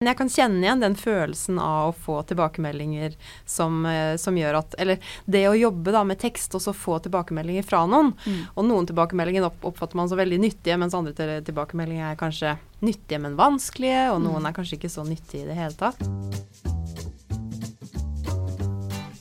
Men 0.00 0.14
jeg 0.14 0.16
kan 0.16 0.30
kjenne 0.32 0.64
igjen 0.64 0.80
den 0.80 0.94
følelsen 0.96 1.58
av 1.60 1.90
å 1.90 1.92
få 1.92 2.14
tilbakemeldinger 2.24 3.18
som, 3.44 3.84
eh, 3.84 4.16
som 4.16 4.32
gjør 4.32 4.56
at 4.62 4.74
Eller 4.78 4.96
det 5.28 5.42
å 5.44 5.52
jobbe 5.52 5.92
da 5.92 6.00
med 6.08 6.16
tekst 6.18 6.54
og 6.56 6.62
så 6.64 6.72
få 6.72 7.02
tilbakemeldinger 7.04 7.62
fra 7.62 7.82
noen. 7.84 8.14
Mm. 8.24 8.46
Og 8.56 8.64
noen 8.64 8.86
tilbakemeldinger 8.88 9.44
opp, 9.44 9.58
oppfatter 9.60 9.96
man 10.00 10.08
som 10.08 10.16
veldig 10.16 10.38
nyttige, 10.40 10.78
mens 10.80 10.96
andre 10.96 11.12
tilbakemeldinger 11.44 12.14
er 12.14 12.16
kanskje 12.16 12.56
nyttige, 12.80 13.20
men 13.20 13.36
vanskelige. 13.36 14.06
Og 14.14 14.22
noen 14.24 14.40
mm. 14.40 14.46
er 14.48 14.54
kanskje 14.56 14.78
ikke 14.78 14.90
så 14.94 15.04
nyttige 15.04 15.42
i 15.42 15.48
det 15.50 15.58
hele 15.58 15.76
tatt. 15.76 16.00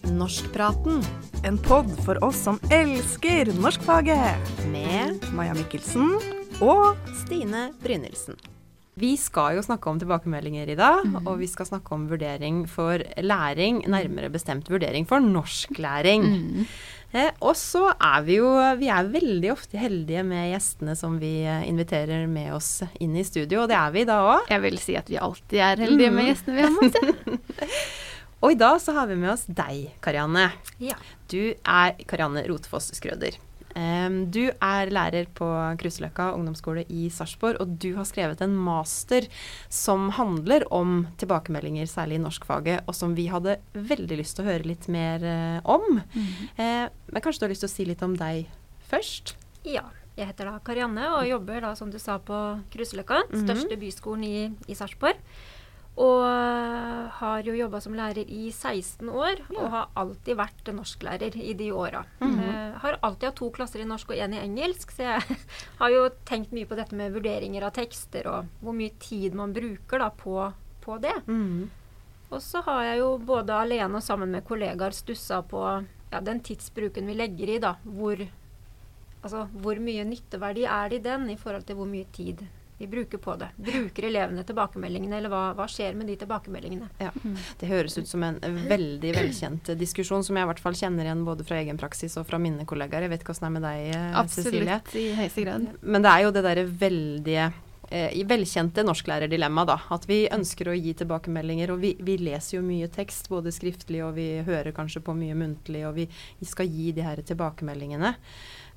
Norskpraten. 0.08 1.04
En 1.44 1.58
pod 1.58 1.92
for 2.06 2.24
oss 2.24 2.40
som 2.48 2.62
elsker 2.72 3.52
norskfaget. 3.60 4.56
Med 4.72 5.28
Maja 5.36 5.60
Mikkelsen 5.60 6.16
og 6.64 6.96
Stine 7.26 7.74
Brynildsen. 7.84 8.40
Vi 9.00 9.14
skal 9.20 9.56
jo 9.58 9.64
snakke 9.64 9.92
om 9.92 10.00
tilbakemeldinger 10.02 10.70
i 10.74 10.78
dag, 10.78 11.06
mm. 11.08 11.20
og 11.24 11.40
vi 11.40 11.48
skal 11.48 11.68
snakke 11.70 11.96
om 11.96 12.08
vurdering 12.10 12.64
for 12.68 13.00
læring, 13.24 13.84
nærmere 13.88 14.32
bestemt 14.34 14.70
vurdering 14.72 15.08
for 15.08 15.24
norsklæring. 15.24 16.26
Mm. 16.26 16.66
Eh, 17.10 17.32
og 17.42 17.56
så 17.58 17.88
er 17.90 18.22
vi 18.22 18.36
jo 18.38 18.50
Vi 18.78 18.86
er 18.94 19.08
veldig 19.10 19.50
ofte 19.50 19.80
heldige 19.82 20.22
med 20.22 20.52
gjestene 20.52 20.94
som 20.98 21.16
vi 21.18 21.40
eh, 21.42 21.66
inviterer 21.66 22.28
med 22.30 22.54
oss 22.54 22.84
inn 23.02 23.16
i 23.18 23.26
studio, 23.26 23.64
og 23.64 23.72
det 23.72 23.80
er 23.80 23.96
vi 23.96 24.06
da 24.10 24.20
òg. 24.36 24.52
Jeg 24.52 24.66
vil 24.68 24.78
si 24.84 24.98
at 25.00 25.10
vi 25.10 25.18
alltid 25.18 25.64
er 25.72 25.86
heldige 25.88 26.12
mm. 26.12 26.20
med 26.20 26.32
gjestene 26.34 26.58
vi 26.60 26.68
har 26.68 26.76
med 26.76 27.00
oss. 27.00 27.78
og 28.44 28.54
i 28.54 28.62
dag 28.62 28.82
så 28.84 28.98
har 29.00 29.10
vi 29.10 29.20
med 29.24 29.34
oss 29.34 29.48
deg, 29.48 29.94
Karianne. 30.06 30.50
Ja. 30.84 31.00
Du 31.32 31.42
er 31.50 31.96
Karianne 32.06 32.46
Rotfoss 32.50 32.92
Skrøder. 33.00 33.40
Du 34.34 34.42
er 34.50 34.90
lærer 34.92 35.28
på 35.38 35.48
Kruseløkka 35.80 36.32
ungdomsskole 36.36 36.86
i 36.90 37.08
Sarpsborg, 37.14 37.60
og 37.62 37.76
du 37.82 37.94
har 37.96 38.08
skrevet 38.08 38.42
en 38.42 38.56
master 38.58 39.28
som 39.70 40.10
handler 40.18 40.66
om 40.74 41.08
tilbakemeldinger, 41.22 41.86
særlig 41.90 42.18
i 42.18 42.24
norskfaget, 42.24 42.88
og 42.88 42.98
som 42.98 43.14
vi 43.18 43.28
hadde 43.32 43.60
veldig 43.74 44.18
lyst 44.20 44.38
til 44.38 44.46
å 44.46 44.50
høre 44.50 44.68
litt 44.68 44.90
mer 44.92 45.24
eh, 45.24 45.62
om. 45.64 46.02
Mm 46.14 46.26
-hmm. 46.58 46.90
Men 47.12 47.22
kanskje 47.22 47.40
du 47.40 47.46
har 47.46 47.50
lyst 47.50 47.62
til 47.62 47.70
å 47.70 47.76
si 47.78 47.86
litt 47.86 48.02
om 48.02 48.18
deg 48.18 48.50
først? 48.90 49.36
Ja. 49.64 49.84
Jeg 50.18 50.28
heter 50.28 50.50
da 50.50 50.60
Karianne 50.60 51.06
og 51.16 51.28
jobber 51.30 51.62
da, 51.62 51.76
som 51.76 51.92
du 51.92 52.00
sa, 52.00 52.18
på 52.18 52.60
Kruseløkka, 52.74 53.24
-hmm. 53.30 53.46
største 53.46 53.78
byskolen 53.78 54.24
i, 54.24 54.52
i 54.68 54.76
Sarpsborg. 54.76 55.16
Og 56.00 56.24
har 57.20 57.44
jo 57.44 57.56
jobba 57.58 57.82
som 57.84 57.96
lærer 57.98 58.30
i 58.32 58.50
16 58.54 59.10
år, 59.10 59.42
ja. 59.42 59.58
og 59.60 59.74
har 59.74 59.90
alltid 60.00 60.38
vært 60.40 60.70
norsklærer 60.72 61.36
i 61.36 61.54
de 61.60 61.72
åra. 61.76 62.06
Mm 62.22 62.40
-hmm. 62.40 62.50
uh, 62.50 62.78
har 62.80 63.00
alltid 63.02 63.28
hatt 63.28 63.36
to 63.36 63.50
klasser 63.50 63.80
i 63.80 63.86
norsk 63.86 64.10
og 64.10 64.16
én 64.16 64.36
i 64.36 64.44
engelsk, 64.44 64.92
så 64.92 65.04
jeg 65.04 65.22
har 65.80 65.90
jo 65.90 66.10
tenkt 66.26 66.52
mye 66.52 66.66
på 66.66 66.76
dette 66.76 66.96
med 66.96 67.12
vurderinger 67.12 67.64
av 67.64 67.72
tekster, 67.72 68.28
og 68.28 68.46
hvor 68.62 68.74
mye 68.74 68.92
tid 69.00 69.36
man 69.36 69.54
bruker 69.54 70.00
da 70.00 70.10
på, 70.10 70.54
på 70.82 70.98
det. 70.98 71.28
Mm 71.28 71.48
-hmm. 71.48 71.68
Og 72.30 72.42
så 72.42 72.62
har 72.62 72.84
jeg 72.84 73.00
jo 73.00 73.18
både 73.18 73.54
alene 73.54 73.96
og 73.96 74.04
sammen 74.04 74.32
med 74.32 74.46
kollegaer 74.46 74.92
stussa 74.92 75.42
på 75.42 75.86
ja, 76.12 76.22
den 76.22 76.40
tidsbruken 76.40 77.08
vi 77.08 77.14
legger 77.14 77.50
i, 77.50 77.60
da. 77.60 77.76
Hvor, 77.84 78.28
altså, 79.24 79.48
hvor 79.54 79.80
mye 79.80 80.04
nytteverdi 80.04 80.64
er 80.64 80.90
det 80.90 80.96
i 80.96 81.04
den 81.10 81.30
i 81.30 81.38
forhold 81.38 81.64
til 81.64 81.76
hvor 81.76 81.86
mye 81.86 82.06
tid 82.14 82.48
vi 82.80 82.88
bruker 82.88 83.18
på 83.18 83.36
det. 83.36 83.50
Bruker 83.58 84.06
elevene 84.08 84.44
tilbakemeldingene, 84.48 85.18
eller 85.20 85.32
hva, 85.34 85.42
hva 85.58 85.66
skjer 85.68 85.98
med 86.00 86.08
de 86.08 86.16
tilbakemeldingene? 86.22 86.88
Ja, 87.04 87.12
Det 87.60 87.68
høres 87.68 87.98
ut 88.00 88.08
som 88.08 88.24
en 88.24 88.40
veldig 88.42 89.12
velkjent 89.18 89.74
diskusjon, 89.80 90.24
som 90.24 90.40
jeg 90.40 90.48
i 90.48 90.50
hvert 90.54 90.62
fall 90.64 90.78
kjenner 90.80 91.10
igjen 91.10 91.26
både 91.28 91.44
fra 91.44 91.60
egen 91.60 91.80
praksis 91.82 92.16
og 92.22 92.30
fra 92.30 92.40
mine 92.40 92.64
kollegaer. 92.70 93.04
Jeg 93.04 93.12
vet 93.12 93.26
ikke 93.26 93.36
åssen 93.36 93.50
det 93.50 93.52
er 93.52 93.58
med 93.58 93.68
deg, 93.68 93.88
eh, 93.90 94.20
Absolutt, 94.22 94.48
Cecilie. 94.48 94.78
Absolutt, 94.78 95.02
i 95.02 95.18
høyeste 95.18 95.44
grad. 95.44 95.68
Men 95.82 96.06
det 96.08 96.14
er 96.14 96.24
jo 96.24 96.32
det 96.38 96.46
derre 96.48 96.64
veldige 96.86 97.50
eh, 97.90 98.16
velkjente 98.30 98.84
norsklærerdilemma, 98.88 99.66
da. 99.68 99.78
At 99.92 100.08
vi 100.10 100.22
ønsker 100.32 100.72
å 100.72 100.78
gi 100.78 100.94
tilbakemeldinger. 101.02 101.74
Og 101.74 101.84
vi, 101.84 101.94
vi, 102.00 102.16
leser 102.30 102.58
jo 102.60 102.64
mye 102.66 102.88
tekst, 102.94 103.28
både 103.32 103.54
skriftlig 103.56 104.06
og 104.06 104.16
vi 104.18 104.30
hører 104.48 104.72
kanskje 104.76 105.04
på 105.04 105.16
mye 105.18 105.38
muntlig, 105.38 105.84
og 105.90 105.98
vi, 106.00 106.08
vi 106.40 106.50
skal 106.50 106.70
gi 106.70 106.94
de 106.96 107.06
her 107.06 107.22
tilbakemeldingene. 107.28 108.16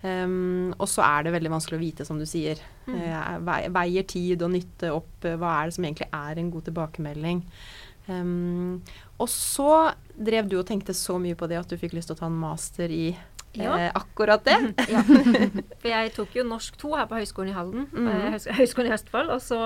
Um, 0.03 0.73
og 0.83 0.89
så 0.91 1.05
er 1.07 1.27
det 1.27 1.35
veldig 1.37 1.53
vanskelig 1.53 1.79
å 1.79 1.83
vite, 1.83 2.07
som 2.07 2.19
du 2.19 2.27
sier. 2.27 2.59
Mm. 2.89 2.99
Uh, 2.99 3.69
veier 3.77 4.07
tid 4.11 4.43
og 4.43 4.51
nytte 4.55 4.91
opp. 4.95 5.15
Uh, 5.23 5.37
hva 5.39 5.61
er 5.61 5.71
det 5.71 5.77
som 5.79 5.87
egentlig 5.87 6.11
er 6.11 6.43
en 6.43 6.51
god 6.55 6.67
tilbakemelding? 6.69 7.45
Um, 8.09 8.81
og 9.23 9.29
så 9.31 9.93
drev 10.19 10.49
du 10.51 10.57
og 10.59 10.67
tenkte 10.67 10.95
så 10.97 11.15
mye 11.23 11.39
på 11.39 11.47
det 11.51 11.61
at 11.61 11.71
du 11.71 11.79
fikk 11.79 11.95
lyst 11.95 12.11
til 12.11 12.19
å 12.19 12.23
ta 12.25 12.27
en 12.27 12.41
master 12.43 12.91
i 12.91 13.13
ja. 13.53 13.81
eh, 13.81 13.91
akkurat 13.95 14.45
det. 14.45 14.73
ja. 14.89 15.03
For 15.81 15.89
jeg 15.91 16.13
tok 16.17 16.37
jo 16.37 16.45
norsk 16.47 16.77
2 16.81 16.93
her 16.97 17.09
på 17.11 17.21
Høgskolen 17.21 17.53
i 17.53 17.57
Halden, 17.57 17.87
mm. 17.93 18.39
Høgskolen 18.59 18.91
i 18.91 18.95
Østfold. 18.97 19.33
Og 19.35 19.43
så 19.45 19.61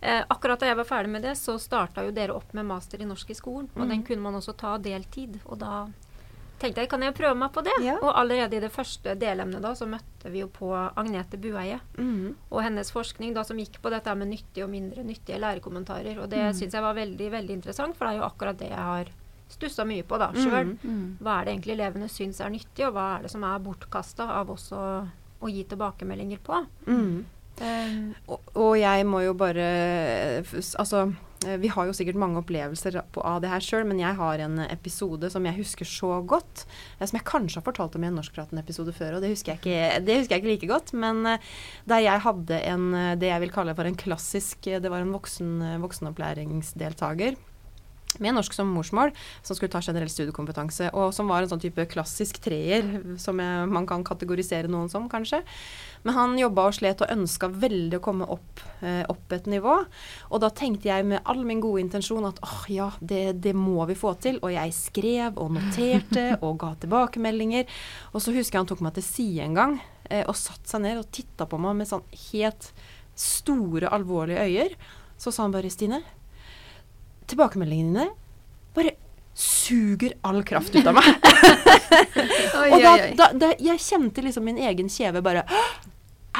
eh, 0.00 0.22
akkurat 0.28 0.60
da 0.60 0.70
jeg 0.70 0.78
var 0.80 0.88
ferdig 0.88 1.14
med 1.16 1.26
det, 1.26 1.34
så 1.40 1.56
starta 1.62 2.04
jo 2.06 2.14
dere 2.14 2.36
opp 2.36 2.54
med 2.56 2.68
master 2.68 3.02
i 3.02 3.08
norsk 3.08 3.32
i 3.32 3.38
skolen. 3.38 3.70
Og 3.74 3.84
mm. 3.84 3.90
den 3.94 4.06
kunne 4.06 4.26
man 4.26 4.40
også 4.40 4.56
ta 4.60 4.76
deltid. 4.82 5.40
Og 5.44 5.60
da 5.62 5.86
tenkte 6.60 6.84
jeg 6.84 6.90
kan 6.92 7.02
jeg 7.04 7.16
prøve 7.16 7.36
meg 7.38 7.52
på 7.54 7.64
det. 7.66 7.74
Ja. 7.84 7.96
Og 8.00 8.12
allerede 8.14 8.58
i 8.58 8.62
det 8.62 8.70
første 8.72 9.16
delemnet 9.18 9.62
da, 9.64 9.74
så 9.76 9.88
møtte 9.90 10.30
vi 10.32 10.44
jo 10.44 10.48
på 10.52 10.70
Agnete 10.72 11.40
Bueie 11.40 11.80
mm. 11.98 12.48
og 12.50 12.62
hennes 12.64 12.92
forskning 12.94 13.34
da 13.36 13.44
som 13.46 13.58
gikk 13.60 13.80
på 13.82 13.92
dette 13.92 14.14
med 14.18 14.30
nyttige 14.30 14.66
og 14.66 14.72
mindre 14.72 15.04
nyttige 15.06 15.40
lærekommentarer. 15.42 16.22
Og 16.22 16.30
det 16.32 16.40
mm. 16.40 16.56
syns 16.60 16.78
jeg 16.78 16.86
var 16.86 16.96
veldig 16.98 17.30
veldig 17.34 17.58
interessant, 17.58 17.98
for 17.98 18.06
det 18.06 18.14
er 18.14 18.22
jo 18.22 18.28
akkurat 18.28 18.60
det 18.62 18.70
jeg 18.70 18.88
har 18.92 19.12
stussa 19.54 19.84
mye 19.86 20.06
på 20.08 20.18
da 20.20 20.30
sjøl. 20.34 20.72
Mm. 20.72 20.78
mm. 20.82 21.04
Hva 21.20 21.36
er 21.36 21.46
det 21.46 21.54
egentlig 21.54 21.76
elevene 21.76 22.08
syns 22.12 22.40
er 22.40 22.54
nyttig, 22.54 22.88
og 22.88 22.96
hva 22.96 23.10
er 23.18 23.26
det 23.26 23.34
som 23.34 23.44
er 23.46 23.62
bortkasta 23.64 24.30
av 24.40 24.50
oss 24.54 24.70
å, 24.74 24.82
å, 25.40 25.52
gi 25.52 25.66
tilbakemeldinger 25.70 26.42
på. 26.44 26.64
Um, 26.88 27.14
og, 28.26 28.54
og 28.58 28.72
jeg 28.80 29.04
må 29.06 29.20
jo 29.22 29.36
bare 29.38 29.66
Altså 30.74 31.04
vi 31.60 31.70
har 31.72 31.88
jo 31.88 31.94
sikkert 31.96 32.18
mange 32.20 32.40
opplevelser 32.40 32.98
av 33.00 33.40
det 33.44 33.50
her 33.52 33.64
sjøl, 33.64 33.86
men 33.88 34.00
jeg 34.02 34.16
har 34.18 34.42
en 34.44 34.60
episode 34.66 35.30
som 35.32 35.46
jeg 35.48 35.58
husker 35.58 35.88
så 35.88 36.18
godt. 36.26 36.66
Eh, 36.98 37.06
som 37.06 37.18
jeg 37.18 37.28
kanskje 37.28 37.60
har 37.60 37.66
fortalt 37.66 37.96
om 37.98 38.04
i 38.04 38.10
en 38.10 38.18
Norskpraten-episode 38.18 38.94
før, 38.96 39.16
og 39.16 39.24
det 39.24 39.32
husker, 39.34 39.58
ikke, 39.60 40.04
det 40.04 40.20
husker, 40.20 40.36
jeg 40.36 40.44
ikke, 40.44 40.52
like 40.52 40.70
godt. 40.70 40.94
Men 40.96 41.24
eh, 41.34 41.54
der 41.90 42.04
jeg 42.04 42.26
hadde 42.26 42.60
en, 42.74 42.86
det 43.20 43.32
jeg 43.32 43.46
vil 43.46 43.54
kalle 43.54 43.74
for 43.76 43.88
en 43.88 43.98
klassisk 43.98 44.64
Det 44.64 44.90
var 44.90 45.02
en 45.04 45.12
voksen, 45.14 45.58
voksenopplæringsdeltaker 45.82 47.36
med 48.22 48.36
norsk 48.36 48.54
som 48.54 48.70
morsmål, 48.74 49.12
som 49.42 49.56
skulle 49.56 49.72
ta 49.72 49.80
generell 49.82 50.10
studiekompetanse, 50.12 50.90
og 50.94 51.14
som 51.16 51.30
var 51.30 51.44
en 51.44 51.50
sånn 51.50 51.62
type 51.64 51.86
klassisk 51.90 52.40
treer, 52.44 52.86
som 53.20 53.40
jeg, 53.42 53.66
man 53.70 53.88
kan 53.90 54.04
kategorisere 54.06 54.70
noen 54.70 54.90
som, 54.92 55.08
kanskje. 55.10 55.42
Men 56.04 56.16
han 56.18 56.38
jobba 56.38 56.66
og 56.68 56.76
slet 56.76 57.00
og 57.00 57.12
ønska 57.12 57.48
veldig 57.48 57.98
å 57.98 58.02
komme 58.04 58.28
opp, 58.28 58.60
eh, 58.84 59.02
opp, 59.08 59.32
et 59.32 59.46
nivå. 59.48 59.76
Og 60.30 60.42
da 60.42 60.50
tenkte 60.52 60.90
jeg 60.90 61.06
med 61.08 61.22
all 61.24 61.44
min 61.48 61.62
gode 61.64 61.80
intensjon 61.80 62.26
at 62.28 62.42
åh, 62.44 62.64
ja, 62.68 62.90
det, 63.00 63.40
det, 63.44 63.54
må 63.56 63.86
vi 63.88 63.96
få 63.96 64.12
til. 64.20 64.36
Og 64.44 64.52
jeg 64.52 64.74
skrev 64.76 65.40
og 65.40 65.54
noterte 65.56 66.26
og 66.44 66.58
ga 66.60 66.74
tilbakemeldinger. 66.82 67.70
Og 68.12 68.20
så 68.20 68.34
husker 68.36 68.58
jeg 68.58 68.64
han 68.66 68.72
tok 68.74 68.84
meg 68.84 68.98
til 68.98 69.08
side 69.08 69.46
en 69.46 69.56
gang 69.56 69.78
eh, 70.10 70.26
og 70.26 70.36
satte 70.36 70.68
seg 70.68 70.84
ned 70.84 71.00
og 71.00 71.08
titta 71.14 71.48
på 71.48 71.60
meg 71.62 71.80
med 71.80 71.88
sånn 71.88 72.04
helt 72.28 72.68
store, 73.16 73.88
alvorlige 73.88 74.44
øyer. 74.44 74.76
Så 75.16 75.32
sa 75.32 75.46
han 75.46 75.56
bare, 75.56 75.72
Stine 75.72 76.02
tilbakemeldingene 77.30 78.04
dine 78.04 78.10
bare 78.74 78.96
suger 79.34 80.12
all 80.22 80.44
kraft 80.46 80.76
ut 80.76 80.86
av 80.86 80.94
meg. 80.94 81.08
og 82.72 82.76
da, 82.82 82.92
da, 83.18 83.28
da, 83.34 83.50
jeg 83.58 83.82
kjente 83.82 84.22
liksom 84.22 84.46
min 84.46 84.60
egen 84.62 84.90
kjeve 84.92 85.22
bare 85.24 85.42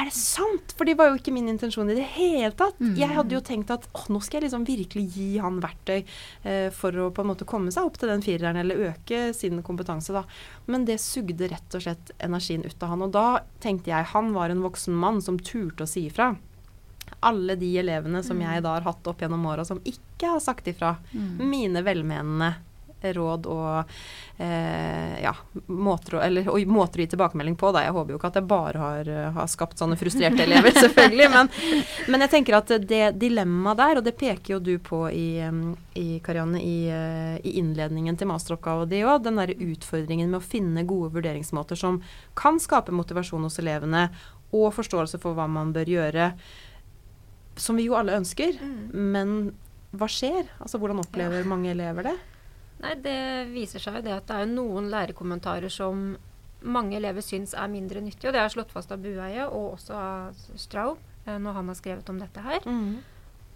er 0.04 0.10
det 0.10 0.16
sant? 0.16 0.75
For 0.76 0.88
det 0.88 0.97
var 0.98 1.10
jo 1.10 1.19
ikke 1.19 1.32
min 1.34 1.48
intensjon 1.50 1.91
i 1.91 1.97
det 1.97 2.06
hele 2.15 2.53
tatt. 2.56 2.78
Mm. 2.81 2.94
Jeg 3.00 3.16
hadde 3.16 3.37
jo 3.37 3.42
tenkt 3.44 3.72
at 3.75 3.87
å, 3.91 4.04
nå 4.12 4.20
skal 4.25 4.38
jeg 4.38 4.47
liksom 4.47 4.66
virkelig 4.69 5.04
gi 5.16 5.28
han 5.42 5.60
verktøy 5.65 5.98
eh, 5.98 6.69
for 6.75 7.00
å 7.00 7.10
på 7.15 7.25
en 7.25 7.31
måte 7.32 7.48
komme 7.48 7.72
seg 7.75 7.88
opp 7.88 7.98
til 8.00 8.12
den 8.12 8.25
fireren, 8.25 8.60
eller 8.60 8.91
øke 8.91 9.26
sin 9.37 9.62
kompetanse, 9.66 10.15
da. 10.15 10.25
Men 10.70 10.87
det 10.88 11.00
sugde 11.03 11.48
rett 11.50 11.76
og 11.76 11.87
slett 11.87 12.12
energien 12.22 12.66
ut 12.66 12.84
av 12.84 12.92
han. 12.94 13.06
Og 13.06 13.15
da 13.16 13.28
tenkte 13.65 13.94
jeg 13.94 14.12
han 14.12 14.34
var 14.37 14.53
en 14.53 14.65
voksen 14.65 14.97
mann 14.97 15.22
som 15.25 15.41
turte 15.41 15.87
å 15.87 15.91
si 15.91 16.06
ifra 16.10 16.34
alle 17.25 17.54
de 17.56 17.69
elevene 17.78 18.22
som 18.25 18.41
jeg 18.41 18.62
da 18.65 18.76
har 18.76 18.86
hatt 18.86 19.06
opp 19.09 19.22
gjennom 19.22 19.44
åra 19.48 19.65
som 19.65 19.81
ikke 19.84 20.34
har 20.34 20.41
sagt 20.42 20.69
ifra. 20.69 20.97
Mm. 21.12 21.50
Mine 21.50 21.83
velmenende 21.84 22.54
råd 23.12 23.48
og 23.53 23.91
eh, 24.41 25.21
ja, 25.22 25.34
måter, 25.66 26.16
å, 26.16 26.22
eller, 26.24 26.48
og 26.51 26.72
måter 26.72 27.01
å 27.01 27.04
gi 27.04 27.10
tilbakemelding 27.12 27.56
på. 27.60 27.71
Da. 27.74 27.84
Jeg 27.84 27.95
håper 27.97 28.15
jo 28.15 28.18
ikke 28.21 28.30
at 28.33 28.41
jeg 28.41 28.48
bare 28.51 28.83
har, 28.83 29.12
har 29.36 29.51
skapt 29.53 29.83
sånne 29.83 29.98
frustrerte 30.01 30.45
elever, 30.47 30.72
selvfølgelig. 30.84 31.28
Men, 31.34 31.53
men, 32.09 32.27
jeg 32.27 32.34
tenker 32.36 32.59
at 32.59 32.74
det 32.89 33.03
dilemmaet 33.21 33.80
der, 33.83 34.01
og 34.01 34.09
det 34.09 34.16
peker 34.21 34.56
jo 34.56 34.60
du 34.65 34.74
på 34.83 35.04
i, 35.12 35.28
i 36.01 36.09
Karianne, 36.24 36.60
i, 36.65 36.77
i, 36.91 37.56
innledningen 37.60 38.18
til 38.21 38.30
masteroppgaven 38.33 38.91
din 38.91 39.09
òg, 39.09 39.24
den 39.27 39.41
derre 39.41 39.59
utfordringen 39.68 40.30
med 40.33 40.41
å 40.41 40.45
finne 40.45 40.86
gode 40.89 41.12
vurderingsmåter 41.18 41.78
som 41.78 42.00
kan 42.39 42.60
skape 42.62 42.95
motivasjon 42.95 43.45
hos 43.45 43.60
elevene, 43.62 44.09
og 44.54 44.71
forståelse 44.77 45.18
for 45.18 45.34
hva 45.34 45.48
man 45.50 45.72
bør 45.74 45.89
gjøre 45.91 46.28
som 47.57 47.77
vi 47.78 47.89
jo 47.89 47.97
alle 47.98 48.16
ønsker. 48.18 48.59
Mm. 48.60 49.10
Men 49.15 49.34
hva 49.95 50.09
skjer? 50.10 50.48
Altså 50.59 50.80
Hvordan 50.83 51.03
opplever 51.04 51.42
ja. 51.42 51.48
mange 51.48 51.72
elever 51.74 52.10
det? 52.10 52.16
Nei, 52.84 52.95
Det 53.01 53.19
viser 53.54 53.83
seg 53.83 53.98
jo 53.98 54.04
det 54.04 54.15
at 54.19 54.28
det 54.28 54.39
er 54.42 54.51
noen 54.51 54.91
lærekommentarer 54.92 55.72
som 55.72 56.15
mange 56.65 56.97
elever 56.97 57.25
syns 57.25 57.53
er 57.57 57.69
mindre 57.72 58.01
nyttige. 58.04 58.31
Og 58.31 58.36
det 58.36 58.42
er 58.42 58.53
slått 58.53 58.72
fast 58.72 58.92
av 58.92 59.03
Bueie 59.04 59.48
og 59.48 59.75
også 59.75 59.97
av 59.98 60.47
Straub 60.60 61.01
eh, 61.27 61.36
når 61.36 61.59
han 61.59 61.69
har 61.72 61.81
skrevet 61.81 62.13
om 62.13 62.21
dette 62.21 62.45
her. 62.45 62.65
Mm. 62.65 63.03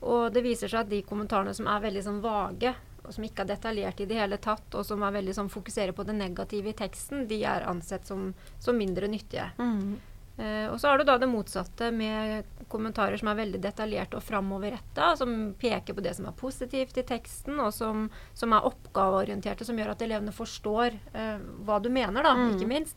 Og 0.08 0.28
det 0.32 0.44
viser 0.44 0.70
seg 0.70 0.84
at 0.84 0.92
de 0.92 1.00
kommentarene 1.06 1.54
som 1.56 1.69
er 1.70 1.82
veldig 1.82 2.04
sånn 2.04 2.20
vage, 2.22 2.75
og 3.02 3.14
som 3.14 3.25
ikke 3.25 3.44
er 3.44 3.50
detaljert 3.54 4.02
i 4.02 4.06
det 4.10 4.19
hele 4.20 4.38
tatt, 4.42 4.69
og 4.76 4.84
som 4.86 5.02
er 5.02 5.16
veldig 5.16 5.34
sånn 5.34 5.50
fokuserer 5.50 5.96
på 5.96 6.04
det 6.06 6.14
negative 6.19 6.70
i 6.70 6.76
teksten, 6.76 7.26
de 7.30 7.40
er 7.48 7.66
ansett 7.69 8.06
som, 8.06 8.30
som 8.62 8.78
mindre 8.78 9.08
nyttige. 9.10 9.48
Mm. 9.58 9.96
Eh, 10.38 10.69
og 10.70 10.79
så 10.81 10.88
har 10.93 10.99
du 10.99 11.05
da 11.08 11.17
det 11.19 11.26
motsatte 11.29 11.88
med 11.94 12.44
kommentarer 12.70 13.17
som 13.19 13.31
er 13.32 13.38
veldig 13.40 13.58
detaljerte 13.64 14.19
og 14.19 14.23
framoverretta, 14.23 15.17
som 15.19 15.32
peker 15.58 15.96
på 15.96 16.05
det 16.05 16.12
som 16.14 16.29
er 16.31 16.37
positivt 16.38 16.99
i 17.00 17.02
teksten, 17.08 17.58
og 17.64 17.73
som, 17.75 18.05
som 18.38 18.52
er 18.55 18.67
oppgaveorienterte, 18.69 19.64
som 19.67 19.79
gjør 19.81 19.94
at 19.96 20.05
elevene 20.06 20.35
forstår 20.37 20.94
eh, 21.14 21.40
hva 21.67 21.81
du 21.82 21.90
mener, 21.90 22.23
da, 22.23 22.35
Mm. 22.38 22.52
ikke 22.55 22.69
minst. 22.70 22.96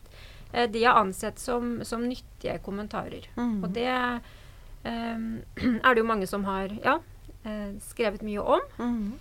Eh, 0.52 0.68
de 0.70 0.84
er 0.84 0.94
ansett 1.00 1.38
som, 1.40 1.80
som 1.84 2.04
nyttige 2.06 2.58
kommentarer. 2.62 3.26
Mm. 3.34 3.64
Og 3.64 3.72
det 3.74 3.88
eh, 3.90 5.18
er 5.86 5.94
det 5.94 5.98
jo 6.02 6.06
mange 6.06 6.26
som 6.30 6.44
har 6.44 6.68
ja, 6.84 6.98
eh, 7.44 7.72
skrevet 7.80 8.22
mye 8.22 8.40
om. 8.58 8.60
Mhm. 8.78 9.12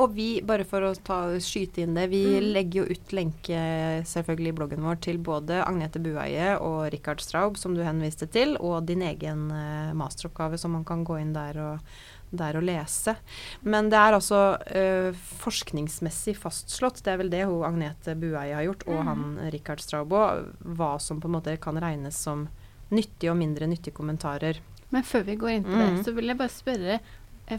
Og 0.00 0.14
vi, 0.16 0.28
bare 0.46 0.66
for 0.68 0.84
å 0.86 0.92
ta, 1.06 1.18
skyte 1.42 1.84
inn 1.84 1.96
det, 1.96 2.08
vi 2.12 2.22
mm. 2.36 2.48
legger 2.54 2.82
jo 2.82 2.96
ut 2.96 3.14
lenke 3.16 3.60
selvfølgelig 4.08 4.52
i 4.52 4.56
bloggen 4.60 4.84
vår 4.86 5.00
til 5.04 5.20
både 5.24 5.62
Agnete 5.64 6.02
Bueie 6.02 6.54
og 6.58 6.88
Rikard 6.94 7.22
Straub, 7.24 7.58
som 7.60 7.76
du 7.76 7.84
henviste 7.84 8.28
til, 8.30 8.56
og 8.60 8.84
din 8.88 9.04
egen 9.06 9.46
eh, 9.54 9.94
masteroppgave, 9.96 10.60
som 10.60 10.76
man 10.76 10.84
kan 10.88 11.06
gå 11.06 11.20
inn 11.22 11.34
der 11.36 11.60
og, 11.62 11.94
der 12.34 12.58
å 12.58 12.64
lese. 12.64 13.16
Men 13.62 13.90
det 13.92 14.00
er 14.00 14.16
altså 14.16 14.42
eh, 14.66 15.24
forskningsmessig 15.44 16.36
fastslått, 16.40 17.02
det 17.04 17.14
er 17.14 17.22
vel 17.22 17.32
det 17.32 17.44
hun 17.48 17.64
Agnete 17.66 18.16
Bueie 18.18 18.54
har 18.56 18.66
gjort, 18.66 18.86
og 18.88 19.00
mm. 19.00 19.08
han 19.10 19.26
Rikard 19.54 19.84
Straub 19.84 20.14
òg, 20.18 20.52
hva 20.76 20.94
som 21.02 21.22
på 21.22 21.30
en 21.30 21.38
måte 21.38 21.56
kan 21.62 21.78
regnes 21.80 22.18
som 22.26 22.48
nyttige 22.94 23.32
og 23.32 23.38
mindre 23.40 23.68
nyttige 23.70 23.96
kommentarer. 23.96 24.60
Men 24.94 25.06
før 25.06 25.24
vi 25.26 25.38
går 25.40 25.56
inn 25.56 25.66
på 25.66 25.74
mm. 25.74 25.82
det, 25.82 26.02
så 26.06 26.14
vil 26.14 26.30
jeg 26.30 26.38
bare 26.38 26.54
spørre 26.54 26.98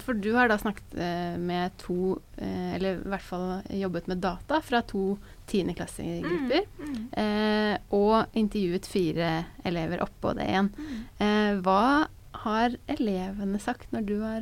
For 0.01 0.17
du 0.17 0.31
har 0.33 0.49
da 0.49 0.57
snakket 0.57 0.95
eh, 0.97 1.35
med 1.37 1.75
to, 1.81 2.17
eh, 2.37 2.75
eller 2.75 2.97
i 2.97 3.09
hvert 3.13 3.25
fall 3.25 3.47
jobbet 3.69 4.09
med 4.09 4.23
data 4.23 4.57
fra 4.65 4.81
to 4.81 5.17
tiendeklassegrupper. 5.45 6.65
Mm. 6.81 6.93
mm. 7.13 7.91
og 7.93 8.33
intervjuet 8.33 8.87
fire 8.89 9.29
elever 9.67 10.01
oppå 10.01 10.33
det 10.37 10.47
igjen. 10.49 10.71
Mm. 10.73 11.01
Eh, 11.21 11.51
hva 11.65 12.07
har 12.45 12.77
elevene 12.91 13.59
sagt 13.61 13.93
når 13.93 14.07
du 14.09 14.15
har 14.23 14.41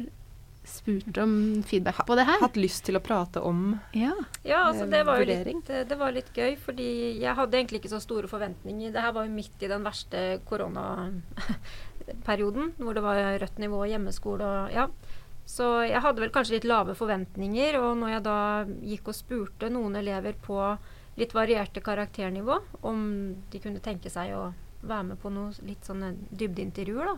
spurt 0.63 1.17
om 1.17 1.63
feedback 1.67 2.05
på 2.07 2.15
det 2.15 2.23
her? 2.27 2.39
Hatt 2.41 2.55
lyst 2.59 2.83
til 2.87 2.95
å 2.97 3.01
prate 3.03 3.41
om 3.43 3.79
Ja. 3.91 4.13
Ja, 4.43 4.63
altså 4.69 4.83
Eh, 4.83 4.89
det 4.89 5.03
var, 5.03 5.19
jo 5.19 5.25
vurdering. 5.25 5.57
litt, 5.57 5.69
eh, 5.69 5.83
det 5.83 5.97
var 5.97 6.11
litt 6.11 6.33
gøy, 6.33 6.57
fordi 6.57 7.19
jeg 7.19 7.35
hadde 7.35 7.57
egentlig 7.57 7.79
ikke 7.81 7.89
så 7.95 8.01
store 8.01 8.27
forventninger. 8.27 8.91
Det 8.91 9.01
her 9.01 9.11
var 9.11 9.25
jo 9.25 9.31
midt 9.31 9.61
i 9.61 9.67
den 9.67 9.83
verste 9.83 10.39
koronaperioden, 10.45 12.73
hvor 12.77 12.93
det 12.93 13.03
var 13.03 13.39
rødt 13.39 13.57
nivå, 13.59 13.85
hjemmeskole 13.87 14.43
og 14.43 14.71
ja. 14.73 14.87
Så 15.45 15.65
jeg 15.87 15.99
hadde 16.01 16.21
vel 16.23 16.31
kanskje 16.31 16.55
litt 16.57 16.67
lave 16.69 16.95
forventninger, 16.95 17.75
og 17.81 17.97
når 17.99 18.09
jeg 18.15 18.23
da 18.23 18.37
gikk 18.81 19.07
og 19.11 19.15
spurte 19.17 19.69
noen 19.69 19.95
elever 19.99 20.33
på 20.41 20.59
litt 21.19 21.33
varierte 21.35 21.81
karakternivå 21.83 22.55
om 22.89 23.01
de 23.51 23.59
kunne 23.61 23.81
tenke 23.83 24.09
seg 24.09 24.31
å 24.33 24.53
være 24.81 25.03
med 25.11 25.19
på 25.21 25.29
noe 25.31 25.51
litt 25.67 25.83
sånne 25.85 26.13
dybdeintervjuer, 26.31 27.05
da, 27.11 27.17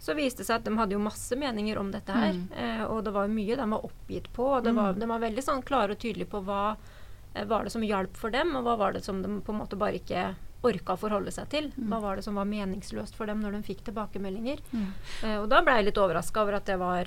så 0.00 0.14
viste 0.16 0.40
det 0.40 0.46
seg 0.48 0.60
at 0.60 0.64
de 0.64 0.72
hadde 0.78 0.94
jo 0.96 1.02
masse 1.04 1.36
meninger 1.36 1.76
om 1.78 1.90
dette 1.92 2.14
her. 2.14 2.32
Mm. 2.32 2.46
Eh, 2.56 2.84
og 2.86 3.02
det 3.04 3.12
var 3.12 3.28
mye 3.28 3.56
de 3.58 3.66
var 3.74 3.84
oppgitt 3.84 4.30
på. 4.32 4.46
Og 4.56 4.64
det 4.64 4.72
var, 4.74 4.94
Mm. 4.94 5.00
de 5.00 5.06
var 5.06 5.20
veldig 5.20 5.42
sånn 5.44 5.62
klare 5.62 5.92
og 5.92 5.98
tydelige 6.00 6.30
på 6.30 6.40
hva 6.46 6.76
eh, 7.34 7.44
var 7.44 7.64
det 7.64 7.70
som 7.72 7.82
hjalp 7.82 8.16
for 8.16 8.30
dem, 8.30 8.56
og 8.56 8.64
hva 8.64 8.78
var 8.78 8.92
det 8.96 9.04
som 9.04 9.20
de 9.22 9.28
på 9.44 9.52
en 9.52 9.58
måte 9.60 9.76
bare 9.76 10.00
ikke 10.00 10.34
orka 10.64 10.94
å 10.96 10.98
forholde 10.98 11.30
seg 11.30 11.48
til. 11.50 11.68
Mm. 11.76 11.88
Hva 11.92 12.00
var 12.00 12.16
det 12.16 12.24
som 12.24 12.34
var 12.34 12.44
meningsløst 12.48 13.14
for 13.14 13.26
dem 13.26 13.42
når 13.42 13.52
de 13.58 13.62
fikk 13.62 13.84
tilbakemeldinger. 13.84 14.58
Mm. 14.72 14.86
Eh, 15.22 15.36
og 15.42 15.48
da 15.50 15.60
ble 15.62 15.76
jeg 15.76 15.84
litt 15.90 15.98
overraska 16.00 16.42
over 16.42 16.54
at 16.54 16.64
det 16.64 16.78
var 16.80 17.04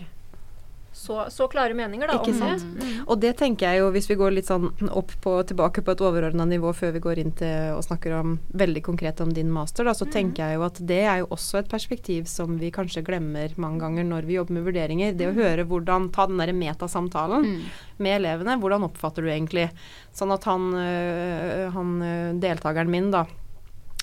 så, 0.93 1.23
så 1.33 1.47
klare 1.49 1.73
meninger 1.73 2.07
da, 2.07 2.19
Ikke 2.21 2.31
om 2.31 2.39
sant? 2.39 2.63
det. 2.77 2.85
Mm. 2.85 3.03
Og 3.09 3.19
det 3.23 3.31
tenker 3.39 3.65
jeg 3.73 3.81
jo, 3.81 3.89
hvis 3.95 4.07
vi 4.11 4.17
går 4.19 4.35
litt 4.35 4.47
sånn 4.49 4.69
opp 4.93 5.11
på, 5.23 5.33
tilbake 5.49 5.81
på 5.83 5.95
et 5.95 6.03
overordna 6.05 6.45
nivå 6.45 6.71
før 6.77 6.93
vi 6.95 7.01
går 7.03 7.21
inn 7.23 7.31
til 7.39 7.73
og 7.73 7.81
snakker 7.87 8.13
om 8.19 8.35
veldig 8.53 8.83
konkret 8.85 9.21
om 9.25 9.33
din 9.33 9.49
master, 9.53 9.85
da, 9.89 9.93
så 9.97 10.05
tenker 10.13 10.45
jeg 10.51 10.59
jo 10.59 10.65
at 10.67 10.79
det 10.93 11.01
er 11.09 11.23
jo 11.23 11.29
også 11.33 11.59
et 11.63 11.71
perspektiv 11.71 12.29
som 12.29 12.55
vi 12.61 12.69
kanskje 12.73 13.03
glemmer 13.07 13.53
mange 13.57 13.81
ganger 13.83 14.05
når 14.07 14.29
vi 14.29 14.37
jobber 14.37 14.59
med 14.59 14.67
vurderinger. 14.69 15.13
Det 15.17 15.31
å 15.31 15.35
høre 15.37 15.65
hvordan 15.69 16.11
Ta 16.13 16.27
den 16.29 16.37
derre 16.41 16.53
metasamtalen 16.53 17.43
Mm. 17.43 17.61
med 17.97 18.19
elevene. 18.21 18.59
Hvordan 18.61 18.83
oppfatter 18.85 19.23
du 19.25 19.29
egentlig? 19.33 19.69
Sånn 20.13 20.31
at 20.33 20.43
han, 20.45 20.69
øh, 20.77 21.71
han 21.73 21.95
øh, 22.01 22.33
deltakeren 22.39 22.89
min, 22.93 23.09
da 23.11 23.25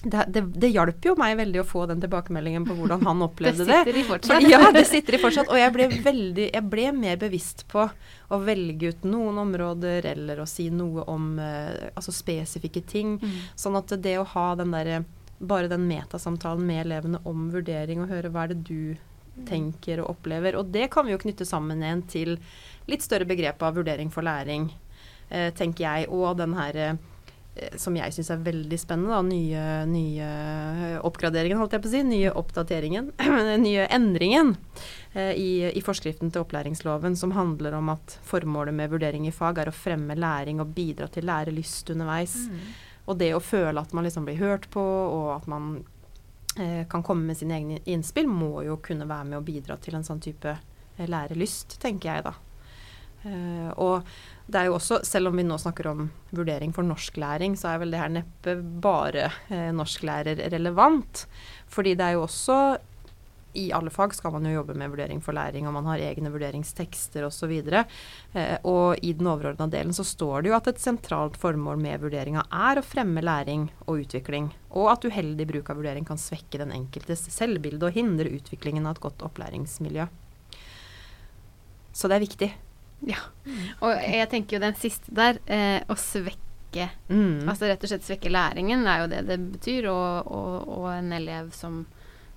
det, 0.03 0.25
det, 0.29 0.41
det 0.41 0.71
hjalp 0.73 1.05
jo 1.05 1.13
meg 1.21 1.35
veldig 1.37 1.61
å 1.61 1.67
få 1.69 1.83
den 1.91 2.01
tilbakemeldingen 2.01 2.65
på 2.65 2.77
hvordan 2.79 3.05
han 3.05 3.23
opplevde 3.27 3.67
det. 3.69 3.81
sitter 3.85 3.99
i 4.01 4.05
fortsatt. 4.09 4.47
Ja, 4.49 4.71
det 4.73 4.85
sitter 4.95 5.17
i 5.17 5.21
fortsatt. 5.21 5.51
Og 5.53 5.61
jeg 5.61 5.75
ble, 5.75 5.89
veldig, 6.07 6.47
jeg 6.55 6.67
ble 6.73 6.87
mer 6.97 7.21
bevisst 7.21 7.67
på 7.71 7.85
å 7.85 8.41
velge 8.41 8.95
ut 8.95 9.05
noen 9.05 9.43
områder 9.43 10.09
eller 10.15 10.41
å 10.41 10.49
si 10.49 10.71
noe 10.73 11.05
om 11.11 11.35
eh, 11.43 11.91
altså 11.93 12.15
spesifikke 12.17 12.85
ting. 12.89 13.19
Mm. 13.21 13.37
Sånn 13.61 13.77
at 13.81 13.93
det 14.01 14.17
å 14.21 14.27
ha 14.33 14.47
den 14.57 14.73
der, 14.73 15.05
bare 15.39 15.69
den 15.69 15.85
metasamtalen 15.91 16.65
med 16.65 16.87
elevene 16.87 17.21
om 17.29 17.51
vurdering, 17.53 18.01
og 18.01 18.13
høre 18.15 18.33
hva 18.33 18.47
er 18.47 18.55
det 18.55 18.65
du 18.71 19.47
tenker 19.49 20.01
og 20.01 20.15
opplever. 20.17 20.57
Og 20.57 20.73
det 20.73 20.89
kan 20.95 21.07
vi 21.07 21.13
jo 21.13 21.21
knytte 21.21 21.49
sammen 21.49 21.85
igjen 21.85 22.07
til 22.09 22.37
litt 22.91 23.05
større 23.05 23.29
begrep 23.29 23.61
av 23.63 23.77
vurdering 23.77 24.09
for 24.13 24.25
læring, 24.25 24.71
eh, 25.29 25.53
tenker 25.53 25.85
jeg. 25.85 26.09
Og 26.09 26.41
den 26.41 26.57
her 26.57 26.77
eh, 26.77 26.95
som 27.81 27.97
jeg 27.99 28.15
syns 28.15 28.31
er 28.33 28.43
veldig 28.45 28.79
spennende, 28.81 29.13
da, 29.13 29.21
nye, 29.27 29.65
nye 29.91 30.99
oppgraderingen, 31.07 31.59
holdt 31.61 31.77
jeg 31.77 31.85
på 31.85 31.91
å 31.91 31.93
si. 31.93 32.03
Nye 32.07 32.33
oppdateringen. 32.41 33.11
nye 33.67 33.87
endringen 33.93 34.55
eh, 35.13 35.33
i, 35.37 35.51
i 35.77 35.83
forskriften 35.85 36.33
til 36.33 36.45
opplæringsloven 36.45 37.17
som 37.19 37.35
handler 37.37 37.77
om 37.79 37.93
at 37.95 38.19
formålet 38.27 38.77
med 38.77 38.93
vurdering 38.93 39.29
i 39.29 39.35
fag 39.35 39.63
er 39.63 39.71
å 39.71 39.77
fremme 39.77 40.17
læring 40.19 40.63
og 40.63 40.75
bidra 40.77 41.11
til 41.13 41.29
lærelyst 41.29 41.93
underveis. 41.95 42.37
Mm. 42.49 42.61
Og 43.11 43.19
det 43.21 43.33
å 43.35 43.43
føle 43.43 43.81
at 43.83 43.95
man 43.97 44.07
liksom 44.07 44.29
blir 44.29 44.41
hørt 44.41 44.69
på, 44.73 44.83
og 44.83 45.33
at 45.35 45.49
man 45.51 45.73
eh, 46.59 46.87
kan 46.91 47.03
komme 47.07 47.27
med 47.27 47.39
sine 47.41 47.57
egne 47.59 47.81
innspill, 47.91 48.29
må 48.31 48.63
jo 48.67 48.79
kunne 48.83 49.09
være 49.09 49.33
med 49.33 49.41
å 49.41 49.47
bidra 49.47 49.79
til 49.83 49.99
en 49.99 50.07
sånn 50.07 50.23
type 50.23 50.53
eh, 50.55 51.09
lærelyst, 51.11 51.81
tenker 51.83 52.15
jeg 52.15 52.29
da. 52.29 52.37
Eh, 53.21 53.71
og 53.77 54.07
det 54.51 54.61
er 54.61 54.69
jo 54.69 54.77
også, 54.77 55.01
selv 55.07 55.31
om 55.31 55.39
vi 55.39 55.47
nå 55.47 55.57
snakker 55.61 55.91
om 55.91 56.05
vurdering 56.35 56.75
for 56.75 56.87
norsklæring, 56.87 57.57
så 57.59 57.73
er 57.73 57.83
vel 57.83 57.95
det 57.95 58.03
her 58.03 58.13
neppe 58.13 58.57
bare 58.83 59.31
eh, 59.49 59.71
norsklærer 59.77 60.43
relevant. 60.53 61.27
Fordi 61.71 61.97
det 61.99 62.07
er 62.07 62.19
jo 62.19 62.27
også 62.27 62.61
i 63.59 63.71
alle 63.75 63.91
fag 63.91 64.13
skal 64.15 64.33
man 64.37 64.47
jo 64.47 64.53
jobbe 64.61 64.77
med 64.79 64.93
vurdering 64.93 65.21
for 65.23 65.35
læring, 65.35 65.67
og 65.67 65.75
man 65.75 65.89
har 65.91 66.03
egne 66.05 66.31
vurderingstekster 66.31 67.27
osv. 67.27 67.53
Eh, 67.67 68.57
og 68.69 69.03
i 69.03 69.13
den 69.17 69.27
overordna 69.31 69.67
delen 69.71 69.95
så 69.97 70.07
står 70.07 70.43
det 70.43 70.53
jo 70.53 70.57
at 70.59 70.71
et 70.71 70.83
sentralt 70.83 71.39
formål 71.41 71.81
med 71.83 72.03
vurderinga 72.05 72.47
er 72.47 72.79
å 72.79 72.87
fremme 72.87 73.25
læring 73.25 73.69
og 73.87 74.05
utvikling, 74.05 74.51
og 74.71 74.93
at 74.95 75.07
uheldig 75.07 75.49
bruk 75.51 75.71
av 75.71 75.81
vurdering 75.83 76.07
kan 76.07 76.21
svekke 76.21 76.63
den 76.63 76.75
enkeltes 76.77 77.27
selvbilde 77.35 77.91
og 77.91 77.99
hindre 77.99 78.31
utviklingen 78.39 78.87
av 78.87 78.99
et 78.99 79.05
godt 79.09 79.27
opplæringsmiljø. 79.27 80.07
Så 81.91 82.09
det 82.09 82.21
er 82.21 82.29
viktig. 82.29 82.53
Ja. 83.09 83.17
Og 83.81 83.95
jeg 84.05 84.29
tenker 84.31 84.57
jo 84.59 84.61
den 84.67 84.75
siste 84.77 85.15
der, 85.17 85.39
eh, 85.47 85.81
å 85.89 85.97
svekke 85.97 86.37
Mm. 87.11 87.49
Altså 87.51 87.67
rett 87.67 87.83
og 87.83 87.91
slett 87.91 88.05
svekke 88.07 88.31
læringen 88.31 88.85
er 88.87 89.01
jo 89.01 89.07
det 89.11 89.25
det 89.27 89.39
betyr, 89.57 89.89
og, 89.91 90.29
og, 90.31 90.69
og 90.77 90.85
en 90.93 91.09
elev 91.17 91.49
som, 91.57 91.81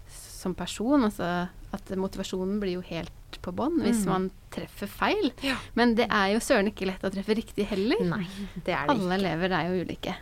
som 0.10 0.56
person. 0.58 1.04
Altså 1.06 1.28
at 1.74 1.92
motivasjonen 2.02 2.56
blir 2.60 2.80
jo 2.80 2.82
helt 2.88 3.38
på 3.46 3.52
bånn 3.54 3.78
hvis 3.84 4.02
Mm. 4.06 4.10
man 4.10 4.26
treffer 4.50 4.88
feil. 4.90 5.30
Ja. 5.46 5.58
Men 5.76 5.94
det 6.00 6.08
er 6.10 6.32
jo 6.34 6.40
søren 6.42 6.72
ikke 6.72 6.88
lett 6.90 7.06
å 7.06 7.12
treffe 7.14 7.36
riktig 7.38 7.68
heller. 7.70 8.02
Nei, 8.10 8.26
det 8.66 8.74
er 8.74 8.88
det 8.88 8.96
Alle 8.96 9.20
elever 9.20 9.52
er 9.54 9.70
jo 9.70 9.84
ulike. 9.86 10.16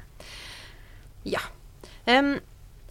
Ja. 1.24 1.39
Em, 2.05 2.39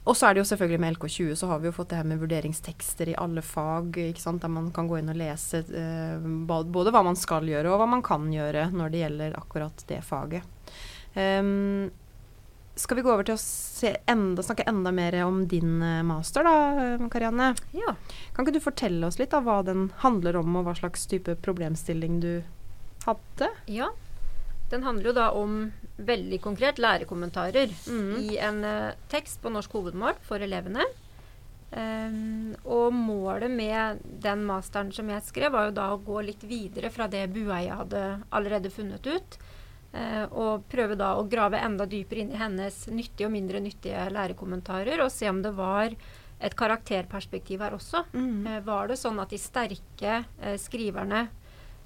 og 0.09 0.17
så 0.17 0.27
er 0.27 0.35
det 0.35 0.41
jo 0.41 0.49
selvfølgelig 0.49 0.81
med 0.81 0.97
LK20 0.97 1.35
så 1.37 1.49
har 1.51 1.61
vi 1.61 1.69
jo 1.69 1.75
fått 1.77 1.91
det 1.93 1.99
her 2.01 2.09
med 2.09 2.21
vurderingstekster 2.23 3.13
i 3.13 3.17
alle 3.21 3.43
fag, 3.45 3.99
ikke 4.11 4.23
sant? 4.23 4.41
der 4.43 4.53
man 4.53 4.71
kan 4.75 4.89
gå 4.89 4.97
inn 4.99 5.13
og 5.13 5.19
lese 5.21 5.61
eh, 5.61 6.29
både 6.49 6.95
hva 6.95 7.03
man 7.05 7.19
skal 7.21 7.49
gjøre 7.49 7.69
og 7.69 7.83
hva 7.83 7.89
man 7.91 8.05
kan 8.07 8.31
gjøre 8.33 8.71
når 8.73 8.93
det 8.93 9.03
gjelder 9.05 9.37
akkurat 9.39 9.85
det 9.91 10.01
faget. 10.07 10.73
Um, 11.13 11.91
skal 12.81 12.97
vi 12.97 13.05
gå 13.05 13.13
over 13.13 13.27
til 13.27 13.37
å 13.37 13.43
se 13.43 13.93
enda, 14.09 14.45
snakke 14.47 14.65
enda 14.71 14.93
mer 14.95 15.19
om 15.27 15.43
din 15.51 15.83
eh, 15.85 16.01
master 16.07 16.47
da, 16.49 16.55
Karianne? 17.13 17.53
Ja. 17.77 17.93
Kan 18.33 18.47
ikke 18.47 18.57
du 18.57 18.65
fortelle 18.65 19.11
oss 19.11 19.21
litt 19.21 19.37
av 19.37 19.45
hva 19.45 19.61
den 19.67 19.91
handler 20.01 20.41
om, 20.41 20.57
og 20.57 20.69
hva 20.69 20.79
slags 20.79 21.05
type 21.11 21.37
problemstilling 21.45 22.23
du 22.25 22.33
hadde? 23.05 23.53
ja. 23.69 23.93
Den 24.71 24.85
handler 24.87 25.11
jo 25.11 25.15
da 25.17 25.29
om 25.35 25.61
veldig 26.01 26.41
konkret 26.41 26.79
lærekommentarer 26.79 27.73
Mm. 27.87 28.19
i 28.23 28.37
en 28.39 28.65
uh, 28.65 28.93
tekst 29.11 29.43
på 29.43 29.51
norsk 29.51 29.73
hovedmål 29.73 30.19
for 30.23 30.41
elevene. 30.41 30.85
Um, 31.71 32.57
og 32.65 32.91
målet 32.95 33.51
med 33.51 34.01
den 34.23 34.43
masteren 34.43 34.91
som 34.93 35.11
jeg 35.11 35.23
skrev, 35.23 35.53
var 35.55 35.69
jo 35.69 35.77
da 35.77 35.93
å 35.95 36.01
gå 36.03 36.23
litt 36.27 36.43
videre 36.43 36.91
fra 36.91 37.07
det 37.07 37.29
Bueie 37.31 37.77
hadde 37.83 38.23
allerede 38.31 38.73
funnet 38.75 39.07
ut. 39.07 39.39
Uh, 39.95 40.27
og 40.31 40.67
prøve 40.71 40.95
da 40.99 41.17
å 41.19 41.27
grave 41.31 41.59
enda 41.59 41.87
dypere 41.87 42.23
inn 42.23 42.35
i 42.35 42.39
hennes 42.39 42.87
nyttige 42.91 43.27
og 43.27 43.35
mindre 43.35 43.63
nyttige 43.63 44.07
lærekommentarer, 44.15 45.03
og 45.03 45.11
se 45.15 45.31
om 45.31 45.43
det 45.43 45.55
var 45.59 45.95
et 46.41 46.55
karakterperspektiv 46.57 47.61
her 47.61 47.75
også. 47.75 48.05
Mm. 48.15 48.47
Uh, 48.47 48.61
var 48.67 48.91
det 48.91 48.99
sånn 49.03 49.19
at 49.23 49.35
de 49.35 49.39
sterke 49.39 50.23
skriverne, 50.63 51.27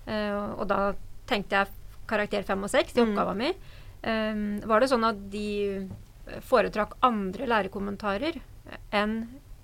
og 0.05 0.67
da 0.69 0.93
tenkte 1.25 1.57
jeg 1.57 1.71
karakter 2.11 2.43
fem 2.47 2.63
og 2.63 2.71
seks 2.73 2.97
i 2.97 3.01
Mm. 3.01 3.13
oppgava 3.13 3.35
mi, 3.37 3.53
um, 4.03 4.61
var 4.69 4.81
det 4.81 4.91
sånn 4.91 5.07
at 5.09 5.31
de 5.31 5.89
foretrakk 6.41 6.97
andre 7.05 7.47
lærekommentarer 7.47 8.41
enn 8.93 9.17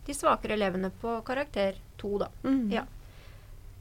de 0.06 0.14
svakere 0.14 0.56
elevene 0.56 0.90
på 1.00 1.20
karakter 1.24 1.78
to, 2.00 2.18
da. 2.18 2.28
Mm. 2.44 2.70
Ja. 2.72 2.86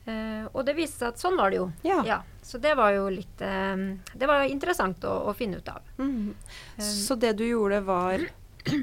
Uh, 0.09 0.47
og 0.53 0.63
det 0.65 0.73
viste 0.77 1.03
seg 1.03 1.11
at 1.13 1.21
sånn 1.21 1.35
var 1.37 1.51
det 1.51 1.59
jo. 1.59 1.67
Ja. 1.85 2.21
så 2.41 2.57
det 2.57 2.71
var 2.79 2.95
jo 2.95 3.09
litt 3.13 3.41
um, 3.45 3.99
Det 4.15 4.25
var 4.25 4.47
interessant 4.49 5.03
å, 5.05 5.11
å 5.29 5.33
finne 5.37 5.59
ut 5.59 5.67
av. 5.69 5.83
Mm. 5.99 6.31
Um, 6.33 6.81
Så 6.81 7.15
det 7.19 7.35
du 7.37 7.43
gjorde, 7.45 7.81
var 7.85 8.23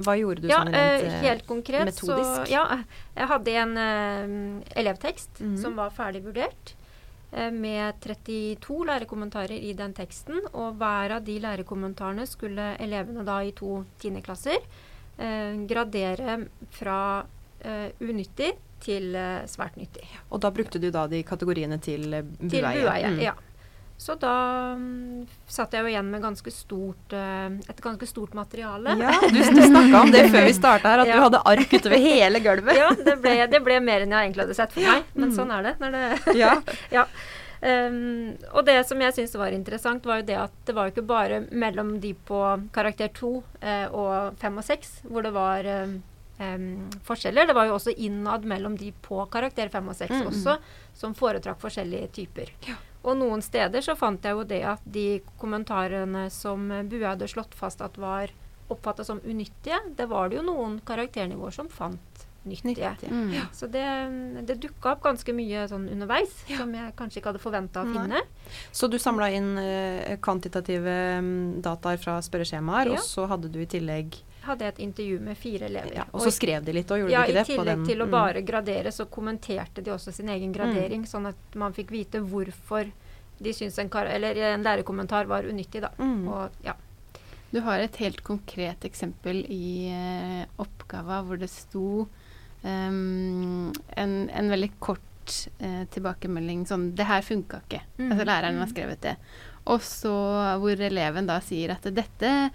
Hva 0.00 0.16
gjorde 0.16 0.42
du 0.44 0.48
ja, 0.50 0.60
sånn 0.60 0.74
rent 0.74 1.04
eh, 1.04 1.14
eh, 1.14 1.22
helt 1.24 1.46
konkret 1.48 1.88
metodisk? 1.88 2.34
så 2.42 2.44
Ja, 2.52 2.82
jeg 3.16 3.30
hadde 3.32 3.56
en 3.62 3.74
uh, 3.76 4.76
elevtekst 4.80 5.40
mm. 5.40 5.56
som 5.60 5.76
var 5.76 5.92
ferdig 5.94 6.22
vurdert. 6.24 6.74
Eh, 7.32 7.50
Med 7.50 7.94
32 8.00 8.84
lærekommentarer 8.86 9.56
i 9.58 9.72
den 9.78 9.92
teksten. 9.94 10.40
Og 10.52 10.76
hver 10.80 11.16
av 11.18 11.24
de 11.24 11.38
lærekommentarene 11.40 12.26
skulle 12.26 12.76
elevene 12.80 13.24
da 13.24 13.40
i 13.46 13.52
to 13.52 13.84
tiendeklasser 14.02 14.58
eh, 15.18 15.54
gradere 15.70 16.38
fra 16.70 16.98
eh, 17.64 17.90
unyttig 18.00 18.52
til 18.80 19.14
eh, 19.14 19.42
svært 19.50 19.76
nyttig. 19.76 20.06
Og 20.32 20.40
da 20.40 20.50
brukte 20.50 20.80
du 20.80 20.90
da 20.90 21.06
de 21.06 21.22
kategoriene 21.22 21.76
til 21.84 22.12
eh, 22.14 22.22
bueie? 22.24 22.50
Til 22.50 22.62
bueie, 22.64 23.10
Mm. 23.10 23.20
ja. 23.20 23.34
Så 24.00 24.14
da 24.16 24.30
um, 24.78 25.26
satt 25.50 25.74
jeg 25.76 25.84
jo 25.84 25.90
igjen 25.90 26.06
med 26.08 26.22
ganske 26.24 26.48
stort, 26.54 27.12
uh, 27.12 27.50
et 27.68 27.82
ganske 27.84 28.06
stort 28.08 28.32
materiale. 28.38 28.94
Ja, 28.96 29.10
du, 29.20 29.36
du 29.36 29.60
snakka 29.60 30.00
om 30.06 30.12
det 30.14 30.22
før 30.32 30.46
vi 30.48 30.54
starta 30.56 30.94
her, 30.94 31.02
at 31.04 31.10
Ja. 31.10 31.18
du 31.18 31.24
hadde 31.26 31.42
ark 31.52 31.74
utover 31.76 32.00
hele 32.00 32.40
gulvet. 32.40 32.78
Ja, 32.80 32.88
det 32.96 33.18
ble, 33.20 33.34
det 33.52 33.60
ble 33.66 33.76
mer 33.84 34.06
enn 34.06 34.14
jeg 34.16 34.30
egentlig 34.30 34.46
hadde 34.46 34.56
sett 34.56 34.72
for 34.72 34.80
meg. 34.88 35.04
Men 35.12 35.28
Mm. 35.28 35.36
sånn 35.36 35.52
er 35.58 35.68
det. 35.68 35.74
Når 35.84 35.92
det 35.98 36.36
Ja. 36.40 36.54
ja. 36.96 37.04
Um, 37.60 38.38
og 38.56 38.64
det 38.64 38.78
som 38.88 39.02
jeg 39.04 39.12
syntes 39.18 39.36
var 39.36 39.52
interessant, 39.52 40.06
var 40.08 40.22
jo 40.22 40.28
det 40.32 40.38
at 40.48 40.54
det 40.64 40.74
var 40.78 40.88
jo 40.88 40.94
ikke 40.96 41.04
bare 41.10 41.42
mellom 41.52 41.98
de 42.00 42.14
på 42.14 42.40
karakter 42.72 43.12
2 43.12 43.32
eh, 43.60 43.84
og 43.92 44.38
5 44.40 44.56
og 44.62 44.64
6 44.64 44.94
hvor 45.12 45.26
det 45.28 45.34
var 45.36 45.68
um, 45.68 45.98
forskjeller. 47.04 47.50
Det 47.52 47.54
var 47.58 47.68
jo 47.68 47.76
også 47.76 47.92
innad 48.00 48.48
mellom 48.48 48.78
de 48.80 48.94
på 49.04 49.20
karakter 49.28 49.68
5 49.68 49.92
og 49.92 49.98
6 49.98 50.08
Mm, 50.08 50.22
mm. 50.24 50.30
også, 50.32 50.56
som 50.96 51.12
foretrakk 51.14 51.60
forskjellige 51.60 52.08
typer. 52.16 52.48
Og 53.02 53.16
noen 53.16 53.40
steder 53.42 53.80
så 53.84 53.94
fant 53.96 54.24
jeg 54.24 54.36
jo 54.36 54.44
det 54.44 54.60
at 54.68 54.82
de 54.84 55.20
kommentarene 55.40 56.26
som 56.30 56.68
Bue 56.90 57.06
hadde 57.06 57.28
slått 57.30 57.54
fast 57.56 57.80
at 57.80 57.96
var 58.00 58.32
oppfattet 58.70 59.06
som 59.08 59.20
unyttige, 59.24 59.78
det 59.96 60.06
var 60.10 60.28
det 60.30 60.36
jo 60.38 60.44
noen 60.46 60.78
karakternivåer 60.86 61.54
som 61.56 61.68
fant 61.72 62.26
nyttige. 62.44 62.90
nyttige. 62.92 63.10
Mm. 63.10 63.32
Så 63.52 63.66
det, 63.66 63.84
det 64.48 64.58
dukka 64.62 64.94
opp 64.94 65.02
ganske 65.04 65.32
mye 65.36 65.66
sånn 65.68 65.88
underveis 65.92 66.32
som 66.48 66.72
jeg 66.76 66.94
kanskje 66.96 67.20
ikke 67.20 67.32
hadde 67.32 67.42
forventa 67.42 67.82
å 67.82 67.88
Nei. 67.88 67.96
finne. 67.98 68.22
Så 68.72 68.88
du 68.88 68.96
samla 69.00 69.28
inn 69.36 69.50
uh, 69.58 70.16
kvantitative 70.24 70.96
um, 71.18 71.32
dataer 71.64 72.00
fra 72.00 72.18
spørreskjemaer, 72.24 72.94
Ja. 72.94 73.00
og 73.00 73.04
så 73.04 73.26
hadde 73.30 73.50
du 73.52 73.60
i 73.60 73.68
tillegg 73.68 74.20
Hadde 74.42 74.64
jeg 74.64 74.72
et 74.74 74.78
intervju 74.86 75.20
med 75.20 75.36
fire 75.36 75.66
elever. 75.66 75.94
ja, 75.94 76.04
Og 76.12 76.20
så 76.24 76.30
skrev 76.32 76.64
de 76.64 76.72
litt, 76.72 76.90
og 76.90 76.98
gjorde 77.02 77.12
ja, 77.12 77.24
de 77.26 77.32
ikke 77.32 77.36
I 77.36 77.36
Ja, 77.36 77.44
på 77.44 77.64
tillegg 77.64 77.76
den- 77.76 77.86
til 77.86 78.00
å 78.00 78.06
mm. 78.06 78.10
bare 78.10 78.42
gradere, 78.42 78.92
så 78.92 79.04
kommenterte 79.06 79.82
de 79.84 79.90
også 79.90 80.12
sin 80.12 80.28
egen 80.28 80.52
gradering, 80.52 81.04
sånn 81.04 81.26
at 81.28 81.54
man 81.54 81.72
fikk 81.72 81.90
vite 81.90 82.20
hvorfor 82.20 82.90
de 83.40 83.52
syntes 83.52 83.78
en, 83.78 83.88
kar 83.88 84.06
eller 84.06 84.36
en 84.36 84.62
lærekommentar 84.62 85.26
var 85.26 85.42
unyttig. 85.44 85.80
Da. 85.82 85.90
Mm. 85.98 86.28
Og, 86.28 86.50
ja. 86.64 86.74
Du 87.50 87.60
har 87.60 87.80
et 87.82 87.96
helt 87.96 88.22
konkret 88.22 88.84
eksempel 88.84 89.44
i 89.50 89.90
uh, 89.90 90.44
oppgava 90.62 91.22
hvor 91.26 91.38
det 91.40 91.50
sto 91.50 92.06
um, 92.62 93.72
en, 93.96 94.12
en 94.30 94.50
veldig 94.52 94.70
kort 94.78 95.00
uh, 95.60 95.84
tilbakemelding 95.90 96.66
sånn 96.66 96.94
'Det 96.94 97.06
her 97.06 97.22
funka 97.22 97.62
ikke'. 97.66 97.82
Mm. 97.98 98.12
Altså 98.12 98.24
læreren 98.24 98.58
har 98.58 98.70
skrevet 98.70 99.00
det. 99.00 99.16
Og 99.66 99.80
så 99.80 100.14
hvor 100.60 100.80
eleven 100.80 101.26
da 101.26 101.40
sier 101.40 101.72
at 101.72 101.82
'dette 101.82 102.50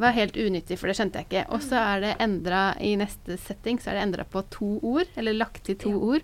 var 0.00 0.12
helt 0.16 0.36
unyttig, 0.36 0.78
for 0.78 0.86
det 0.88 0.96
skjønte 0.96 1.20
jeg 1.20 1.28
ikke'. 1.28 1.46
Og 1.54 1.60
så 1.62 1.76
er 1.76 2.00
det 2.00 2.16
endra 2.18 2.74
i 2.80 2.96
neste 2.96 3.36
setting, 3.38 3.78
så 3.78 3.90
er 3.90 3.94
det 3.98 4.02
endra 4.08 4.24
på 4.24 4.42
to 4.50 4.80
ord, 4.82 5.06
eller 5.16 5.32
lagt 5.34 5.62
til 5.64 5.76
to 5.76 5.90
Ja. 5.90 5.96
ord, 5.96 6.22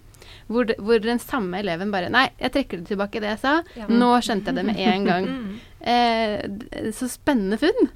hvor, 0.48 0.64
det, 0.66 0.76
hvor 0.78 0.98
den 1.00 1.18
samme 1.18 1.58
eleven 1.60 1.90
bare 1.92 2.08
'Nei, 2.10 2.30
jeg 2.40 2.52
trekker 2.52 2.78
det 2.78 2.86
tilbake, 2.88 3.20
det 3.20 3.30
jeg 3.36 3.38
sa'. 3.38 3.64
Ja. 3.76 3.86
Nå 3.86 4.10
skjønte 4.20 4.46
jeg 4.46 4.54
det 4.56 4.64
med 4.66 4.76
en 4.78 5.04
gang'. 5.06 5.26
Mm. 5.36 5.60
Eh, 5.86 6.90
så 6.90 7.06
spennende 7.08 7.58
funn. 7.58 7.90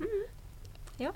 Ja. 0.98 1.10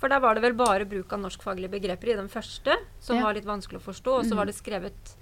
For 0.00 0.08
der 0.08 0.18
var 0.20 0.34
det 0.34 0.42
vel 0.42 0.54
bare 0.54 0.84
bruk 0.88 1.12
av 1.12 1.20
norskfaglige 1.20 1.70
begreper 1.70 2.08
i 2.08 2.16
den 2.16 2.28
første, 2.28 2.74
som 3.00 3.16
Ja. 3.16 3.22
var 3.22 3.34
litt 3.34 3.44
vanskelig 3.44 3.78
å 3.78 3.92
forstå. 3.92 4.18
Og 4.18 4.24
så 4.24 4.30
Mm. 4.32 4.36
var 4.36 4.44
det 4.46 4.54
skrevet 4.54 5.14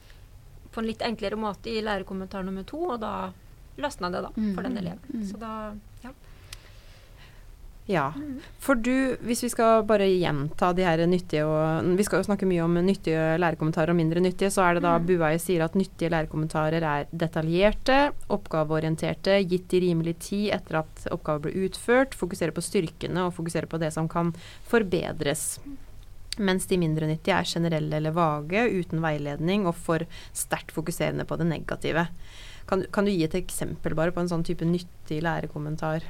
på 0.73 0.79
en 0.79 0.87
litt 0.87 1.01
enklere 1.03 1.37
måte 1.37 1.67
i 1.67 1.83
lærekommentar 1.83 2.45
nummer 2.45 2.63
to, 2.65 2.79
og 2.93 3.01
da 3.01 3.33
løsna 3.77 4.11
det, 4.11 4.23
da, 4.23 4.29
for 4.55 4.63
den 4.63 4.73
Mm. 4.73 4.79
eleven. 4.79 4.99
Mm. 5.13 5.25
Så 5.25 5.39
da 5.39 5.73
ja. 6.05 6.11
Ja. 7.89 8.11
Mm. 8.13 8.37
For 8.61 8.77
du, 8.77 9.17
hvis 9.25 9.41
vi 9.47 9.49
skal 9.49 9.83
bare 9.89 10.05
gjenta 10.13 10.75
de 10.77 10.85
her 10.85 11.01
nyttige 11.09 11.47
og 11.49 11.87
Vi 11.97 12.05
skal 12.05 12.21
jo 12.21 12.27
snakke 12.27 12.47
mye 12.49 12.61
om 12.61 12.77
nyttige 12.85 13.39
lærekommentarer 13.41 13.95
og 13.95 13.97
mindre 13.97 14.21
nyttige, 14.21 14.51
så 14.53 14.67
er 14.67 14.77
det 14.77 14.83
da 14.85 14.99
Mm. 14.99 15.07
Buaie 15.09 15.39
sier 15.41 15.65
at 15.65 15.75
nyttige 15.75 16.11
lærekommentarer 16.13 16.85
er 16.85 17.07
detaljerte, 17.13 18.13
oppgaveorienterte, 18.29 19.39
gitt 19.49 19.73
i 19.73 19.81
rimelig 19.81 20.19
tid 20.19 20.53
etter 20.53 20.83
at 20.83 21.07
oppgaven 21.11 21.47
ble 21.47 21.53
utført, 21.65 22.15
fokuserer 22.15 22.53
på 22.53 22.65
styrkene 22.65 23.25
og 23.25 23.35
fokuserer 23.35 23.67
på 23.67 23.81
det 23.81 23.93
som 23.93 24.09
kan 24.09 24.35
forbedres. 24.69 25.59
Mens 26.39 26.67
de 26.67 26.77
mindre 26.77 27.09
nyttige 27.09 27.35
er 27.35 27.49
generelle 27.49 27.97
eller 27.97 28.13
vage, 28.13 28.69
uten 28.69 29.01
veiledning 29.01 29.67
og 29.67 29.75
for 29.75 30.05
sterkt 30.33 30.73
fokuserende 30.77 31.25
på 31.25 31.39
det 31.41 31.49
negative. 31.49 32.09
Kan, 32.69 32.85
kan 32.93 33.05
du 33.05 33.11
gi 33.11 33.25
et 33.25 33.35
eksempel 33.35 33.95
bare 33.97 34.13
på 34.13 34.21
en 34.21 34.29
sånn 34.29 34.45
type 34.45 34.67
nyttig 34.69 35.23
lærekommentar? 35.25 36.05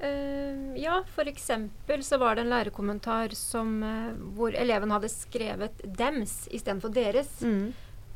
Eh, 0.00 0.80
ja, 0.80 1.02
eksempel 1.28 2.02
så 2.04 2.18
var 2.18 2.34
det 2.34 2.46
en 2.46 2.52
lærekommentar 2.54 3.34
som, 3.36 3.82
uh, 3.82 4.14
hvor 4.36 4.54
eleven 4.56 4.90
hadde 4.90 5.08
skrevet 5.12 5.82
'dems' 5.84 6.48
istedenfor 6.50 6.88
'deres'. 6.88 7.44
Mm. 7.44 7.72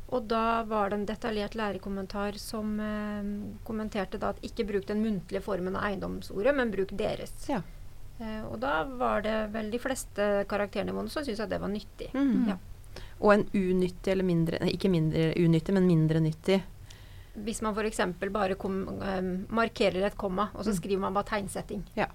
Og 0.09 0.29
da 0.29 0.63
var 0.63 0.91
det 0.91 0.99
en 0.99 1.07
detaljert 1.07 1.55
lærekommentar 1.55 2.39
som 2.39 2.81
uh, 2.81 3.23
kommenterte 3.65 4.19
da 4.19 4.33
at 4.33 4.41
ikke 4.43 4.65
bruk 4.65 4.87
den 4.87 5.03
muntlige 5.03 5.43
formen 5.43 5.77
av 5.77 5.85
eiendomsordet, 5.91 6.55
men 6.55 6.71
bruk 6.71 6.93
'deres'. 6.93 7.49
Ja. 7.49 7.63
Eh, 8.23 8.43
og 8.47 8.61
da 8.63 8.85
var 8.99 9.25
det 9.25 9.35
vel 9.55 9.73
de 9.73 9.81
fleste 9.83 10.45
karakternivåene 10.51 11.11
som 11.11 11.25
syntes 11.25 11.43
at 11.43 11.51
det 11.51 11.61
var 11.63 11.73
nyttig. 11.73 12.13
Mm. 12.15 12.49
Ja. 12.53 12.59
Og 13.19 13.33
en 13.35 13.45
unyttig 13.55 14.13
eller 14.13 14.27
mindre 14.27 14.59
Ikke 14.71 14.91
mindre 14.91 15.33
unyttig, 15.39 15.75
men 15.75 15.87
mindre 15.89 16.21
nyttig. 16.23 16.61
Hvis 17.37 17.61
man 17.63 17.75
f.eks. 17.75 17.99
bare 18.31 18.55
kom, 18.55 18.89
um, 18.89 19.47
markerer 19.51 20.05
et 20.07 20.17
komma, 20.17 20.51
og 20.55 20.65
så 20.65 20.71
Mm. 20.71 20.77
skriver 20.81 21.01
man 21.01 21.15
bare 21.15 21.25
tegnsetting. 21.25 21.83
Ja, 21.97 22.07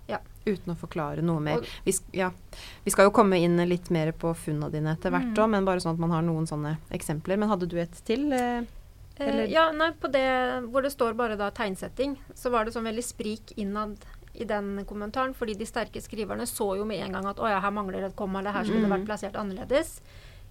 Uten 0.46 0.74
å 0.74 0.78
forklare 0.78 1.22
noe 1.22 1.40
mer. 1.40 1.58
Og- 1.58 1.66
Vi, 1.86 1.92
ja. 2.14 2.32
vi 2.86 2.90
skal 2.92 3.06
jo 3.06 3.12
komme 3.12 3.34
inn 3.38 3.58
litt 3.68 3.92
mer 3.92 4.12
på 4.14 4.34
funna 4.36 4.72
dine 4.72 4.96
etter 4.96 5.12
hvert 5.12 5.36
Mm. 5.36 5.50
men 5.50 5.66
bare 5.66 5.78
sånn 5.80 5.94
at 5.94 6.00
man 6.00 6.10
har 6.12 6.22
noen 6.22 6.48
sånne 6.48 6.78
eksempler. 6.92 7.38
Men 7.38 7.50
hadde 7.50 7.68
du 7.68 7.78
et 7.78 7.92
til? 8.06 8.32
Eh? 8.34 8.64
Eh, 9.20 9.28
Eller- 9.28 9.48
ja, 9.48 9.72
nei, 9.72 9.92
på 9.92 10.10
det 10.10 10.64
hvor 10.72 10.82
det 10.82 10.92
står 10.94 11.14
bare 11.16 11.36
da 11.36 11.50
tegnsetting, 11.52 12.18
så 12.34 12.50
var 12.50 12.64
det 12.64 12.74
sånn 12.74 12.86
veldig 12.86 13.04
sprik 13.04 13.54
innad 13.58 13.98
i 14.34 14.46
den 14.46 14.86
kommentaren, 14.86 15.36
fordi 15.36 15.58
de 15.58 15.66
sterke 15.66 16.00
skriverne 16.02 16.48
så 16.48 16.78
jo 16.78 16.86
med 16.86 17.02
en 17.04 17.12
gang 17.12 17.26
at 17.26 17.36
å 17.38 17.50
ja, 17.50 17.60
her 17.60 17.72
mangler 17.72 18.06
et 18.06 18.16
komma, 18.16 18.40
eller 18.40 18.54
her 18.54 18.64
skulle 18.64 18.82
det 18.82 18.90
Mm. 18.90 19.06
vært 19.06 19.08
plassert 19.08 19.34
annerledes. 19.36 20.00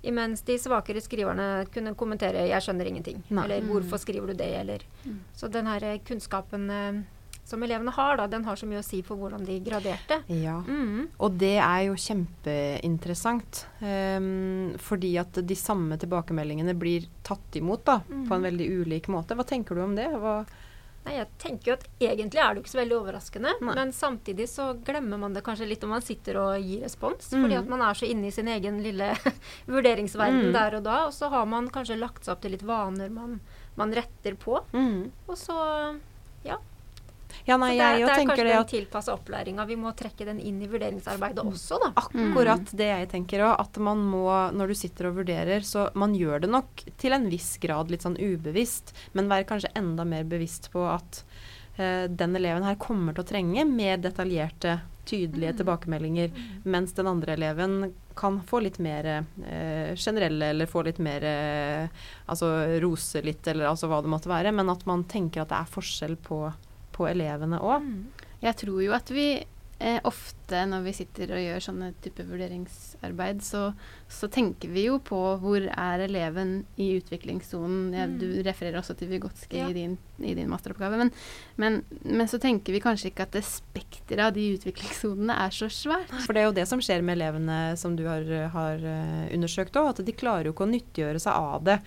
Imens 0.03 0.43
de 0.43 0.55
svakere 0.59 1.01
skriverne 1.03 1.67
kunne 1.75 1.95
kommentere 1.95 2.47
'jeg 2.49 2.63
skjønner 2.63 2.87
ingenting', 2.87 3.23
Nei. 3.31 3.45
eller 3.45 3.61
Mm. 3.63 3.69
hvorfor 3.69 3.99
skriver 3.99 4.27
du 4.29 4.35
det', 4.35 4.61
eller 4.61 4.79
Mm. 5.07 5.19
Så 5.37 5.51
den 5.51 5.67
her 5.67 5.83
eh, 5.83 5.99
kunnskapen 5.99 6.71
eh, 6.71 7.03
som 7.45 7.63
elevene 7.63 7.91
har, 7.91 8.17
da, 8.19 8.27
den 8.27 8.45
har 8.45 8.55
så 8.57 8.67
mye 8.67 8.79
å 8.79 8.85
si 8.85 9.01
for 9.03 9.17
hvordan 9.17 9.45
de 9.47 9.59
graderte. 9.61 10.23
Ja. 10.29 10.61
Mm. 10.63 11.09
Og 11.19 11.39
det 11.39 11.57
er 11.59 11.87
jo 11.87 11.95
kjempeinteressant. 11.95 13.65
Um, 13.81 14.75
fordi 14.79 15.17
at 15.19 15.33
de 15.47 15.55
samme 15.55 15.97
tilbakemeldingene 15.99 16.75
blir 16.79 17.07
tatt 17.25 17.53
imot 17.57 17.85
da, 17.85 17.99
på 18.01 18.35
en 18.35 18.43
Mhm. 18.43 18.43
veldig 18.43 18.69
ulik 18.87 19.07
måte. 19.09 19.35
Hva 19.35 19.45
tenker 19.47 19.75
du 19.75 19.83
om 19.83 19.95
det? 19.97 20.09
Hva 20.11 20.47
Nei, 21.09 21.17
jeg 21.17 21.29
tenker 21.41 21.71
jo 21.73 21.77
at 21.79 21.85
egentlig 22.05 22.41
er 22.45 22.53
det 22.55 22.61
jo 22.61 22.65
ikke 22.67 22.73
så 22.75 22.81
veldig 22.83 22.97
overraskende, 23.01 23.53
Nei. 23.65 23.75
men 23.79 23.93
samtidig 23.97 24.47
så 24.53 24.69
glemmer 24.85 25.19
man 25.19 25.33
det 25.35 25.43
kanskje 25.47 25.69
litt 25.71 25.81
når 25.87 25.89
man 25.97 26.05
sitter 26.05 26.37
og 26.43 26.61
gir 26.61 26.83
respons, 26.85 27.31
Mm. 27.33 27.43
fordi 27.47 27.57
at 27.59 27.69
man 27.73 27.83
er 27.89 27.95
så 27.99 28.07
inne 28.11 28.29
i 28.29 28.35
sin 28.35 28.49
egen 28.53 28.83
lille 28.85 29.09
vurderingsverden 29.73 30.49
Mm. 30.51 30.53
der 30.53 30.77
og 30.79 30.83
da, 30.85 30.97
og 31.07 31.13
så 31.17 31.29
har 31.33 31.47
man 31.47 31.69
kanskje 31.73 31.99
lagt 31.99 32.25
seg 32.25 32.33
opp 32.37 32.43
til 32.45 32.53
litt 32.55 32.63
vaner 32.69 33.11
man, 33.11 33.41
man 33.77 33.93
retter 33.97 34.35
på, 34.37 34.61
mm. 34.73 35.11
og 35.29 35.37
så 35.37 35.59
Ja, 36.45 36.57
nei, 37.57 37.71
så 37.75 37.79
det, 37.79 37.85
er- 37.85 37.99
jeg 37.99 38.07
det 38.09 38.13
er 38.13 38.19
kanskje 38.27 38.37
det 38.45 38.53
den 38.53 38.61
at 38.65 38.73
tilpassa 38.73 39.15
opplæringa. 39.15 39.67
Vi 39.67 39.77
må 39.77 39.93
trekke 39.97 40.25
den 40.27 40.41
inn 40.41 40.59
i 40.63 40.67
vurderingsarbeidet 40.69 41.45
også, 41.45 41.79
da. 41.85 41.93
Akkurat 42.03 42.73
det 42.77 42.89
jeg 42.91 43.09
tenker 43.15 43.45
òg. 43.47 43.55
At 43.61 43.79
man 43.79 43.99
må, 43.99 44.25
når 44.53 44.69
du 44.69 44.75
sitter 44.75 45.09
og 45.11 45.17
vurderer, 45.23 45.61
så 45.65 45.89
man 45.95 46.15
gjør 46.15 46.41
det 46.45 46.51
nok 46.51 46.85
til 46.99 47.13
en 47.17 47.29
viss 47.31 47.57
grad 47.63 47.91
litt 47.91 48.03
sånn 48.03 48.19
ubevisst, 48.19 48.95
men 49.15 49.29
vær 49.31 49.45
kanskje 49.49 49.73
enda 49.79 50.05
mer 50.05 50.25
bevisst 50.29 50.71
på 50.73 50.85
at 50.89 51.23
eh, 51.79 52.07
den 52.11 52.37
eleven 52.37 52.65
her 52.67 52.75
kommer 52.77 53.15
til 53.15 53.25
å 53.25 53.29
trenge 53.33 53.65
mer 53.69 53.97
detaljerte, 54.03 54.81
tydelige 55.09 55.55
Mm. 55.55 55.57
tilbakemeldinger, 55.57 56.31
mens 56.69 56.93
den 56.93 57.07
andre 57.09 57.33
eleven 57.33 57.95
kan 58.15 58.41
få 58.45 58.59
litt 58.61 58.77
mer 58.79 59.07
eh, 59.07 59.95
generelle, 59.97 60.51
eller 60.51 60.67
få 60.69 60.83
litt 60.85 60.99
mer 60.99 61.25
eh, 61.25 61.89
Altså 62.29 62.51
rose 62.83 63.23
litt, 63.25 63.47
eller 63.49 63.71
altså 63.71 63.89
hva 63.89 64.03
det 64.05 64.11
måtte 64.13 64.29
være. 64.29 64.53
Men 64.53 64.69
at 64.69 64.85
man 64.85 65.05
tenker 65.09 65.41
at 65.47 65.49
det 65.49 65.57
er 65.63 65.71
forskjell 65.73 66.17
på, 66.21 66.43
på 66.99 67.07
elevene 67.11 67.63
òg. 67.63 67.87
Mm. 67.87 68.27
Jeg 68.43 68.59
tror 68.65 68.83
jo 68.85 68.93
at 68.99 69.11
vi 69.15 69.29
eh, 69.79 70.01
ofte 70.07 70.65
når 70.67 70.83
vi 70.89 70.93
sitter 70.97 71.31
og 71.37 71.39
gjør 71.43 71.63
sånne 71.63 71.89
type 72.03 72.25
vurderingsarbeid, 72.27 73.43
så, 73.47 73.61
så 74.11 74.27
tenker 74.33 74.71
vi 74.75 74.87
jo 74.89 74.97
på 75.05 75.19
hvor 75.43 75.63
er 75.71 76.03
eleven 76.03 76.65
i 76.83 76.89
utviklingssonen. 76.99 77.93
Ja, 77.95 78.07
Mm. 78.09 78.17
Du 78.19 78.27
refererer 78.47 78.79
også 78.81 78.97
til 78.99 79.11
Vygotsky 79.13 79.59
Ja. 79.61 79.69
i, 79.69 79.75
din, 79.77 79.97
i 80.19 80.33
din 80.35 80.49
masteroppgave. 80.51 80.97
Men, 80.99 81.11
men, 81.57 81.77
men 82.03 82.27
så 82.31 82.41
tenker 82.43 82.73
vi 82.75 82.81
kanskje 82.83 83.11
ikke 83.13 83.27
at 83.29 83.37
det 83.37 83.45
spekteret 83.47 84.25
av 84.31 84.33
de 84.35 84.47
utviklingssonene 84.57 85.37
er 85.47 85.55
så 85.55 85.69
svært. 85.71 86.11
For 86.25 86.33
det 86.35 86.43
er 86.43 86.49
jo 86.49 86.57
det 86.59 86.67
som 86.71 86.83
skjer 86.83 87.05
med 87.07 87.19
elevene 87.19 87.59
som 87.79 87.95
du 87.99 88.07
har, 88.09 88.25
har 88.55 88.83
eh, 88.83 89.29
undersøkt 89.37 89.77
òg, 89.79 89.93
at 89.93 90.03
de 90.07 90.17
klarer 90.17 90.49
jo 90.51 90.57
ikke 90.57 90.67
å 90.67 90.73
nyttiggjøre 90.73 91.23
seg 91.23 91.39
av 91.39 91.63
det. 91.69 91.79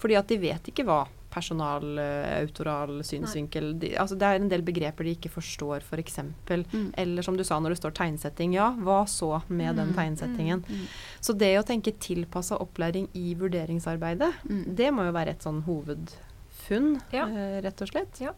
Fordi 0.00 0.16
at 0.20 0.28
de 0.32 0.40
vet 0.48 0.72
ikke 0.72 0.86
hva 0.88 1.02
personal, 1.34 1.84
eh, 1.98 2.38
autoral, 2.44 3.00
synsvinkel 3.04 3.72
de, 3.82 3.90
altså 3.98 4.16
Det 4.18 4.22
er 4.28 4.36
en 4.40 4.48
del 4.52 4.62
begreper 4.62 5.04
de 5.04 5.16
ikke 5.16 5.32
forstår, 5.34 5.82
f.eks. 5.82 6.20
For 6.46 6.62
Mm. 6.74 6.92
Eller 6.96 7.22
som 7.26 7.36
du 7.36 7.42
sa 7.44 7.58
når 7.60 7.74
det 7.74 7.80
står 7.82 7.92
tegnsetting. 7.98 8.54
Ja, 8.54 8.70
hva 8.78 9.02
så 9.10 9.42
med 9.48 9.76
den 9.76 9.90
Mm. 9.92 9.94
tegnsettingen? 9.98 10.64
Mm. 10.64 10.86
Så 11.20 11.36
det 11.36 11.52
å 11.58 11.66
tenke 11.66 11.92
tilpassa 11.98 12.56
opplæring 12.60 13.08
i 13.14 13.34
vurderingsarbeidet, 13.34 14.32
Mm. 14.48 14.74
det 14.76 14.92
må 14.94 15.04
jo 15.06 15.12
være 15.12 15.30
et 15.34 15.40
sånn 15.42 15.62
hovedfunn, 15.64 17.00
Ja. 17.12 17.26
eh, 17.26 17.60
rett 17.62 17.82
og 17.82 17.88
slett. 17.88 18.20
Ja. 18.20 18.32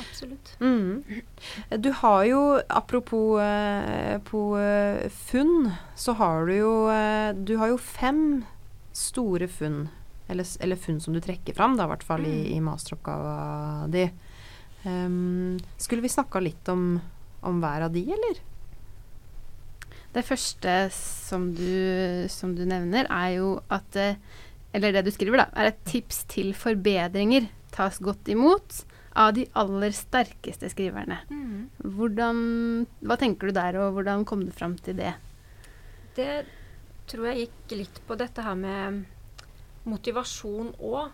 Absolutt. 0.00 0.56
Mm. 0.60 1.04
Du 1.80 1.92
har 1.92 2.24
jo, 2.24 2.60
apropos 2.68 3.38
eh, 3.40 4.18
på 4.18 4.40
eh, 4.58 5.08
funn, 5.08 5.72
så 5.96 6.14
har 6.16 6.46
du 6.46 6.52
jo 6.56 6.72
Du 7.44 7.56
har 7.58 7.68
jo 7.68 7.76
fem 7.78 8.44
store 8.92 9.46
funn, 9.46 9.88
eller, 10.30 10.46
eller 10.64 10.78
funn 10.80 11.00
som 11.02 11.14
du 11.16 11.20
trekker 11.24 11.56
fram, 11.56 11.76
da, 11.78 11.84
i 11.88 11.92
hvert 11.92 12.06
fall 12.06 12.24
i, 12.26 12.34
Mm. 12.40 12.52
i 12.56 12.60
masteroppgava 12.64 13.34
di. 13.92 14.04
Um, 14.84 15.58
skulle 15.76 16.00
vi 16.02 16.08
snakka 16.08 16.40
litt 16.40 16.68
om, 16.72 16.94
om 17.44 17.58
hver 17.60 17.84
av 17.88 17.92
de, 17.92 18.04
eller? 18.16 18.38
Det 20.14 20.24
første 20.26 20.72
som 20.94 21.50
du, 21.54 22.26
som 22.32 22.54
du 22.56 22.64
nevner, 22.66 23.06
er 23.12 23.36
jo 23.36 23.50
at 23.70 23.94
eh, 24.00 24.16
Eller 24.72 24.92
det 24.94 25.04
du 25.06 25.10
skriver, 25.10 25.42
da, 25.42 25.46
er 25.58 25.68
et 25.72 25.78
tips 25.86 26.24
til 26.30 26.52
forbedringer 26.54 27.48
tas 27.74 27.98
godt 27.98 28.28
imot 28.30 28.84
av 29.18 29.32
de 29.34 29.44
aller 29.58 29.90
sterkeste 29.94 30.68
skriverne. 30.70 31.16
Mm. 31.26 31.64
Hvordan, 31.96 32.42
hva 33.02 33.16
tenker 33.18 33.50
du 33.50 33.56
der, 33.56 33.78
og 33.82 33.96
hvordan 33.96 34.22
kom 34.24 34.44
du 34.46 34.52
fram 34.54 34.76
til 34.78 34.94
det? 35.00 35.16
Det 36.14 36.44
tror 37.10 37.26
jeg 37.32 37.48
gikk 37.48 37.74
litt 37.80 37.98
på 38.06 38.14
dette 38.20 38.44
her 38.46 38.54
med 38.58 39.00
motivasjon 39.88 40.74
òg, 40.80 41.10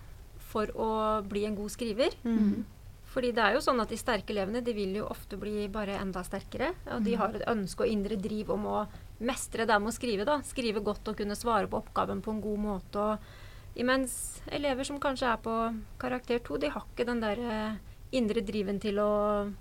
for 0.47 0.71
å 0.79 0.89
bli 1.27 1.45
en 1.49 1.57
god 1.59 1.71
skriver. 1.75 2.15
Mm. 2.25 2.65
Fordi 3.13 3.31
det 3.33 3.43
er 3.43 3.55
jo 3.57 3.63
sånn 3.65 3.81
at 3.81 3.89
de 3.93 3.97
sterke 3.97 4.31
elevene 4.35 4.61
de 4.65 4.73
vil 4.77 4.95
jo 4.99 5.07
ofte 5.09 5.39
bli 5.41 5.67
bare 5.73 5.97
enda 6.01 6.23
sterkere. 6.27 6.73
Og 6.95 7.03
de 7.07 7.15
har 7.17 7.35
et 7.35 7.47
ønske 7.49 7.85
og 7.87 7.89
indre 7.93 8.17
driv 8.21 8.51
om 8.55 8.67
å 8.67 8.79
mestre 9.25 9.65
det 9.67 9.79
med 9.81 9.89
å 9.93 9.97
skrive. 9.97 10.25
da. 10.29 10.39
Skrive 10.45 10.83
godt 10.85 11.09
og 11.09 11.17
kunne 11.17 11.37
svare 11.39 11.67
på 11.71 11.81
oppgaven 11.81 12.21
på 12.23 12.31
en 12.35 12.41
god 12.45 12.59
måte. 12.59 12.97
og 12.97 13.19
Imens 13.77 14.41
elever 14.49 14.85
som 14.85 14.99
kanskje 15.01 15.33
er 15.33 15.37
på 15.45 15.55
karakter 15.99 16.39
to, 16.45 16.57
de 16.59 16.69
har 16.73 16.83
ikke 16.93 17.07
den 17.07 17.21
der 17.21 17.39
eh, 17.39 17.77
indre 18.13 18.41
driven 18.41 18.79
til 18.81 18.97
å 18.99 19.53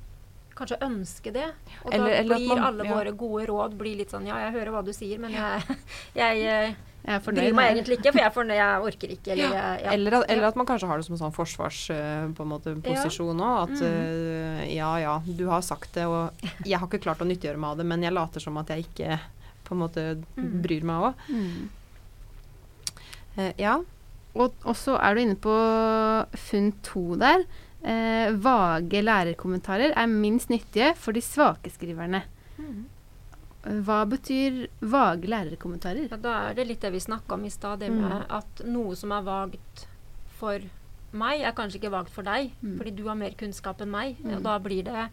kanskje 0.55 0.77
ønske 0.81 1.33
det. 1.33 1.49
Og 1.85 1.93
Eller- 1.93 2.09
da 2.09 2.15
eller 2.19 2.35
at 2.35 2.39
blir 2.41 2.47
man- 2.55 2.63
alle 2.63 2.83
ja. 2.85 2.93
våre 2.95 3.11
gode 3.17 3.45
råd 3.47 3.77
blir 3.77 3.97
litt 3.97 4.09
sånn 4.11 4.25
Ja, 4.27 4.37
jeg 4.49 4.53
hører 4.53 4.71
hva 4.71 4.85
du 4.85 4.91
sier, 4.93 5.17
men 5.19 5.31
jeg, 5.31 5.77
jeg, 6.15 6.45
eh, 6.45 6.75
Jeg 7.05 7.15
er 7.15 7.19
fornøyd 7.21 7.43
bryr 7.43 7.53
meg 7.53 7.67
egentlig 7.75 7.97
ikke, 7.99 8.11
for 8.11 8.17
jeg, 8.19 8.25
er 8.25 8.33
fornøyd, 8.33 8.55
jeg 8.57 8.85
orker 8.89 9.11
ikke. 9.13 9.31
Eller, 9.35 9.51
jeg, 9.53 9.81
ja. 9.85 9.91
Eller, 9.93 10.13
at- 10.17 10.29
eller 10.33 10.47
at 10.47 10.55
man 10.57 10.65
kanskje 10.65 10.87
har 10.89 10.97
det 10.97 11.05
som 11.05 11.13
en 11.15 11.21
sånn 11.21 11.35
forsvarsposisjon 11.35 12.55
eh, 12.73 12.79
posisjon 12.87 13.43
òg. 13.45 13.57
At 13.63 13.75
Mm. 13.77 13.85
eh, 13.85 14.75
ja 14.75 14.91
ja, 14.97 15.19
du 15.25 15.45
har 15.51 15.61
sagt 15.61 15.93
det, 15.93 16.05
og 16.09 16.31
jeg 16.65 16.79
har 16.79 16.87
ikke 16.87 17.03
klart 17.03 17.21
å 17.21 17.27
nyttiggjøre 17.29 17.57
meg 17.61 17.69
av 17.69 17.77
det, 17.77 17.85
men 17.85 18.01
jeg 18.01 18.13
later 18.13 18.39
som 18.41 18.57
at 18.57 18.67
jeg 18.73 18.85
ikke 18.87 19.19
på 19.65 19.75
en 19.75 19.81
måte 19.83 20.23
Mm. 20.37 20.61
bryr 20.65 20.83
meg 20.83 20.95
òg. 21.11 21.13
Mm. 21.29 21.69
ja. 23.57 23.75
Og, 24.35 24.51
og 24.65 24.75
så 24.75 24.97
er 24.99 25.15
du 25.15 25.21
inne 25.21 25.37
på 25.39 25.53
funn 26.49 26.73
to 26.83 27.15
der. 27.21 27.45
Eh, 27.85 28.31
vage 28.41 29.01
lærerkommentarer 29.05 29.93
er 29.95 30.07
minst 30.09 30.49
nyttige 30.49 30.95
for 30.97 31.13
de 31.15 31.21
svake 31.21 31.69
skriverne. 31.71 32.23
Mm. 32.59 32.85
Hva 33.65 34.05
betyr 34.05 34.67
vage 34.81 35.25
lærerkommentarer? 35.31 36.07
Ja, 36.11 36.17
da 36.21 36.33
er 36.49 36.53
det 36.59 36.67
litt 36.69 36.81
det 36.85 36.91
vi 36.93 36.99
snakka 37.01 37.33
om 37.33 37.45
i 37.45 37.49
stad, 37.49 37.79
det 37.79 37.89
Mm. 37.91 38.01
med 38.01 38.25
at 38.29 38.61
noe 38.65 38.95
som 38.95 39.11
er 39.11 39.21
vagt 39.25 39.87
for 40.37 40.59
meg, 41.13 41.41
er 41.41 41.51
kanskje 41.53 41.79
ikke 41.81 41.91
vagt 41.91 42.09
for 42.09 42.21
deg, 42.23 42.51
Mm. 42.61 42.77
fordi 42.77 42.95
du 42.95 43.07
har 43.07 43.15
mer 43.15 43.31
kunnskap 43.31 43.81
enn 43.81 43.89
meg. 43.91 44.17
Mm. 44.23 44.35
Og 44.37 44.43
da 44.43 44.59
blir 44.59 44.83
det 44.83 45.09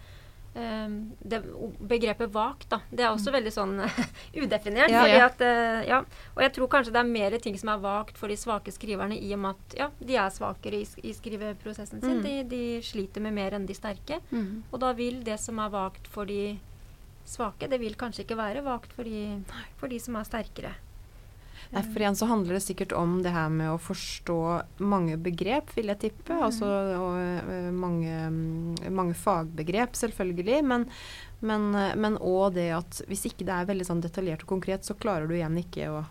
Um, 0.54 1.12
det, 1.26 1.38
begrepet 1.80 2.28
vagt, 2.30 2.68
da, 2.68 2.82
det 2.90 3.00
er 3.00 3.08
også 3.08 3.32
veldig 3.32 3.48
sånn 3.54 3.70
udefinert. 4.36 4.90
Ja. 4.92 5.06
Ja. 5.08 5.24
at, 5.30 5.40
uh, 5.40 5.80
ja, 5.88 6.00
og 6.36 6.42
jeg 6.42 6.52
tror 6.52 6.68
kanskje 6.68 6.92
det 6.92 7.00
er 7.00 7.08
mer 7.08 7.38
ting 7.38 7.56
som 7.56 7.70
er 7.72 7.78
vagt 7.80 8.18
for 8.18 8.28
de 8.28 8.36
svake 8.36 8.68
skriverne, 8.70 9.16
i 9.16 9.32
og 9.32 9.38
med 9.38 9.54
at 9.56 9.78
ja, 9.78 9.88
de 9.98 10.14
er 10.20 10.28
svakere 10.28 10.82
i, 10.82 10.86
i 11.08 11.14
skriveprosessen 11.16 12.02
sin. 12.02 12.18
Mm. 12.20 12.22
De, 12.22 12.34
de 12.50 12.82
sliter 12.84 13.24
med 13.24 13.32
mer 13.32 13.52
enn 13.56 13.64
de 13.64 13.72
sterke. 13.72 14.20
Mm. 14.30 14.62
Og 14.70 14.78
da 14.84 14.92
vil 14.92 15.22
det 15.24 15.38
som 15.40 15.56
er 15.58 15.70
vagt 15.72 16.06
for 16.12 16.26
de 16.28 16.58
svake, 17.28 17.68
det 17.70 17.80
vil 17.82 17.98
kanskje 17.98 18.26
ikke 18.26 18.38
være 18.40 18.64
vagt 18.66 18.94
for 18.96 19.08
de, 19.08 19.42
for 19.80 19.92
de 19.92 20.00
som 20.02 20.16
er 20.18 20.28
sterkere. 20.28 20.72
Nei, 21.72 21.80
for 21.86 22.02
igjen 22.02 22.16
så 22.18 22.26
handler 22.28 22.58
det 22.58 22.64
sikkert 22.66 22.92
om 22.92 23.20
det 23.24 23.32
her 23.32 23.48
med 23.52 23.70
å 23.72 23.80
forstå 23.80 24.38
mange 24.84 25.16
begrep, 25.20 25.70
vil 25.76 25.88
jeg 25.88 26.00
tippe. 26.02 26.34
Mm. 26.36 26.42
Altså 26.44 26.68
og, 26.98 27.52
mange, 27.72 28.16
mm, 28.34 28.90
mange 28.92 29.16
fagbegrep, 29.16 29.96
selvfølgelig. 29.96 30.58
Men, 30.68 30.84
men, 31.40 31.70
men 31.72 32.18
også 32.18 32.50
det 32.58 32.68
at 32.76 33.00
hvis 33.08 33.24
ikke 33.30 33.46
det 33.48 33.56
er 33.56 33.70
veldig 33.70 33.88
sånn 33.88 34.04
detaljert 34.04 34.44
og 34.44 34.52
konkret, 34.52 34.84
så 34.84 34.98
klarer 34.98 35.30
du 35.30 35.38
igjen 35.38 35.56
ikke 35.62 35.88
å 35.94 36.02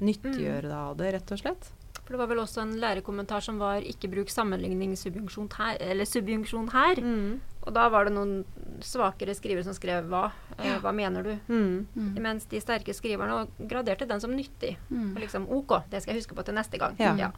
nyttiggjøre 0.00 0.70
deg 0.70 0.78
av 0.78 0.96
det, 0.96 1.12
rett 1.18 1.36
og 1.36 1.42
slett. 1.42 1.70
For 2.00 2.16
det 2.16 2.22
var 2.24 2.30
vel 2.32 2.40
også 2.42 2.64
en 2.64 2.72
lærerkommentar 2.82 3.44
som 3.44 3.60
var 3.60 3.84
'ikke 3.86 4.10
bruk 4.10 4.30
sammenligning 4.32 4.96
subjunksjon 4.96 5.52
her', 5.54 5.76
eller 5.78 6.04
subjunksjon 6.04 6.72
her. 6.72 6.96
Mm. 6.96 7.40
Og 7.62 7.74
da 7.76 7.88
var 7.88 8.04
det 8.04 8.14
noen 8.16 8.44
svakere 8.80 9.36
skrivere 9.36 9.62
som 9.62 9.76
skrev 9.76 10.08
'hva', 10.08 10.32
eh, 10.62 10.76
hva 10.82 10.92
mener 10.92 11.26
du? 11.26 11.32
Mm. 11.48 11.86
Mm. 11.94 12.12
Mens 12.22 12.46
de 12.50 12.60
sterke 12.62 12.94
skriverne 12.96 13.46
graderte 13.58 14.08
den 14.08 14.20
som 14.20 14.34
nyttig. 14.36 14.76
Mm. 14.90 15.14
Og 15.14 15.20
liksom 15.24 15.48
'OK, 15.48 15.80
det 15.90 16.02
skal 16.02 16.14
jeg 16.14 16.22
huske 16.22 16.36
på 16.36 16.44
til 16.44 16.54
neste 16.54 16.78
gang'. 16.78 16.98
Ja. 16.98 17.30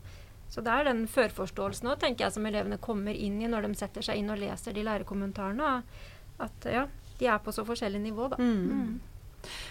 Så 0.52 0.60
det 0.60 0.72
er 0.72 0.84
den 0.84 1.06
førforståelsen 1.08 1.88
òg, 1.88 2.00
tenker 2.00 2.26
jeg, 2.26 2.32
som 2.32 2.46
elevene 2.46 2.76
kommer 2.76 3.16
inn 3.16 3.40
i 3.40 3.48
når 3.48 3.68
de 3.68 3.74
setter 3.74 4.04
seg 4.04 4.20
inn 4.20 4.28
og 4.30 4.38
leser 4.38 4.74
de 4.76 4.82
lærerkommentarene. 4.84 5.82
At 6.38 6.66
ja, 6.68 6.86
de 7.18 7.26
er 7.26 7.38
på 7.38 7.54
så 7.54 7.64
forskjellig 7.64 8.00
nivå, 8.00 8.28
da. 8.28 8.36
Mm. 8.36 9.00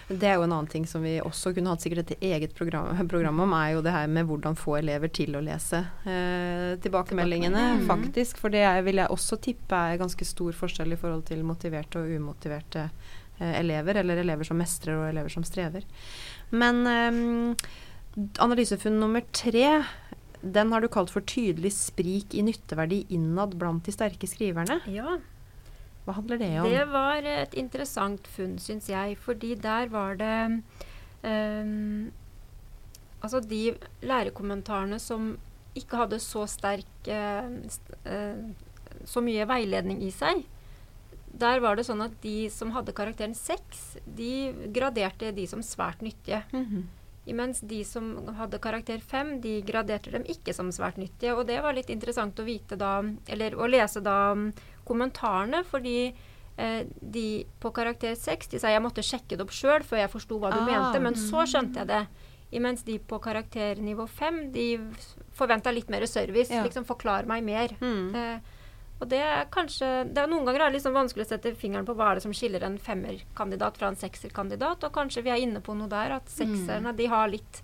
Det 0.08 0.28
er 0.28 0.36
jo 0.36 0.44
en 0.44 0.52
annen 0.52 0.68
ting 0.68 0.84
som 0.88 1.04
vi 1.04 1.14
også 1.22 1.54
kunne 1.56 1.72
hatt 1.72 1.84
sikkert 1.84 2.10
et 2.12 2.24
eget 2.32 2.54
program, 2.56 2.90
program 3.12 3.40
om, 3.44 3.54
er 3.56 3.76
jo 3.76 3.84
det 3.84 3.94
her 3.94 4.10
med 4.10 4.28
hvordan 4.28 4.58
få 4.58 4.76
elever 4.80 5.08
til 5.08 5.36
å 5.38 5.44
lese 5.44 5.80
eh, 6.04 6.74
tilbakemeldingene, 6.82 7.62
Tilbakemelding. 7.78 7.88
faktisk. 7.88 8.42
For 8.42 8.52
det 8.52 8.64
er, 8.68 8.82
vil 8.84 9.00
jeg 9.00 9.12
også 9.14 9.38
tippe 9.42 9.78
er 9.78 10.00
ganske 10.02 10.28
stor 10.28 10.58
forskjell 10.58 10.92
i 10.92 11.00
forhold 11.00 11.24
til 11.30 11.44
motiverte 11.46 12.02
og 12.02 12.12
umotiverte 12.12 12.88
elever, 13.58 13.98
eller 14.02 14.22
elever 14.22 14.46
som 14.48 14.60
mestrer 14.60 14.98
og 14.98 15.08
elever 15.10 15.32
som 15.32 15.44
strever. 15.46 15.86
Men 16.52 16.82
eh, 16.86 17.72
analysefunn 18.44 19.00
nummer 19.00 19.24
tre, 19.32 19.82
den 20.42 20.72
har 20.72 20.82
du 20.82 20.90
kalt 20.92 21.12
for 21.12 21.24
tydelig 21.24 21.72
sprik 21.76 22.34
i 22.34 22.44
nytteverdi 22.44 23.04
innad 23.14 23.56
blant 23.60 23.86
de 23.86 23.94
sterke 23.94 24.28
skriverne. 24.28 24.80
Ja, 24.90 25.18
Hva 26.04 26.16
handler 26.18 26.40
det 26.40 26.50
om? 26.60 26.66
Det 26.66 26.86
var 26.90 27.28
et 27.30 27.54
interessant 27.54 28.26
funn, 28.26 28.58
syns 28.58 28.90
jeg, 28.90 29.16
fordi 29.22 29.54
der 29.54 29.92
var 29.92 30.18
det 30.18 30.34
um, 31.22 32.10
Altså 33.22 33.38
de 33.38 33.76
lærerkommentarene 34.02 34.98
som 34.98 35.36
ikke 35.78 36.00
hadde 36.00 36.18
så 36.18 36.42
sterk 36.50 37.06
uh, 37.06 37.46
st 37.70 37.94
uh, 38.02 38.50
Så 39.06 39.22
mye 39.22 39.46
veiledning 39.46 40.02
i 40.02 40.10
seg. 40.10 40.42
Der 41.32 41.60
var 41.64 41.76
det 41.76 41.86
sånn 41.88 42.02
at 42.04 42.14
de 42.22 42.48
som 42.52 42.72
hadde 42.74 42.92
karakteren 42.92 43.34
6, 43.34 43.98
de 44.04 44.32
graderte 44.74 45.32
de 45.32 45.46
som 45.48 45.62
svært 45.64 46.02
nyttige. 46.04 46.42
Mhm. 46.52 46.88
Imens 47.24 47.60
de 47.60 47.84
som 47.86 48.16
hadde 48.34 48.58
karakter 48.58 48.98
5, 48.98 49.36
de 49.40 49.60
graderte 49.62 50.10
dem 50.10 50.24
ikke 50.26 50.50
som 50.54 50.72
svært 50.74 50.98
nyttige. 50.98 51.36
Og 51.38 51.46
det 51.46 51.60
var 51.62 51.76
litt 51.76 51.90
interessant 51.94 52.38
å 52.42 52.46
vite 52.46 52.74
da, 52.76 52.96
eller 53.30 53.54
å 53.54 53.68
lese 53.70 54.02
da 54.02 54.34
mm, 54.34 54.48
kommentarene, 54.88 55.60
fordi 55.62 56.12
eh, 56.56 56.82
de 57.00 57.44
på 57.62 57.70
karakter 57.70 58.16
6 58.18 58.50
de 58.50 58.58
sa 58.58 58.72
jeg 58.74 58.82
måtte 58.82 59.06
sjekke 59.06 59.38
det 59.38 59.46
opp 59.46 59.54
sjøl 59.54 59.86
før 59.86 60.02
jeg 60.02 60.10
forsto 60.10 60.40
hva 60.42 60.50
du 60.50 60.58
Ah, 60.64 60.66
mente, 60.66 60.98
men 60.98 61.14
så 61.14 61.46
skjønte 61.46 61.84
jeg 61.84 61.92
det. 61.92 62.02
Imens 62.58 62.82
de 62.82 62.98
på 62.98 63.20
karakternivå 63.22 64.08
5, 64.10 64.42
de 64.52 64.66
forventa 65.38 65.70
litt 65.72 65.88
mer 65.94 66.04
service. 66.10 66.50
Ja. 66.50 66.66
Liksom 66.66 66.84
forklar 66.84 67.24
meg 67.30 67.46
mer. 67.46 67.76
Mm. 67.80 68.10
Eh, 68.18 68.58
Og 69.02 69.08
det 69.10 69.18
er 69.18 69.48
kanskje 69.50 69.88
det 70.14 70.22
er 70.22 70.28
Noen 70.30 70.46
ganger 70.46 70.62
er 70.62 70.70
det 70.70 70.78
liksom 70.78 70.94
vanskelig 70.94 71.24
å 71.26 71.30
sette 71.32 71.50
fingeren 71.58 71.84
på 71.88 71.94
hva 71.98 72.12
er 72.12 72.20
det 72.20 72.22
som 72.22 72.32
skiller 72.36 72.62
en 72.62 72.78
femmerkandidat 72.78 73.76
fra 73.80 73.88
en 73.90 73.98
sekserkandidat. 73.98 74.84
Og 74.86 74.92
kanskje 74.94 75.24
vi 75.26 75.32
er 75.34 75.42
inne 75.42 75.58
på 75.64 75.74
noe 75.74 75.90
der, 75.90 76.12
at 76.20 76.30
sekserne 76.30 76.94
de 76.96 77.06
har 77.10 77.26
litt 77.32 77.62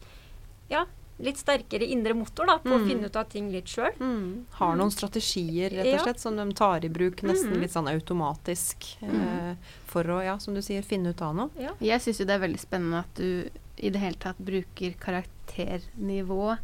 ja, 0.68 0.82
litt 1.22 1.38
sterkere 1.40 1.86
indre 1.90 2.14
motor 2.14 2.46
da, 2.46 2.58
på 2.62 2.70
å 2.74 2.78
Mm. 2.78 2.88
finne 2.88 3.06
ut 3.06 3.16
av 3.16 3.28
ting 3.30 3.50
litt 3.50 3.66
sjøl. 3.66 3.94
Mm. 3.98 4.44
Har 4.58 4.76
noen 4.76 4.90
strategier 4.94 5.70
rett 5.70 5.86
og 5.86 5.92
Ja. 5.94 6.02
slett 6.04 6.20
som 6.20 6.36
de 6.36 6.44
tar 6.54 6.84
i 6.84 6.88
bruk 6.88 7.22
nesten 7.22 7.54
Mhm. 7.54 7.60
litt 7.60 7.70
sånn 7.72 7.88
automatisk 7.90 8.96
eh, 9.02 9.54
for 9.86 10.04
å, 10.04 10.22
ja, 10.24 10.36
som 10.38 10.54
du 10.54 10.60
sier, 10.60 10.82
finne 10.82 11.10
ut 11.10 11.22
av 11.22 11.34
noe. 11.34 11.50
Ja. 11.58 11.70
Jeg 11.80 12.00
syns 12.00 12.18
jo 12.20 12.24
det 12.26 12.34
er 12.36 12.46
veldig 12.46 12.60
spennende 12.60 12.98
at 13.00 13.14
du 13.14 13.48
i 13.78 13.90
det 13.90 14.00
hele 14.00 14.14
tatt 14.18 14.38
bruker 14.38 14.94
karakternivå 14.98 16.58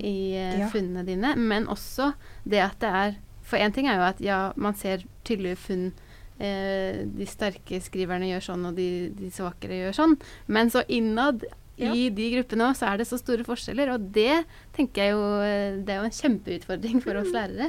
i 0.00 0.34
eh, 0.36 0.58
Ja. 0.60 0.68
funnene 0.68 1.04
dine, 1.04 1.34
men 1.36 1.66
også 1.66 2.14
det 2.46 2.60
at 2.64 2.78
det 2.80 2.88
er 2.90 3.16
For 3.48 3.56
én 3.60 3.72
ting 3.74 3.88
er 3.88 3.96
jo 4.00 4.06
at 4.10 4.20
ja, 4.24 4.40
man 4.60 4.76
ser 4.76 5.06
tydelige 5.24 5.56
funn. 5.64 5.86
Eh, 6.38 7.00
de 7.18 7.26
sterke 7.26 7.80
skriverne 7.82 8.28
gjør 8.30 8.44
sånn, 8.52 8.66
og 8.68 8.76
de, 8.78 9.08
de 9.18 9.30
svakere 9.34 9.80
gjør 9.80 9.96
sånn. 9.96 10.12
Men 10.46 10.70
så 10.70 10.84
innad 10.86 11.46
Ja. 11.78 11.92
i 11.94 12.08
de 12.10 12.24
gruppene 12.32 12.64
også, 12.72 12.80
så 12.82 12.86
er 12.90 12.98
det 12.98 13.04
så 13.06 13.16
store 13.20 13.44
forskjeller. 13.46 13.92
Og 13.94 14.06
det 14.14 14.40
tenker 14.74 14.98
jeg 15.04 15.12
jo 15.14 15.20
eh, 15.46 15.76
Det 15.86 15.92
er 15.94 16.00
jo 16.00 16.08
en 16.08 16.16
kjempeutfordring 16.16 17.02
for 17.04 17.20
oss 17.20 17.28
lærere. 17.34 17.68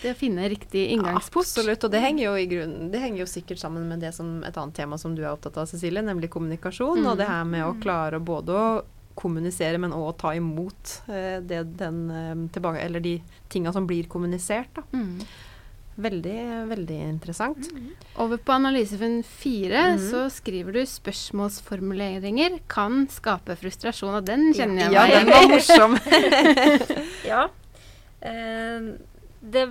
Det 0.00 0.14
å 0.14 0.16
finne 0.16 0.46
riktig 0.48 0.86
inngangsport. 0.94 1.44
Absolutt, 1.44 1.84
og 1.84 1.92
det 1.92 2.00
henger 2.00 2.24
jo 2.24 2.32
i 2.40 2.46
grunnen 2.48 2.88
Det 2.92 3.02
henger 3.02 3.20
jo 3.26 3.28
sikkert 3.28 3.60
sammen 3.60 3.84
med 3.88 4.00
det 4.00 4.14
som 4.16 4.38
et 4.48 4.56
annet 4.56 4.74
tema 4.80 4.96
som 5.00 5.12
du 5.16 5.20
er 5.26 5.32
opptatt 5.34 5.58
av, 5.60 5.68
Cecilie, 5.68 6.00
nemlig 6.04 6.30
kommunikasjon. 6.32 7.04
Og 7.04 7.20
det 7.20 7.28
her 7.28 7.44
med 7.44 7.66
å 7.68 7.76
klare 7.84 8.16
både 8.20 8.56
å 8.56 8.70
kommunisere, 9.20 9.78
men 9.82 9.94
òg 9.96 10.14
ta 10.22 10.34
imot 10.36 10.96
eh, 11.12 11.38
det, 11.44 11.62
den 11.80 12.02
eh, 12.10 12.34
tilbake 12.54 12.82
Eller 12.82 13.04
de 13.04 13.18
tinga 13.52 13.72
som 13.76 13.86
blir 13.88 14.08
kommunisert, 14.10 14.72
da. 14.76 14.86
Mm. 14.92 15.22
Veldig, 16.00 16.40
veldig 16.70 16.96
interessant. 17.10 17.66
Over 18.16 18.40
på 18.40 18.54
analysefunn 18.54 19.20
fire 19.26 19.82
mm. 19.96 20.04
så 20.06 20.22
skriver 20.32 20.78
du 20.78 20.80
spørsmålsformuleringer 20.88 22.60
kan 22.72 23.04
skape 23.12 23.56
frustrasjon, 23.60 24.16
og 24.20 24.28
den 24.28 24.48
kjenner 24.56 24.86
jeg 24.86 24.96
Ja, 24.96 25.04
meg 25.04 25.16
den 25.18 25.32
var 25.34 25.48
morsom. 25.52 25.98
Ja. 27.30 27.42
Eh, 28.20 28.88
det, 29.40 29.64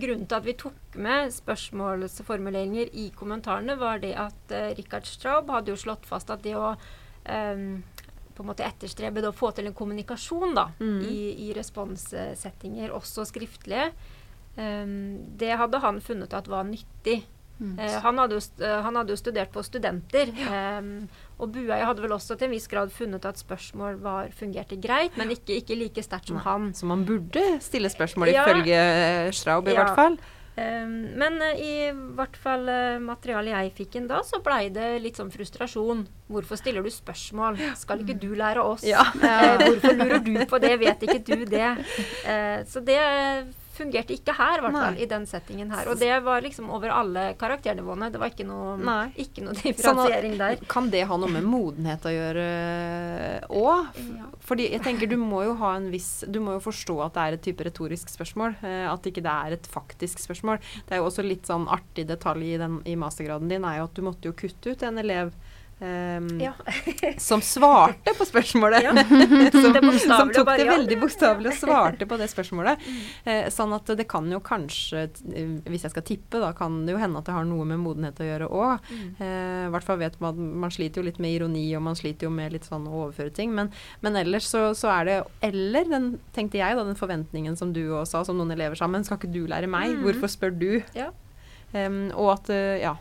grunnen 0.00 0.26
til 0.28 0.36
at 0.36 0.46
vi 0.46 0.56
tok 0.60 0.96
med 1.00 1.32
spørsmålsformuleringer 1.32 2.92
i 3.00 3.10
kommentarene, 3.16 3.76
var 3.80 4.00
det 4.04 4.14
at 4.20 4.52
eh, 4.56 4.72
Richard 4.78 5.08
Straub 5.08 5.52
hadde 5.52 5.72
jo 5.72 5.80
slått 5.80 6.08
fast 6.08 6.32
at 6.32 6.44
det 6.44 6.56
å 6.60 6.72
eh, 6.72 7.64
på 8.34 8.42
en 8.42 8.50
måte 8.50 8.64
etterstrebe 8.66 9.22
å 9.28 9.32
få 9.34 9.52
til 9.54 9.66
en 9.66 9.74
kommunikasjon 9.74 10.54
da, 10.54 10.68
Mm. 10.80 11.00
i, 11.08 11.48
i 11.48 11.52
responssettinger, 11.54 12.90
også 12.94 13.26
skriftlige, 13.30 13.92
Um, 14.56 15.18
det 15.36 15.56
hadde 15.58 15.80
han 15.82 15.96
funnet 16.00 16.32
at 16.32 16.46
var 16.46 16.62
nyttig. 16.62 17.24
Mm. 17.58 17.72
Uh, 17.78 17.96
han, 18.04 18.18
hadde 18.18 18.36
jo, 18.36 18.42
eh, 18.62 18.82
han 18.82 18.94
hadde 18.94 19.10
jo 19.10 19.16
studert 19.18 19.50
på 19.50 19.64
studenter. 19.66 20.30
eh, 20.30 20.80
og 21.40 21.50
Buøy 21.50 21.80
hadde 21.82 22.02
vel 22.04 22.12
også 22.14 22.36
til 22.38 22.46
en 22.46 22.54
viss 22.54 22.68
grad 22.70 22.92
funnet 22.94 23.24
at 23.26 23.34
spørsmål 23.42 23.98
var, 23.98 24.28
fungerte 24.30 24.78
greit, 24.80 25.16
men 25.18 25.30
ikke, 25.34 25.56
ikke 25.58 25.74
like 25.74 26.02
sterkt 26.06 26.28
som 26.30 26.36
Nei. 26.38 26.44
han. 26.44 26.68
Så 26.72 26.86
man 26.86 27.02
burde 27.04 27.42
stille 27.66 27.90
spørsmål 27.90 28.30
Ja. 28.30 28.44
ifølge 28.46 28.78
Schraub 29.32 29.66
Straub, 29.66 29.68
i 29.68 29.74
Ja. 29.74 29.82
hvert 29.82 29.96
fall. 29.96 30.18
Um, 30.54 30.92
men 31.18 31.40
eh, 31.42 31.58
i 31.58 31.72
hvert 32.14 32.36
fall 32.38 32.68
uh, 32.70 33.00
materialet 33.02 33.50
jeg 33.56 33.72
fikk 33.80 33.96
inn 33.98 34.06
da, 34.06 34.20
så 34.22 34.38
blei 34.44 34.68
det 34.70 35.00
litt 35.02 35.18
sånn 35.18 35.32
frustrasjon. 35.34 36.04
Hvorfor 36.30 36.60
stiller 36.60 36.84
du 36.86 36.92
spørsmål? 36.94 37.58
Skal 37.80 38.04
ikke 38.04 38.14
du 38.22 38.30
lære 38.38 38.62
oss? 38.62 38.84
Ja. 38.86 39.02
Eh, 39.18 39.56
hvorfor 39.66 39.98
lurer 39.98 40.22
du 40.22 40.38
på 40.50 40.60
det? 40.62 40.76
Vet 40.78 41.02
ikke 41.08 41.18
du 41.26 41.44
det? 41.50 41.72
Eh, 42.22 42.62
så 42.70 42.84
det 42.86 43.00
fungerte 43.74 44.14
ikke 44.14 44.34
her, 44.38 44.60
i 44.60 44.62
hvert 44.62 44.76
fall. 44.78 44.98
I 45.02 45.08
den 45.10 45.26
settingen 45.26 45.72
her. 45.74 45.88
Og 45.90 45.98
det 45.98 46.12
var 46.22 46.44
liksom 46.46 46.70
over 46.70 46.92
alle 46.94 47.24
karakternivåene. 47.40 48.12
Det 48.14 48.20
var 48.22 48.30
ikke 48.30 48.46
noe, 48.46 48.76
Nei. 48.78 49.08
ikke 49.18 49.42
noe 49.42 49.56
Sånn 49.58 49.66
at- 49.66 49.74
differensiering 49.74 50.38
der. 50.38 50.62
Kan 50.70 50.90
det 50.94 51.02
ha 51.10 51.18
noe 51.18 51.34
med 51.34 51.42
modenhet 51.50 52.06
å 52.06 52.14
gjøre 52.14 52.46
òg? 53.50 53.90
Ja. 54.14 54.30
Fordi 54.44 54.66
jeg 54.70 54.82
tenker 54.84 55.08
du 55.08 55.16
må 55.20 55.40
jo 55.46 55.54
ha 55.62 55.70
en 55.78 55.86
viss 55.92 56.24
Du 56.28 56.36
må 56.44 56.56
jo 56.58 56.60
forstå 56.64 56.98
at 57.06 57.14
det 57.16 57.22
er 57.24 57.36
et 57.36 57.44
type 57.46 57.64
retorisk 57.64 58.12
spørsmål. 58.12 58.56
eh, 58.62 58.84
at 58.90 59.08
ikke 59.08 59.24
det 59.24 59.32
er 59.32 59.56
et 59.56 59.66
faktisk 59.70 60.20
spørsmål. 60.20 60.60
Det 60.84 60.96
er 60.96 61.00
jo 61.00 61.08
også 61.08 61.24
litt 61.24 61.48
sånn 61.48 61.66
artig 61.72 62.06
detalj 62.10 62.54
i, 62.54 62.58
den, 62.60 62.80
i 62.84 62.96
mastergraden 63.00 63.48
din 63.48 63.64
er 63.64 63.78
jo 63.80 63.88
at 63.88 63.94
du 63.96 64.02
måtte 64.04 64.28
jo 64.28 64.36
kutte 64.36 64.74
ut 64.74 64.82
en 64.84 65.00
elev 65.00 65.32
ehm, 65.80 66.28
Ja. 66.40 66.52
som 67.18 67.42
svarte 67.42 68.14
på 68.18 68.26
spørsmålet. 68.28 68.84
Ja. 68.84 68.94
som, 69.52 69.90
som 69.98 70.32
tok 70.34 70.52
det 70.56 70.68
veldig 70.68 71.00
bokstavelig 71.02 71.54
og 71.54 71.58
svarte 71.62 72.08
på 72.10 72.18
det 72.20 72.30
spørsmålet. 72.32 72.84
Eh, 73.24 73.48
sånn 73.54 73.74
at 73.76 73.94
det 73.98 74.06
kan 74.10 74.30
jo 74.30 74.40
kanskje, 74.44 75.06
eh, 75.32 75.56
hvis 75.70 75.86
jeg 75.88 75.94
skal 75.94 76.06
tippe, 76.06 76.40
da 76.42 76.52
kan 76.56 76.82
det 76.86 76.94
jo 76.96 77.00
hende 77.02 77.20
at 77.20 77.28
det 77.28 77.36
har 77.36 77.48
noe 77.48 77.66
med 77.68 77.82
modenhet 77.82 78.20
å 78.20 78.28
gjøre 78.28 78.50
òg. 78.50 78.92
Eh, 79.18 79.66
I 79.66 79.72
hvert 79.74 79.86
fall 79.86 80.00
vet 80.02 80.20
man 80.22 80.34
man 80.64 80.72
sliter 80.72 81.00
jo 81.00 81.08
litt 81.08 81.20
med 81.22 81.36
ironi, 81.36 81.66
og 81.76 81.84
man 81.86 81.98
sliter 81.98 82.28
jo 82.28 82.32
med 82.34 82.54
litt 82.54 82.66
sånn 82.68 82.86
å 82.88 83.04
overføre 83.04 83.32
ting. 83.34 83.54
Men, 83.56 83.70
men 84.04 84.18
ellers 84.20 84.48
så, 84.50 84.66
så 84.78 84.90
er 84.94 85.08
det 85.08 85.16
Eller 85.44 85.88
den, 85.88 86.10
tenkte 86.36 86.60
jeg, 86.60 86.76
da, 86.76 86.84
den 86.86 86.98
forventningen 86.98 87.58
som 87.58 87.72
du 87.74 87.82
òg 87.86 88.06
sa, 88.10 88.24
som 88.26 88.38
noen 88.38 88.54
elever 88.54 88.78
sa, 88.78 88.88
men 88.90 89.06
skal 89.06 89.20
ikke 89.20 89.32
du 89.34 89.44
lære 89.50 89.70
meg? 89.70 89.94
Mm. 89.94 90.04
Hvorfor 90.06 90.32
spør 90.32 90.54
du? 90.56 90.70
Ja. 90.96 91.10
Um, 91.74 92.06
og 92.14 92.36
at, 92.38 92.52
eh, 92.54 92.84
ja. 92.84 92.94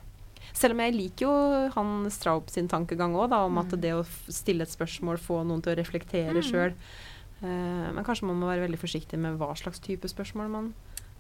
Selv 0.54 0.74
om 0.74 0.80
jeg 0.80 0.94
liker 0.94 1.26
jo 1.26 1.70
han 1.74 2.10
Straub 2.14 2.50
sin 2.50 2.68
tankegang 2.70 3.16
òg, 3.16 3.32
om 3.34 3.58
at 3.58 3.72
Mm. 3.74 3.82
det 3.82 3.92
å 3.94 4.06
stille 4.30 4.62
et 4.62 4.70
spørsmål, 4.70 5.18
få 5.18 5.44
noen 5.46 5.62
til 5.64 5.74
å 5.76 5.78
reflektere 5.84 6.34
Mm. 6.36 6.44
sjøl. 6.44 6.74
men 7.44 8.06
kanskje 8.06 8.24
man 8.24 8.40
må 8.40 8.48
være 8.48 8.70
veldig 8.70 8.80
forsiktig 8.80 9.20
med 9.20 9.38
hva 9.38 9.54
slags 9.58 9.80
type 9.82 10.08
spørsmål 10.08 10.50
man 10.50 10.74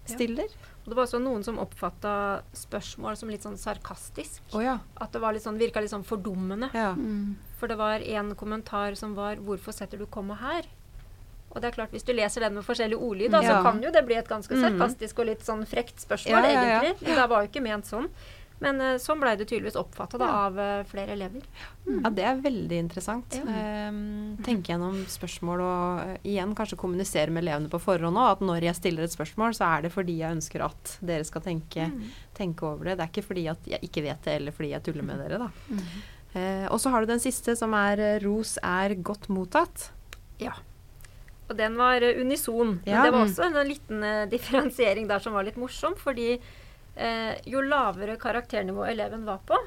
Ja. 0.07 0.15
stiller. 0.15 0.47
Og 0.83 0.89
det 0.89 0.95
var 0.95 1.03
også 1.05 1.19
noen 1.21 1.43
som 1.43 1.57
oppfatta 1.57 2.41
spørsmål 2.53 3.17
som 3.17 3.29
litt 3.29 3.41
sånn 3.43 3.57
sarkastisk. 3.57 4.39
Oh, 4.53 4.59
ja. 4.63 4.79
At 4.99 5.11
det 5.11 5.19
var 5.21 5.33
litt 5.33 5.43
sånn, 5.43 5.57
virka 5.57 5.81
litt 5.81 5.91
sånn 5.91 6.03
fordummende. 6.05 6.73
ja. 6.73 6.93
Mm. 6.93 7.35
For 7.57 7.67
det 7.67 7.77
var 7.77 7.99
en 8.01 8.35
kommentar 8.35 8.95
som 8.97 9.15
var 9.15 9.35
'Hvorfor 9.35 9.73
setter 9.73 9.97
du 9.97 10.05
komma 10.05 10.37
her?' 10.37 10.65
Og 11.55 11.61
det 11.61 11.65
er 11.77 11.81
klart, 11.83 11.91
Hvis 11.91 12.03
du 12.03 12.13
leser 12.13 12.39
den 12.41 12.55
med 12.55 12.63
forskjellig 12.65 12.95
ordlyd, 12.99 13.31
da, 13.31 13.41
Ja. 13.41 13.49
så 13.59 13.63
kan 13.63 13.81
jo 13.81 13.91
det 13.91 14.05
bli 14.05 14.15
et 14.15 14.27
ganske 14.27 14.49
Mhm. 14.49 14.77
sarkastisk 14.79 15.19
og 15.19 15.25
litt 15.27 15.39
sånn 15.41 15.65
frekt 15.67 15.99
spørsmål, 16.05 16.29
Ja, 16.29 16.41
ja, 16.41 16.63
ja. 16.63 16.81
egentlig. 16.81 17.01
Men 17.01 17.15
Det 17.15 17.29
var 17.29 17.41
jo 17.43 17.47
ikke 17.49 17.61
ment 17.63 17.85
sånn. 17.85 18.09
Men 18.63 18.79
uh, 18.81 18.93
sånn 19.01 19.19
blei 19.21 19.33
det 19.37 19.45
tydeligvis 19.49 19.75
oppfatta 19.79 20.17
Ja. 20.21 20.29
av 20.47 20.57
uh, 20.57 20.83
flere 20.87 21.13
elever. 21.17 21.43
Ja, 21.85 22.09
det 22.15 22.23
er 22.23 22.39
veldig 22.41 22.77
interessant. 22.79 23.35
Ja. 23.35 23.89
Um, 23.91 24.37
tenke 24.45 24.71
gjennom 24.71 25.01
spørsmål 25.11 25.61
og 25.65 25.99
uh, 26.07 26.15
igjen 26.23 26.55
kanskje 26.55 26.79
kommunisere 26.79 27.29
med 27.35 27.43
elevene 27.43 27.69
på 27.69 27.81
forhånd 27.83 28.15
òg. 28.17 28.31
At 28.37 28.43
når 28.47 28.63
jeg 28.69 28.79
stiller 28.79 29.03
et 29.03 29.13
spørsmål, 29.13 29.53
så 29.59 29.67
er 29.67 29.85
det 29.87 29.91
fordi 29.93 30.15
jeg 30.21 30.37
ønsker 30.39 30.63
at 30.65 30.97
dere 31.03 31.27
skal 31.27 31.43
tenke, 31.45 31.89
Mm. 31.91 32.09
tenke 32.33 32.63
over 32.63 32.85
det. 32.89 32.97
Det 32.97 33.03
er 33.05 33.11
ikke 33.13 33.27
fordi 33.27 33.47
at 33.51 33.67
jeg 33.67 33.79
ikke 33.83 34.03
vet 34.07 34.21
det, 34.23 34.33
eller 34.39 34.51
fordi 34.55 34.69
jeg 34.71 34.83
tuller 34.87 35.03
med 35.03 35.19
dere, 35.19 35.37
da. 35.43 35.49
Mm. 35.69 35.85
Uh, 36.33 36.67
og 36.73 36.79
så 36.81 36.89
har 36.89 37.01
du 37.03 37.11
den 37.11 37.19
siste, 37.21 37.55
som 37.59 37.73
er 37.77 37.97
'ros 38.23 38.57
er 38.63 38.95
godt 38.95 39.27
mottatt'. 39.29 39.89
Ja. 40.39 40.53
Og 41.49 41.57
den 41.57 41.75
var 41.77 41.99
unison. 42.01 42.79
unison. 42.79 42.81
Men 42.87 43.03
det 43.03 43.11
var 43.13 43.25
også 43.27 43.43
en 43.51 43.67
liten 43.67 44.29
differensiering 44.31 45.07
der 45.09 45.19
som 45.19 45.33
var 45.33 45.43
litt 45.43 45.57
morsom. 45.59 45.93
Fordi 45.99 46.39
eh, 46.95 47.35
jo 47.45 47.61
lavere 47.61 48.17
karakternivå 48.17 48.85
eleven 48.89 49.25
var 49.25 49.39
på, 49.45 49.57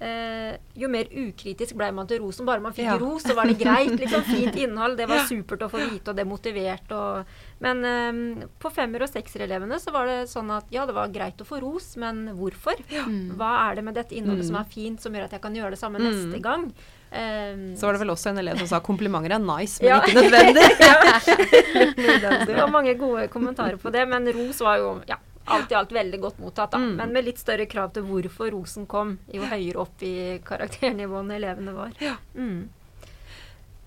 eh, 0.00 0.56
jo 0.76 0.88
mer 0.92 1.04
ukritisk 1.08 1.74
ble 1.76 1.90
man 1.92 2.06
til 2.06 2.20
rosen. 2.20 2.44
Bare 2.46 2.60
man 2.60 2.72
fikk 2.72 2.84
Ja. 2.84 2.98
ros, 2.98 3.22
så 3.24 3.34
var 3.34 3.44
det 3.46 3.58
greit. 3.58 3.96
liksom 3.98 4.22
Fint 4.34 4.56
innhold. 4.56 4.96
Det 4.98 5.06
var 5.08 5.18
supert 5.28 5.62
å 5.64 5.70
få 5.70 5.78
vite, 5.90 6.08
og 6.10 6.16
det 6.16 6.26
motiverte. 6.26 6.92
Og, 6.92 7.24
men 7.60 7.84
eh, 7.84 8.46
på 8.60 8.70
femmer- 8.72 9.02
og 9.02 9.08
sekserelevene 9.08 9.78
så 9.80 9.92
var 9.92 10.06
det 10.06 10.28
sånn 10.28 10.50
at 10.56 10.64
ja, 10.70 10.84
det 10.86 10.94
var 10.94 11.08
greit 11.08 11.38
å 11.40 11.46
få 11.48 11.60
ros, 11.62 11.96
men 11.96 12.28
hvorfor? 12.36 12.76
Ja. 12.92 13.04
Hva 13.04 13.70
er 13.70 13.76
det 13.76 13.84
med 13.84 13.94
dette 13.94 14.12
innholdet 14.14 14.44
Mm. 14.44 14.48
som 14.52 14.56
er 14.56 14.64
fint, 14.64 15.00
som 15.00 15.12
gjør 15.12 15.24
at 15.24 15.32
jeg 15.32 15.40
kan 15.42 15.54
gjøre 15.54 15.70
det 15.70 15.78
samme 15.80 15.98
Mm. 15.98 16.12
neste 16.12 16.42
gang? 16.42 16.72
Eh, 17.12 17.54
Så 17.78 17.86
var 17.86 17.92
det 17.92 18.00
vel 18.00 18.10
også 18.10 18.30
en 18.30 18.38
elev 18.38 18.58
som 18.58 18.66
sa 18.66 18.80
'komplimenter 18.80 19.30
er 19.32 19.38
nice, 19.38 19.80
men 19.80 19.88
Ja. 19.88 20.00
ikke 20.00 20.20
nødvendig'. 20.20 20.80
ja. 20.80 22.44
Det 22.46 22.56
var 22.56 22.68
mange 22.68 22.94
gode 22.98 23.28
kommentarer 23.28 23.78
på 23.78 23.90
det, 23.92 24.06
men 24.08 24.26
ros 24.26 24.58
var 24.60 24.76
jo 24.78 25.00
ja, 25.08 25.16
alt 25.46 25.72
i 25.72 25.76
alt 25.78 25.92
veldig 25.94 26.20
godt 26.22 26.38
mottatt. 26.42 26.72
Da. 26.74 26.80
Mm. 26.82 26.94
Men 27.00 27.12
med 27.14 27.26
litt 27.28 27.38
større 27.42 27.66
krav 27.70 27.92
til 27.94 28.06
hvorfor 28.08 28.50
rosen 28.54 28.86
kom, 28.90 29.16
jo 29.32 29.46
høyere 29.46 29.82
opp 29.84 30.02
i 30.06 30.14
karakternivåene 30.46 31.36
elevene 31.38 31.74
var. 31.76 31.92
Mm. 32.34 32.68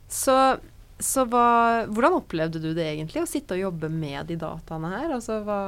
Så, 0.10 0.36
så 1.00 1.26
hva, 1.30 1.86
hvordan 1.90 2.18
opplevde 2.22 2.62
du 2.64 2.72
det 2.74 2.88
egentlig, 2.94 3.22
å 3.24 3.30
sitte 3.30 3.58
og 3.58 3.64
jobbe 3.68 3.92
med 3.94 4.32
de 4.32 4.40
dataene 4.42 4.94
her? 4.96 5.12
Altså, 5.20 5.42
hva, 5.46 5.60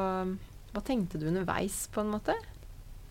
hva 0.74 0.84
tenkte 0.88 1.22
du 1.22 1.28
underveis, 1.30 1.84
på 1.94 2.02
en 2.02 2.14
måte? 2.16 2.36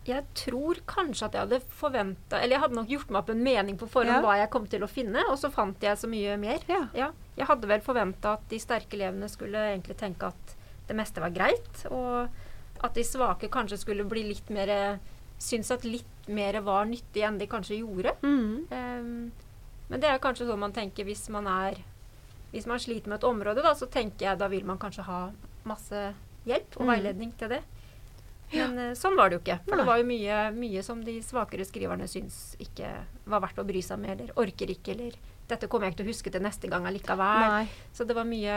Jeg 0.08 0.24
tror 0.34 0.80
kanskje 0.88 1.26
at 1.26 1.34
jeg 1.36 1.44
hadde 1.44 1.58
forventa 1.76 2.38
Eller 2.40 2.56
jeg 2.56 2.62
hadde 2.62 2.76
nok 2.78 2.88
gjort 2.88 3.10
meg 3.12 3.18
opp 3.20 3.32
en 3.34 3.42
mening 3.44 3.76
på 3.78 3.88
forhånd 3.92 4.16
Ja. 4.16 4.22
hva 4.24 4.38
jeg 4.40 4.48
kom 4.50 4.64
til 4.72 4.82
å 4.82 4.88
finne, 4.88 5.26
og 5.28 5.36
så 5.38 5.50
fant 5.52 5.84
jeg 5.84 5.98
så 6.00 6.08
mye 6.10 6.38
mer. 6.40 6.64
Ja. 6.72 6.86
Ja, 6.96 7.10
jeg 7.36 7.46
hadde 7.50 7.68
vel 7.68 7.84
forventa 7.84 8.32
at 8.38 8.46
de 8.50 8.58
sterke 8.62 8.96
elevene 8.96 9.28
skulle 9.30 9.60
egentlig 9.74 9.98
tenke 10.00 10.32
at 10.32 10.56
det 10.88 10.96
meste 10.98 11.22
var 11.22 11.30
greit, 11.36 11.84
og 11.92 12.32
at 12.82 12.94
de 12.96 13.04
svake 13.04 13.48
kanskje 13.52 13.78
skulle 13.82 14.04
bli 14.08 14.22
litt 14.32 14.48
mer 14.50 14.98
Synes 15.40 15.70
at 15.72 15.84
litt 15.88 16.26
mer 16.28 16.58
var 16.60 16.84
nyttig 16.84 17.22
enn 17.24 17.38
de 17.40 17.46
kanskje 17.48 17.78
gjorde. 17.78 18.12
Mm. 18.20 18.66
Um, 18.68 19.32
men 19.88 20.00
det 20.02 20.10
er 20.10 20.18
kanskje 20.20 20.44
sånn 20.50 20.60
man 20.60 20.74
tenker 20.76 21.06
hvis 21.08 21.22
man 21.32 21.46
er 21.48 21.78
Hvis 22.52 22.66
man 22.68 22.78
sliter 22.82 23.08
med 23.08 23.22
et 23.22 23.24
område, 23.24 23.62
da, 23.64 23.72
så 23.78 23.86
tenker 23.88 24.26
jeg 24.26 24.38
da 24.38 24.48
vil 24.52 24.66
man 24.68 24.76
kanskje 24.82 25.04
ha 25.06 25.30
masse 25.64 26.02
hjelp 26.44 26.76
og 26.76 26.82
Mm. 26.84 26.90
veiledning 26.92 27.32
til 27.38 27.48
det. 27.54 27.60
Men 28.52 28.76
ja. 28.76 28.94
sånn 28.98 29.14
var 29.16 29.30
det 29.30 29.36
jo 29.38 29.42
ikke. 29.44 29.58
For 29.64 29.76
Nei. 29.76 29.78
det 29.78 29.86
var 29.86 29.98
jo 30.00 30.06
mye, 30.08 30.38
mye 30.58 30.82
som 30.82 31.04
de 31.04 31.14
svakere 31.22 31.64
skriverne 31.64 32.08
syns 32.10 32.56
ikke 32.58 32.88
var 33.30 33.40
verdt 33.44 33.60
å 33.62 33.66
bry 33.68 33.80
seg 33.80 34.00
med, 34.02 34.20
eller 34.20 34.32
orker 34.36 34.66
ikke, 34.74 34.92
eller 34.96 35.14
dette 35.48 35.68
kommer 35.70 35.86
jeg 35.86 35.94
ikke 35.94 36.02
til 36.02 36.08
å 36.08 36.12
huske 36.12 36.32
til 36.34 36.42
neste 36.42 36.68
gang 36.68 36.84
allikevel. 36.90 37.46
Nei. 37.54 37.68
Så 37.94 38.04
det 38.04 38.16
var 38.18 38.26
mye 38.26 38.56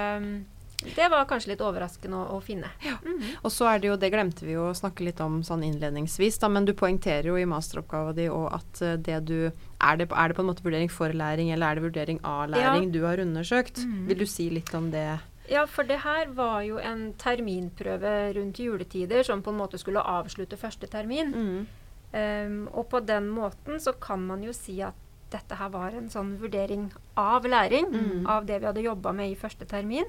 Det 0.95 1.09
var 1.11 1.25
kanskje 1.29 1.53
litt 1.53 1.63
overraskende 1.63 2.19
å, 2.19 2.37
å 2.37 2.41
finne. 2.43 2.69
Mhm. 2.83 3.39
Og 3.43 3.51
så 3.53 3.67
er 3.71 3.81
det 3.81 3.91
jo, 3.91 3.97
det 3.99 4.11
glemte 4.13 4.45
vi 4.45 4.55
jo 4.55 4.69
å 4.69 4.77
snakke 4.77 5.05
litt 5.07 5.21
om 5.23 5.41
sånn 5.45 5.63
innledningsvis, 5.67 6.39
da, 6.41 6.49
men 6.51 6.67
du 6.67 6.73
poengterer 6.77 7.31
jo 7.31 7.37
i 7.39 7.47
masteroppgaven 7.49 8.17
din 8.17 8.33
òg 8.33 8.49
at 8.59 8.81
eh, 8.83 8.97
det 8.97 9.19
du 9.29 9.37
er 9.47 9.99
det, 9.99 10.09
er 10.11 10.31
det 10.31 10.37
på 10.37 10.43
en 10.43 10.49
måte 10.51 10.63
vurdering 10.63 10.91
for 10.91 11.13
læring, 11.13 11.51
eller 11.51 11.71
er 11.71 11.79
det 11.79 11.85
vurdering 11.87 12.19
av 12.23 12.49
læring 12.53 12.91
du 12.93 13.03
har 13.07 13.21
undersøkt? 13.23 13.83
Mhm. 13.83 14.07
Vil 14.09 14.23
du 14.23 14.27
si 14.29 14.49
litt 14.53 14.73
om 14.77 14.91
det? 14.93 15.19
Ja, 15.51 15.65
for 15.67 15.83
det 15.83 15.99
her 16.05 16.29
var 16.35 16.61
jo 16.63 16.79
en 16.79 17.11
terminprøve 17.19 18.33
rundt 18.37 18.59
juletider 18.63 19.25
som 19.27 19.43
på 19.43 19.51
en 19.51 19.59
måte 19.59 19.79
skulle 19.81 19.99
avslutte 19.99 20.59
første 20.59 20.87
termin. 20.87 21.33
Mm. 21.35 21.65
Um, 22.13 22.59
og 22.71 22.87
på 22.91 23.01
den 23.03 23.27
måten 23.33 23.81
så 23.81 23.95
kan 23.99 24.21
man 24.23 24.43
jo 24.45 24.53
si 24.53 24.77
at 24.85 24.95
dette 25.33 25.57
her 25.57 25.71
var 25.73 25.95
en 25.97 26.11
sånn 26.13 26.35
vurdering 26.39 26.91
av 27.19 27.47
læring. 27.49 27.89
Mm. 27.89 28.27
Av 28.29 28.45
det 28.45 28.61
vi 28.61 28.69
hadde 28.69 28.85
jobba 28.85 29.13
med 29.17 29.33
i 29.33 29.39
første 29.39 29.67
termin. 29.69 30.07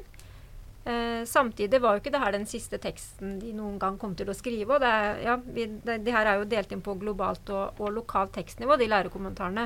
Eh, 0.84 1.24
samtidig 1.24 1.78
var 1.80 1.94
jo 1.96 2.02
ikke 2.02 2.10
det 2.12 2.20
her 2.20 2.32
den 2.36 2.44
siste 2.44 2.76
teksten 2.76 3.38
de 3.40 3.54
noen 3.56 3.78
gang 3.80 3.94
kom 3.98 4.12
til 4.14 4.28
å 4.28 4.34
skrive. 4.36 4.74
og 4.76 4.80
det, 4.84 4.90
er, 4.92 5.20
ja, 5.24 5.36
vi, 5.36 5.64
det, 5.80 6.04
de 6.04 6.12
her 6.12 6.26
er 6.28 6.42
jo 6.42 6.44
delt 6.44 6.72
inn 6.76 6.82
på 6.84 6.92
globalt 7.00 7.48
og, 7.56 7.80
og 7.80 7.92
lokalt 7.96 8.34
tekstnivå, 8.36 8.76
de 8.78 8.88
lærekommentarene. 8.92 9.64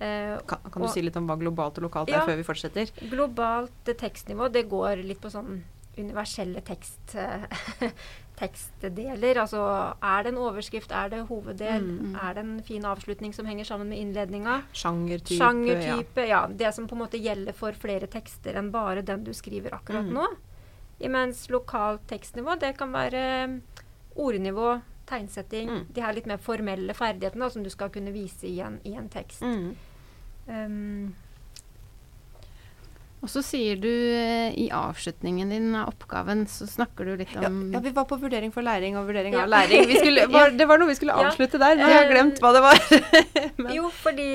Eh, 0.00 0.38
Kan, 0.50 0.58
kan 0.72 0.82
du 0.82 0.88
Og- 0.88 0.90
si 0.94 1.02
litt 1.06 1.16
om 1.16 1.28
hva 1.30 1.38
globalt 1.38 1.78
og 1.78 1.86
lokalt 1.86 2.08
Ja. 2.10 2.22
er, 2.24 2.26
før 2.26 2.36
vi 2.36 2.42
fortsetter? 2.50 2.90
globalt 3.12 3.84
tekstnivå, 3.94 4.50
det 4.50 4.68
går 4.68 5.04
litt 5.06 5.20
på 5.22 5.30
sånn 5.30 5.62
universelle 5.98 6.60
tekst, 6.66 7.14
eh, 7.14 7.46
tekstdeler. 8.40 9.36
Altså 9.42 9.60
er 10.02 10.22
det 10.24 10.32
en 10.32 10.38
overskrift, 10.40 10.90
er 10.96 11.08
det 11.12 11.26
hoveddel, 11.28 11.82
Mm. 11.84 12.14
er 12.16 12.34
det 12.34 12.44
en 12.44 12.62
fin 12.62 12.82
avslutning 12.84 13.34
som 13.34 13.46
henger 13.46 13.64
sammen 13.68 13.88
med 13.88 13.98
innledninga? 13.98 14.62
Sjangertype? 14.72 15.36
Sjangertype, 15.38 16.26
ja. 16.28 16.46
Det 16.46 16.72
som 16.74 16.86
på 16.88 16.96
en 16.96 17.02
måte 17.04 17.20
gjelder 17.20 17.52
for 17.54 17.72
flere 17.72 18.06
tekster 18.08 18.56
enn 18.56 18.70
bare 18.72 19.02
den 19.04 19.24
du 19.24 19.32
skriver 19.32 19.70
akkurat 19.76 20.04
Mm. 20.08 20.12
nå. 20.14 20.26
Imens 21.00 21.48
lokalt 21.50 22.06
tekstnivå, 22.08 22.58
det 22.60 22.76
kan 22.78 22.92
være 22.92 23.46
mm, 23.48 23.62
ordnivå, 24.16 24.82
tegnsetting, 25.06 25.68
Mm. 25.68 25.86
de 25.92 26.00
her 26.00 26.12
litt 26.12 26.26
mer 26.26 26.36
formelle 26.38 26.94
ferdighetene 26.94 27.40
da, 27.40 27.48
som 27.50 27.62
du 27.62 27.70
skal 27.70 27.88
kunne 27.90 28.12
vise 28.12 28.44
i 28.46 28.60
en, 28.60 28.80
i 28.84 28.94
en 28.94 29.08
tekst. 29.08 29.40
Ja. 29.42 29.46
Mm. 29.48 29.76
Um, 30.48 31.14
Og 33.20 33.28
så 33.28 33.42
sier 33.44 33.76
du 33.76 33.86
eh, 33.90 34.54
i 34.56 34.70
avslutningen 34.72 35.50
din 35.52 35.74
av 35.76 35.90
oppgaven, 35.92 36.46
så 36.48 36.64
snakker 36.66 37.04
du 37.04 37.16
litt 37.20 37.34
om 37.36 37.58
ja, 37.74 37.80
vi 37.84 37.90
var 37.92 38.06
på 38.08 38.16
vurdering 38.16 38.48
for 38.54 38.64
læring 38.64 38.96
og 38.96 39.10
vurdering 39.10 39.34
Ja. 39.36 39.42
av 39.42 39.48
læring. 39.52 39.84
Vi 39.90 39.98
skulle, 40.00 40.24
var, 40.32 40.50
det 40.56 40.64
var 40.70 40.78
noe 40.80 40.88
vi 40.88 40.94
skulle 40.96 41.12
Ja. 41.12 41.26
avslutte 41.28 41.58
der, 41.60 41.76
Vi 41.76 41.82
har 41.82 42.04
Eh, 42.06 42.12
glemt 42.14 42.40
hva 42.40 42.52
det 42.56 42.62
var. 42.64 42.80
Jo, 43.76 43.90
fordi 43.92 44.28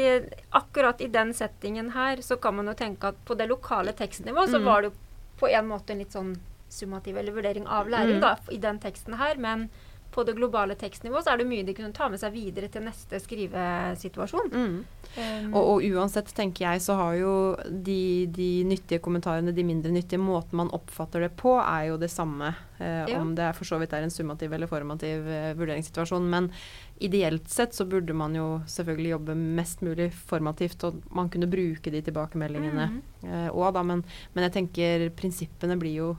akkurat 0.53 1.01
i 1.01 1.07
den 1.07 1.33
settingen 1.33 1.89
her, 1.97 2.17
så 2.21 2.37
kan 2.37 2.55
man 2.55 2.67
jo 2.69 2.73
tenke 2.77 3.07
at 3.09 3.15
på 3.25 3.33
det 3.37 3.47
lokale 3.49 3.91
tekstnivået, 3.97 4.49
så 4.53 4.59
Mm. 4.61 4.65
var 4.69 4.81
det 4.81 4.91
jo 4.91 4.95
på 5.41 5.49
en 5.49 5.67
måte 5.67 5.89
en 5.91 5.97
litt 6.05 6.13
sånn 6.13 6.35
summativ 6.69 7.17
eller 7.17 7.31
vurdering 7.33 7.65
av 7.67 7.87
læring 7.89 8.19
Mm. 8.19 8.21
da, 8.21 8.35
i 8.51 8.57
den 8.57 8.77
teksten 8.79 9.17
her. 9.17 9.35
Men 9.37 9.69
på 10.15 10.23
det 10.23 10.37
globale 10.37 10.77
tekstnivået 10.79 11.25
så 11.25 11.33
er 11.33 11.41
det 11.41 11.47
mye 11.49 11.65
de 11.67 11.73
kunne 11.75 11.91
ta 11.93 12.07
med 12.09 12.21
seg 12.21 12.31
videre 12.33 12.69
til 12.71 12.85
neste 12.87 13.19
skrivesituasjon. 13.19 14.47
Mm. 14.53 14.77
Um, 15.15 15.53
Og, 15.55 15.63
og 15.75 15.83
uansett, 15.95 16.31
tenker 16.35 16.65
jeg, 16.65 16.81
så 16.83 16.95
har 16.99 17.13
jo 17.19 17.33
de, 17.69 18.25
de 18.35 18.47
nyttige 18.67 18.99
kommentarene, 19.03 19.53
de 19.55 19.63
mindre 19.67 19.91
nyttige, 19.95 20.19
måten 20.19 20.57
man 20.59 20.71
oppfatter 20.75 21.23
det 21.23 21.33
på, 21.39 21.53
er 21.61 21.89
jo 21.91 21.97
det 22.01 22.09
samme. 22.11 22.53
Eh, 22.79 23.05
Ja. 23.05 23.19
Om 23.21 23.35
det 23.37 23.43
er 23.45 23.53
for 23.55 23.67
så 23.67 23.77
vidt 23.79 23.93
er 23.93 24.03
en 24.03 24.11
summativ 24.11 24.51
eller 24.55 24.67
formativ 24.67 25.27
eh, 25.27 25.53
vurderingssituasjon. 25.55 26.25
Men 26.29 26.49
ideelt 26.99 27.47
sett 27.51 27.75
så 27.75 27.85
burde 27.87 28.13
man 28.15 28.35
jo 28.35 28.61
selvfølgelig 28.71 29.11
jobbe 29.13 29.35
mest 29.35 29.81
mulig 29.85 30.09
formativt, 30.13 30.83
og 30.87 31.01
man 31.15 31.29
kunne 31.29 31.47
bruke 31.51 31.91
de 31.91 32.01
tilbakemeldingene 32.01 32.89
Mhm. 32.89 33.01
eh, 33.23 33.49
òg, 33.51 33.73
da. 33.73 33.83
Men, 33.83 34.03
men 34.33 34.43
jeg 34.49 34.53
tenker 34.59 35.09
prinsippene 35.15 35.77
blir 35.79 35.95
jo 35.95 36.09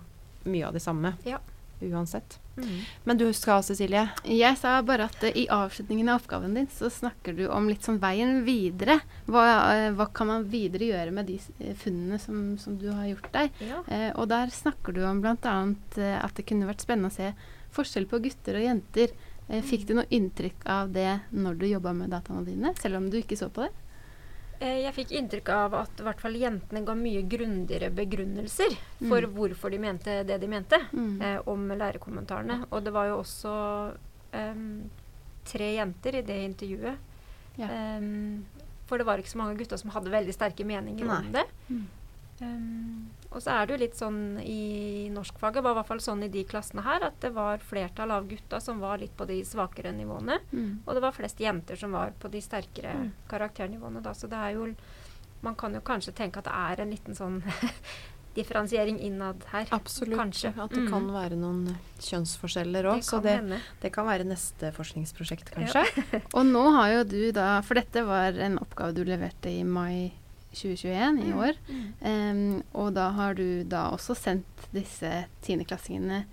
mye 0.47 0.67
av 0.69 0.73
de 0.77 0.81
samme. 0.81 1.15
Ja. 1.27 1.39
Uansett. 1.81 2.39
Mm. 2.57 2.81
Men 3.05 3.19
du 3.19 3.33
skal, 3.37 3.63
Cecilie. 3.63 4.07
Jeg 4.25 4.57
sa 4.57 4.79
bare 4.87 5.11
at 5.11 5.25
uh, 5.25 5.29
i 5.29 5.45
avslutningen 5.53 6.09
av 6.09 6.23
oppgaven 6.23 6.55
din 6.57 6.69
så 6.73 6.89
snakker 6.93 7.37
du 7.37 7.45
om 7.53 7.69
litt 7.69 7.85
sånn 7.85 8.01
veien 8.01 8.41
videre. 8.47 8.99
Hva, 9.29 9.45
uh, 9.45 9.91
hva 9.99 10.09
kan 10.17 10.31
man 10.31 10.49
videre 10.49 10.89
gjøre 10.89 11.13
med 11.19 11.29
de 11.29 11.37
eh, 11.61 11.77
funnene 11.77 12.19
som, 12.23 12.57
som 12.61 12.79
du 12.81 12.89
har 12.89 13.11
gjort 13.11 13.29
deg? 13.35 13.63
Ja. 13.69 13.83
Uh, 13.91 14.11
og 14.23 14.31
der 14.33 14.53
snakker 14.55 14.97
du 14.97 15.03
om 15.05 15.21
bl.a. 15.25 15.57
At 16.17 16.39
det 16.39 16.47
kunne 16.49 16.69
vært 16.71 16.87
spennende 16.87 17.13
å 17.13 17.17
se 17.19 17.35
forskjell 17.77 18.09
på 18.09 18.23
gutter 18.25 18.57
og 18.57 18.69
jenter. 18.71 19.17
Fikk 19.47 19.85
du 19.87 19.93
noe 19.95 20.09
inntrykk 20.11 20.65
av 20.75 20.89
det 20.91 21.11
når 21.31 21.59
du 21.61 21.67
jobba 21.69 21.93
med 21.95 22.11
dataene 22.11 22.43
dine, 22.43 22.73
selv 22.81 22.99
om 22.99 23.05
du 23.13 23.21
ikke 23.21 23.37
så 23.39 23.47
på 23.47 23.63
det? 23.63 23.71
Eh, 24.61 24.83
Jeg 24.87 24.95
fikk 24.95 25.11
inntrykk 25.19 25.49
av 25.53 25.75
at 25.75 26.01
i 26.01 26.03
hvert 26.07 26.21
fall 26.21 26.33
jentene 26.41 26.85
ga 26.87 26.95
mye 26.95 27.23
grundigere 27.29 27.91
begrunnelser 27.93 28.77
for 29.09 29.21
Mm. 29.21 29.35
hvorfor 29.35 29.71
de 29.71 29.79
mente 29.79 30.25
det 30.25 30.41
de 30.41 30.47
mente 30.49 30.79
Mm. 30.93 31.21
eh, 31.23 31.41
om 31.47 31.69
lærekommentarene. 31.69 32.65
Og 32.73 32.85
det 32.85 32.93
var 32.93 33.07
jo 33.09 33.19
også 33.23 33.97
um, 34.33 34.91
tre 35.45 35.75
jenter 35.77 36.15
i 36.17 36.23
det 36.23 36.39
intervjuet. 36.57 36.97
Ja. 37.59 37.97
Um, 37.99 38.45
for 38.87 38.99
det 38.99 39.07
var 39.07 39.19
ikke 39.19 39.33
så 39.33 39.39
mange 39.39 39.57
gutter 39.59 39.77
som 39.79 39.91
hadde 39.91 40.11
veldig 40.11 40.33
sterke 40.35 40.65
meninger 40.65 41.05
Nei. 41.07 41.19
om 41.19 41.33
det. 41.33 41.45
Mm. 41.71 41.87
Em, 42.41 43.11
og 43.31 43.43
så 43.43 43.51
er 43.63 43.67
det 43.67 43.75
jo 43.77 43.81
litt 43.85 43.97
sånn 43.99 44.39
i 44.43 45.09
norskfaget, 45.13 45.63
var 45.63 45.73
i 45.73 45.79
hvert 45.81 45.87
fall 45.91 46.01
sånn 46.01 46.23
i 46.25 46.29
de 46.29 46.45
klassene 46.45 46.83
her, 46.87 47.03
at 47.11 47.19
det 47.21 47.33
var 47.35 47.59
flertall 47.59 48.11
av 48.11 48.29
gutta 48.29 48.61
som 48.61 48.79
var 48.81 48.99
litt 48.99 49.17
på 49.17 49.27
de 49.27 49.41
svakere 49.45 49.93
nivåene. 49.93 50.39
Mm. 50.53 50.83
Og 50.87 50.95
det 50.95 51.03
var 51.03 51.13
flest 51.13 51.39
jenter 51.41 51.77
som 51.77 51.93
var 51.93 52.13
på 52.19 52.31
de 52.31 52.41
sterkere 52.41 52.95
Mm. 52.97 53.13
karakternivåene 53.29 54.03
da. 54.03 54.13
Så 54.15 54.29
det 54.29 54.37
er 54.39 54.53
jo 54.55 54.75
Man 55.43 55.55
kan 55.55 55.73
jo 55.75 55.81
kanskje 55.81 56.15
tenke 56.15 56.39
at 56.39 56.45
det 56.45 56.53
er 56.55 56.81
en 56.83 56.91
liten 56.91 57.15
sånn 57.15 57.43
differensiering 58.35 58.99
innad 59.01 59.45
her. 59.53 59.67
Absolutt. 59.71 60.19
Kanskje. 60.19 60.53
At 60.59 60.71
det 60.71 60.81
Mm. 60.85 60.91
kan 60.91 61.07
være 61.13 61.37
noen 61.37 61.77
kjønnsforskjeller 62.01 62.85
òg. 62.85 62.97
Det 62.97 63.05
Så 63.05 63.23
kan 63.23 63.49
det, 63.51 63.61
det 63.81 63.93
kan 63.93 64.07
være 64.07 64.25
neste 64.25 64.73
forskningsprosjekt, 64.73 65.51
kanskje. 65.55 66.23
Og 66.35 66.45
nå 66.47 66.73
har 66.75 66.89
jo 66.91 67.05
du 67.05 67.33
da 67.33 67.61
For 67.63 67.75
dette 67.75 68.05
var 68.07 68.33
en 68.33 68.59
oppgave 68.59 68.95
du 68.95 69.05
leverte 69.05 69.47
i 69.49 69.63
mai 69.63 70.13
2021, 70.55 71.23
i 71.23 71.33
Mm. 71.33 71.39
år. 71.39 71.55
Em, 72.03 72.63
og 72.75 72.95
da 72.95 73.11
har 73.11 73.35
du 73.35 73.63
da 73.65 73.91
også 73.91 74.15
sendt 74.17 74.69
disse 74.73 75.27
tiendeklassingene 75.43 76.25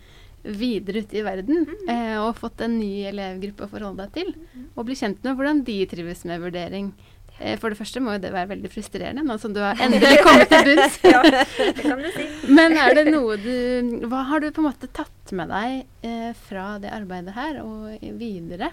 videre 0.43 0.99
ut 1.03 1.13
i 1.13 1.21
verden. 1.23 1.65
Mm. 1.65 1.89
eh, 1.89 2.17
og 2.21 2.35
fått 2.37 2.61
en 2.61 2.77
ny 2.79 3.05
elevgruppe 3.07 3.63
å 3.65 3.69
forholde 3.71 4.03
deg 4.07 4.13
til. 4.13 4.33
Og 4.75 4.85
bli 4.85 4.95
kjent 4.95 5.23
med 5.23 5.35
hvordan 5.37 5.63
de 5.63 5.85
trives 5.85 6.23
med 6.25 6.41
vurdering. 6.41 6.93
Eh, 7.39 7.57
for 7.57 7.69
det 7.69 7.77
første 7.79 7.99
må 7.99 8.13
jo 8.13 8.19
det 8.19 8.31
være 8.31 8.49
veldig 8.51 8.69
frustrerende, 8.69 9.23
nå 9.25 9.39
som 9.39 9.53
du 9.55 9.59
har 9.59 9.75
endelig 9.81 10.19
kommet 10.21 10.49
til 10.49 10.67
bunns. 10.69 10.99
ja, 11.03 11.21
det 11.23 11.81
kan 11.81 11.97
du 12.03 12.09
si. 12.13 12.27
Men 12.53 12.77
er 12.77 12.93
det 12.93 13.07
noe 13.11 13.37
du 13.41 14.05
Hva 14.07 14.23
har 14.29 14.39
du 14.43 14.51
på 14.51 14.61
en 14.61 14.67
måte 14.69 14.87
tatt 14.93 15.31
med 15.33 15.49
deg 15.49 15.85
eh, 16.05 16.33
fra 16.47 16.77
det 16.79 16.91
arbeidet 16.93 17.33
her 17.33 17.61
og 17.63 17.97
videre? 18.19 18.69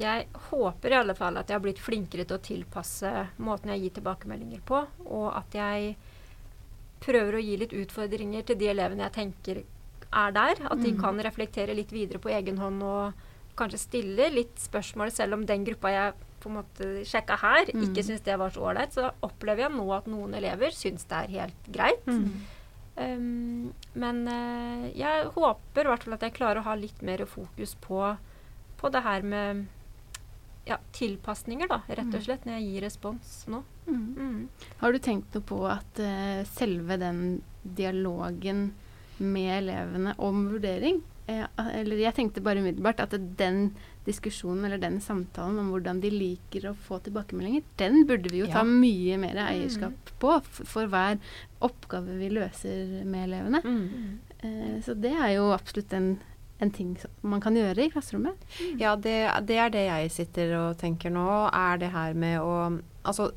Jeg 0.00 0.26
håper 0.50 0.94
i 0.94 0.96
alle 0.96 1.14
fall 1.18 1.36
at 1.36 1.50
jeg 1.50 1.58
har 1.58 1.64
blitt 1.64 1.80
flinkere 1.82 2.24
til 2.24 2.38
å 2.38 2.40
tilpasse 2.44 3.10
måten 3.44 3.68
jeg 3.74 3.82
gir 3.84 3.90
tilbakemeldinger 3.98 4.62
på, 4.64 4.78
og 5.12 5.26
at 5.36 5.52
jeg 5.58 5.96
prøver 7.04 7.36
å 7.36 7.42
gi 7.44 7.56
litt 7.60 7.74
utfordringer 7.76 8.46
til 8.48 8.56
de 8.60 8.70
elevene 8.72 9.06
jeg 9.08 9.12
tenker 9.18 9.60
er 10.10 10.32
der. 10.36 10.56
At 10.70 10.80
de 10.82 10.92
Mm. 10.92 11.00
kan 11.00 11.18
reflektere 11.20 11.74
litt 11.76 11.92
videre 11.92 12.18
på 12.18 12.30
egen 12.32 12.56
hånd 12.58 12.82
og 12.82 13.12
kanskje 13.56 13.78
stille 13.78 14.30
litt 14.32 14.56
spørsmål, 14.56 15.10
selv 15.12 15.34
om 15.34 15.44
den 15.46 15.64
gruppa 15.64 15.90
jeg 15.92 16.14
på 16.40 16.48
en 16.48 16.56
måte 16.56 17.04
sjekka 17.04 17.36
her, 17.38 17.66
Mm. 17.74 17.82
ikke 17.84 18.02
syns 18.04 18.22
det 18.24 18.38
var 18.38 18.50
så 18.50 18.60
ålreit. 18.72 18.92
Så 18.92 19.10
opplever 19.22 19.68
jeg 19.68 19.72
nå 19.76 19.92
at 19.96 20.06
noen 20.06 20.32
elever 20.34 20.70
syns 20.72 21.04
det 21.04 21.16
er 21.28 21.40
helt 21.40 21.70
greit. 21.70 22.00
Um, 22.96 23.72
men 23.94 24.26
eh, 24.28 24.92
jeg 24.96 25.26
håper 25.34 25.84
i 25.84 25.88
hvert 25.88 26.02
fall 26.04 26.14
at 26.14 26.20
jeg 26.26 26.34
klarer 26.34 26.58
å 26.60 26.64
ha 26.64 26.74
litt 26.74 27.00
mer 27.02 27.18
fokus 27.24 27.74
på, 27.80 28.16
på 28.78 28.90
det 28.92 29.02
her 29.02 29.22
med 29.22 29.66
ja, 30.66 30.76
tilpasninger, 30.92 31.68
da, 31.68 31.80
rett 31.88 32.06
og 32.06 32.20
Mm. 32.20 32.24
slett, 32.24 32.44
når 32.46 32.52
jeg 32.60 32.66
gir 32.72 32.80
respons 32.82 33.46
nå. 33.48 33.62
Mm. 33.86 34.14
Mm. 34.16 34.48
Har 34.78 34.92
du 34.92 34.98
tenkt 34.98 35.34
noe 35.34 35.42
på 35.42 35.60
at 35.70 35.98
uh, 35.98 36.44
selve 36.44 36.96
den 37.00 37.42
dialogen 37.64 38.72
med 39.18 39.50
elevene 39.62 40.14
om 40.18 40.46
vurdering 40.48 41.02
eh, 41.28 41.42
Eller 41.76 41.98
jeg 42.00 42.14
tenkte 42.16 42.40
bare 42.40 42.62
umiddelbart 42.62 43.00
at 43.04 43.12
den 43.36 43.74
diskusjonen 44.06 44.64
eller 44.64 44.78
den 44.80 44.96
samtalen 45.04 45.58
om 45.60 45.68
hvordan 45.74 46.00
de 46.00 46.08
liker 46.10 46.70
å 46.70 46.74
få 46.74 46.98
tilbakemeldinger, 47.04 47.62
den 47.76 48.06
burde 48.08 48.30
vi 48.32 48.40
jo 48.40 48.46
ta 48.48 48.62
Ja. 48.62 48.64
mye 48.64 49.18
mer 49.20 49.36
eierskap 49.44 49.92
på 50.18 50.38
for 50.46 50.86
hver 50.88 51.18
oppgave 51.60 52.16
vi 52.18 52.30
løser 52.32 53.04
med 53.04 53.28
elevene. 53.28 53.60
Mm. 53.62 54.18
Eh, 54.42 54.80
så 54.82 54.94
det 54.98 55.12
er 55.12 55.34
jo 55.36 55.50
absolutt 55.52 55.92
en, 55.92 56.18
en 56.60 56.70
ting 56.70 56.94
man 57.24 57.40
kan 57.42 57.56
gjøre 57.56 57.86
i 57.86 57.92
klasserommet. 57.92 58.48
Ja, 58.80 58.94
det, 58.96 59.16
det 59.48 59.60
er 59.60 59.72
det 59.72 59.84
jeg 59.86 60.10
sitter 60.12 60.56
og 60.58 60.80
tenker 60.80 61.12
nå, 61.14 61.28
er 61.48 61.80
det 61.80 61.92
her 61.94 62.16
med 62.18 62.40
å 62.44 62.56
Altså, 63.00 63.30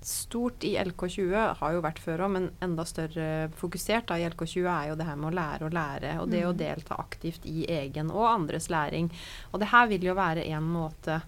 stort 0.00 0.64
i 0.64 0.70
LK20 0.80 1.34
har 1.58 1.74
jo 1.74 1.82
vært 1.84 1.98
før 2.00 2.22
òg, 2.24 2.30
men 2.32 2.46
enda 2.64 2.86
større 2.88 3.50
fokusert 3.60 4.08
da, 4.08 4.16
i 4.16 4.24
LK20 4.30 4.68
er 4.72 4.86
jo 4.88 4.96
det 4.96 5.04
her 5.04 5.18
med 5.20 5.28
å 5.28 5.34
lære 5.36 5.68
å 5.68 5.74
lære. 5.76 6.14
Og 6.22 6.32
det 6.32 6.40
å 6.48 6.54
delta 6.56 6.96
aktivt 7.02 7.44
i 7.44 7.66
egen 7.68 8.08
og 8.14 8.24
andres 8.30 8.70
læring. 8.72 9.10
Og 9.52 9.60
det 9.60 9.68
her 9.74 9.92
vil 9.92 10.08
jo 10.08 10.16
være 10.16 10.48
en 10.48 10.72
måte 10.72 11.18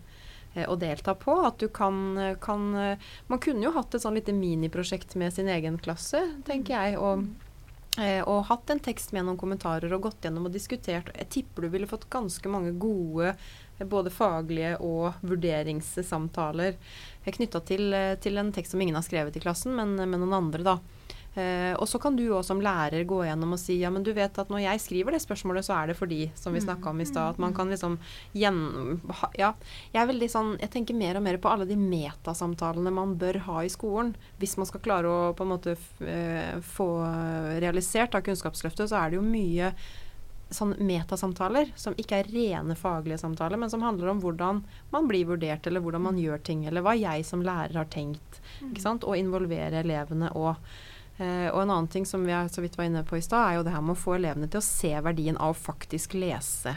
eh, 0.54 0.64
å 0.64 0.78
delta 0.80 1.12
på. 1.20 1.36
At 1.44 1.60
du 1.60 1.68
kan, 1.68 2.16
kan 2.40 2.68
eh, 2.80 3.12
Man 3.28 3.44
kunne 3.44 3.68
jo 3.68 3.76
hatt 3.76 3.92
et 3.92 4.06
sånn 4.06 4.16
lite 4.16 4.32
miniprosjekt 4.32 5.18
med 5.20 5.36
sin 5.36 5.52
egen 5.52 5.76
klasse, 5.76 6.24
tenker 6.48 6.78
jeg. 6.78 6.96
og 6.96 7.26
Eh, 7.26 7.51
og 8.24 8.46
hatt 8.48 8.70
en 8.72 8.80
tekst 8.80 9.10
med 9.12 9.26
noen 9.26 9.36
kommentarer 9.36 9.92
og 9.92 10.06
gått 10.06 10.24
gjennom 10.24 10.46
og 10.48 10.54
diskutert. 10.54 11.10
Jeg 11.12 11.28
tipper 11.28 11.66
du 11.66 11.72
ville 11.74 11.88
fått 11.90 12.08
ganske 12.08 12.48
mange 12.48 12.72
gode 12.80 13.34
eh, 13.34 13.84
både 13.84 14.08
faglige 14.10 14.78
og 14.80 15.18
vurderingssamtaler 15.20 16.72
eh, 16.72 17.32
knytta 17.36 17.60
til, 17.68 17.92
eh, 17.92 18.14
til, 18.16 18.40
en 18.40 18.52
tekst 18.56 18.72
som 18.72 18.80
ingen 18.80 18.96
har 18.96 19.04
skrevet 19.04 19.36
i 19.36 19.44
klassen, 19.44 19.76
men 19.76 19.96
men 20.00 20.16
noen 20.22 20.38
andre, 20.38 20.64
da. 20.64 20.78
Eh, 21.34 21.72
og 21.80 21.88
så 21.88 21.96
kan 21.98 22.12
du 22.16 22.26
òg 22.28 22.42
som 22.44 22.58
lærer 22.60 23.06
gå 23.08 23.22
gjennom 23.24 23.54
og 23.56 23.60
si 23.60 23.78
ja, 23.80 23.88
men 23.88 24.02
du 24.04 24.10
vet 24.12 24.36
at 24.38 24.50
når 24.52 24.60
jeg 24.66 24.82
skriver 24.84 25.14
det 25.16 25.22
spørsmålet, 25.24 25.64
så 25.64 25.72
er 25.78 25.86
det 25.88 25.96
fordi, 25.96 26.30
som 26.36 26.52
vi 26.52 26.60
Mm. 26.60 26.66
snakka 26.66 26.90
om 26.90 27.00
i 27.00 27.06
stad. 27.08 27.30
At 27.30 27.38
man 27.38 27.54
kan 27.56 27.70
liksom 27.72 27.98
gjen... 28.34 29.00
Ja. 29.40 29.54
Jeg 29.94 30.02
er 30.02 30.10
veldig 30.12 30.28
sånn 30.28 30.50
Jeg 30.60 30.70
tenker 30.70 30.94
mer 30.94 31.16
og 31.16 31.22
mer 31.24 31.38
på 31.38 31.48
alle 31.48 31.64
de 31.64 31.76
metasamtalene 31.76 32.92
man 32.92 33.16
bør 33.16 33.38
ha 33.48 33.62
i 33.64 33.72
skolen. 33.72 34.14
Hvis 34.38 34.58
man 34.60 34.66
skal 34.68 34.80
klare 34.84 35.08
å 35.08 35.32
på 35.34 35.42
en 35.46 35.52
måte 35.54 35.76
eh, 36.04 36.60
få 36.60 36.90
realisert 37.64 38.14
av 38.14 38.22
Kunnskapsløftet, 38.26 38.88
så 38.92 39.00
er 39.00 39.10
det 39.10 39.16
jo 39.16 39.24
mye 39.26 39.72
sånn 40.52 40.74
metasamtaler 40.84 41.70
som 41.80 41.94
ikke 41.96 42.18
er 42.20 42.28
rene 42.28 42.74
faglige 42.76 43.16
samtaler, 43.22 43.56
men 43.56 43.70
som 43.72 43.80
handler 43.80 44.10
om 44.12 44.20
hvordan 44.20 44.58
man 44.92 45.06
blir 45.08 45.24
vurdert, 45.30 45.64
eller 45.66 45.80
hvordan 45.80 46.02
man 46.04 46.18
gjør 46.20 46.42
ting, 46.44 46.66
eller 46.68 46.84
hva 46.84 46.92
jeg 46.92 47.24
som 47.24 47.40
lærer 47.40 47.72
har 47.80 47.88
tenkt. 47.88 48.42
Ikke 48.60 48.82
sant? 48.84 49.06
Og 49.08 49.16
involvere 49.16 49.80
elevene 49.80 50.28
og 50.36 50.56
og 51.20 51.62
en 51.62 51.70
annen 51.70 51.88
ting 51.92 52.06
som 52.08 52.24
vi 52.24 52.32
er, 52.32 52.48
så 52.48 52.62
vidt 52.64 52.78
var 52.78 52.84
inne 52.88 53.04
på 53.04 53.16
i 53.18 53.22
stad, 53.22 53.50
er 53.50 53.54
jo 53.58 53.62
det 53.66 53.72
her 53.74 53.82
med 53.84 53.96
å 53.96 54.00
få 54.00 54.14
elevene 54.16 54.48
til 54.50 54.58
å 54.62 54.64
se 54.66 54.92
verdien 55.04 55.36
av 55.36 55.52
å 55.52 55.58
faktisk 55.58 56.14
lese 56.14 56.76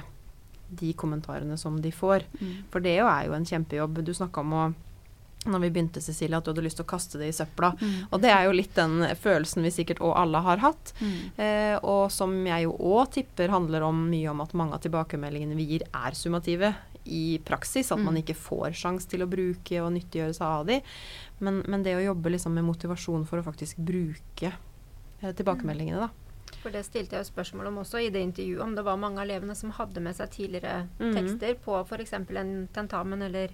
de 0.69 0.93
kommentarene 0.93 1.58
som 1.58 1.78
de 1.82 1.91
får. 1.93 2.26
Mm. 2.41 2.56
For 2.74 2.80
det 2.84 2.98
jo 2.98 3.06
er 3.08 3.28
jo 3.28 3.34
en 3.38 3.45
kjempejobb. 3.45 4.04
Du 4.04 4.13
snakka 4.13 4.41
om 4.41 4.54
å 4.54 4.65
når 5.45 5.62
vi 5.62 5.69
begynte, 5.69 6.02
Cecilie, 6.02 6.34
at 6.34 6.43
du 6.43 6.50
hadde 6.50 6.63
lyst 6.65 6.80
til 6.80 6.86
å 6.88 6.89
kaste 6.89 7.19
det 7.21 7.28
i 7.30 7.36
søpla. 7.38 7.69
Mm. 7.78 8.08
Og 8.10 8.21
det 8.24 8.32
er 8.34 8.48
jo 8.48 8.56
litt 8.58 8.74
den 8.74 9.04
følelsen 9.21 9.62
vi 9.62 9.69
sikkert 9.76 10.02
og 10.02 10.15
alle 10.17 10.41
har 10.41 10.58
hatt. 10.63 10.93
Mm. 10.98 11.19
Eh, 11.38 11.76
og 11.86 12.10
som 12.10 12.34
jeg 12.48 12.65
jo 12.65 12.74
òg 12.74 13.12
tipper 13.13 13.54
handler 13.54 13.86
om 13.86 14.00
mye 14.10 14.32
om 14.32 14.41
at 14.41 14.56
mange 14.58 14.74
av 14.74 14.82
tilbakemeldingene 14.82 15.54
vi 15.60 15.67
gir, 15.69 15.86
er 15.93 16.17
summative 16.17 16.74
i 17.06 17.38
praksis. 17.45 17.91
At 17.93 18.02
man 18.02 18.15
Mm. 18.15 18.24
ikke 18.24 18.36
får 18.41 18.74
sjans 18.74 19.06
til 19.06 19.21
å 19.21 19.30
bruke 19.30 19.84
og 19.86 19.93
nyttiggjøre 19.93 20.34
seg 20.34 20.48
av 20.48 20.65
de. 20.65 20.82
Men, 21.39 21.63
men 21.67 21.84
det 21.84 21.95
å 21.98 22.04
jobbe 22.04 22.30
liksom 22.32 22.54
med 22.56 22.63
motivasjon 22.63 23.26
for 23.28 23.39
å 23.41 23.43
faktisk 23.43 23.78
bruke 23.84 24.54
eh, 25.21 25.32
tilbakemeldingene, 25.36 26.06
da. 26.08 26.10
For 26.62 26.71
det 26.74 26.86
stilte 26.88 27.17
jeg 27.17 27.26
jo 27.26 27.30
spørsmål 27.34 27.67
om 27.69 27.80
også 27.84 28.00
i 28.02 28.10
det 28.10 28.21
intervjuet, 28.24 28.62
om 28.63 28.76
det 28.78 28.84
var 28.88 28.98
mange 28.98 29.19
av 29.19 29.26
elevene 29.28 29.56
som 29.58 29.71
hadde 29.76 30.00
med 30.02 30.15
seg 30.15 30.30
tidligere 30.34 30.88
Mhm. 31.00 31.13
tekster 31.17 31.58
på 31.65 31.80
f.eks. 31.86 32.13
en 32.13 32.67
tentamen 32.74 33.21
eller 33.21 33.50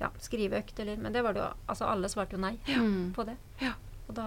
ja, 0.00 0.08
skriveøkt, 0.18 0.78
eller 0.80 0.96
Men 0.96 1.12
det 1.12 1.22
var 1.22 1.34
det 1.34 1.40
jo 1.42 1.48
Altså 1.68 1.84
alle 1.90 2.08
svarte 2.08 2.36
jo 2.36 2.38
nei 2.40 2.56
ja. 2.66 2.78
på 3.14 3.24
det. 3.26 3.36
Ja. 3.60 3.72
Og 4.08 4.14
da 4.14 4.26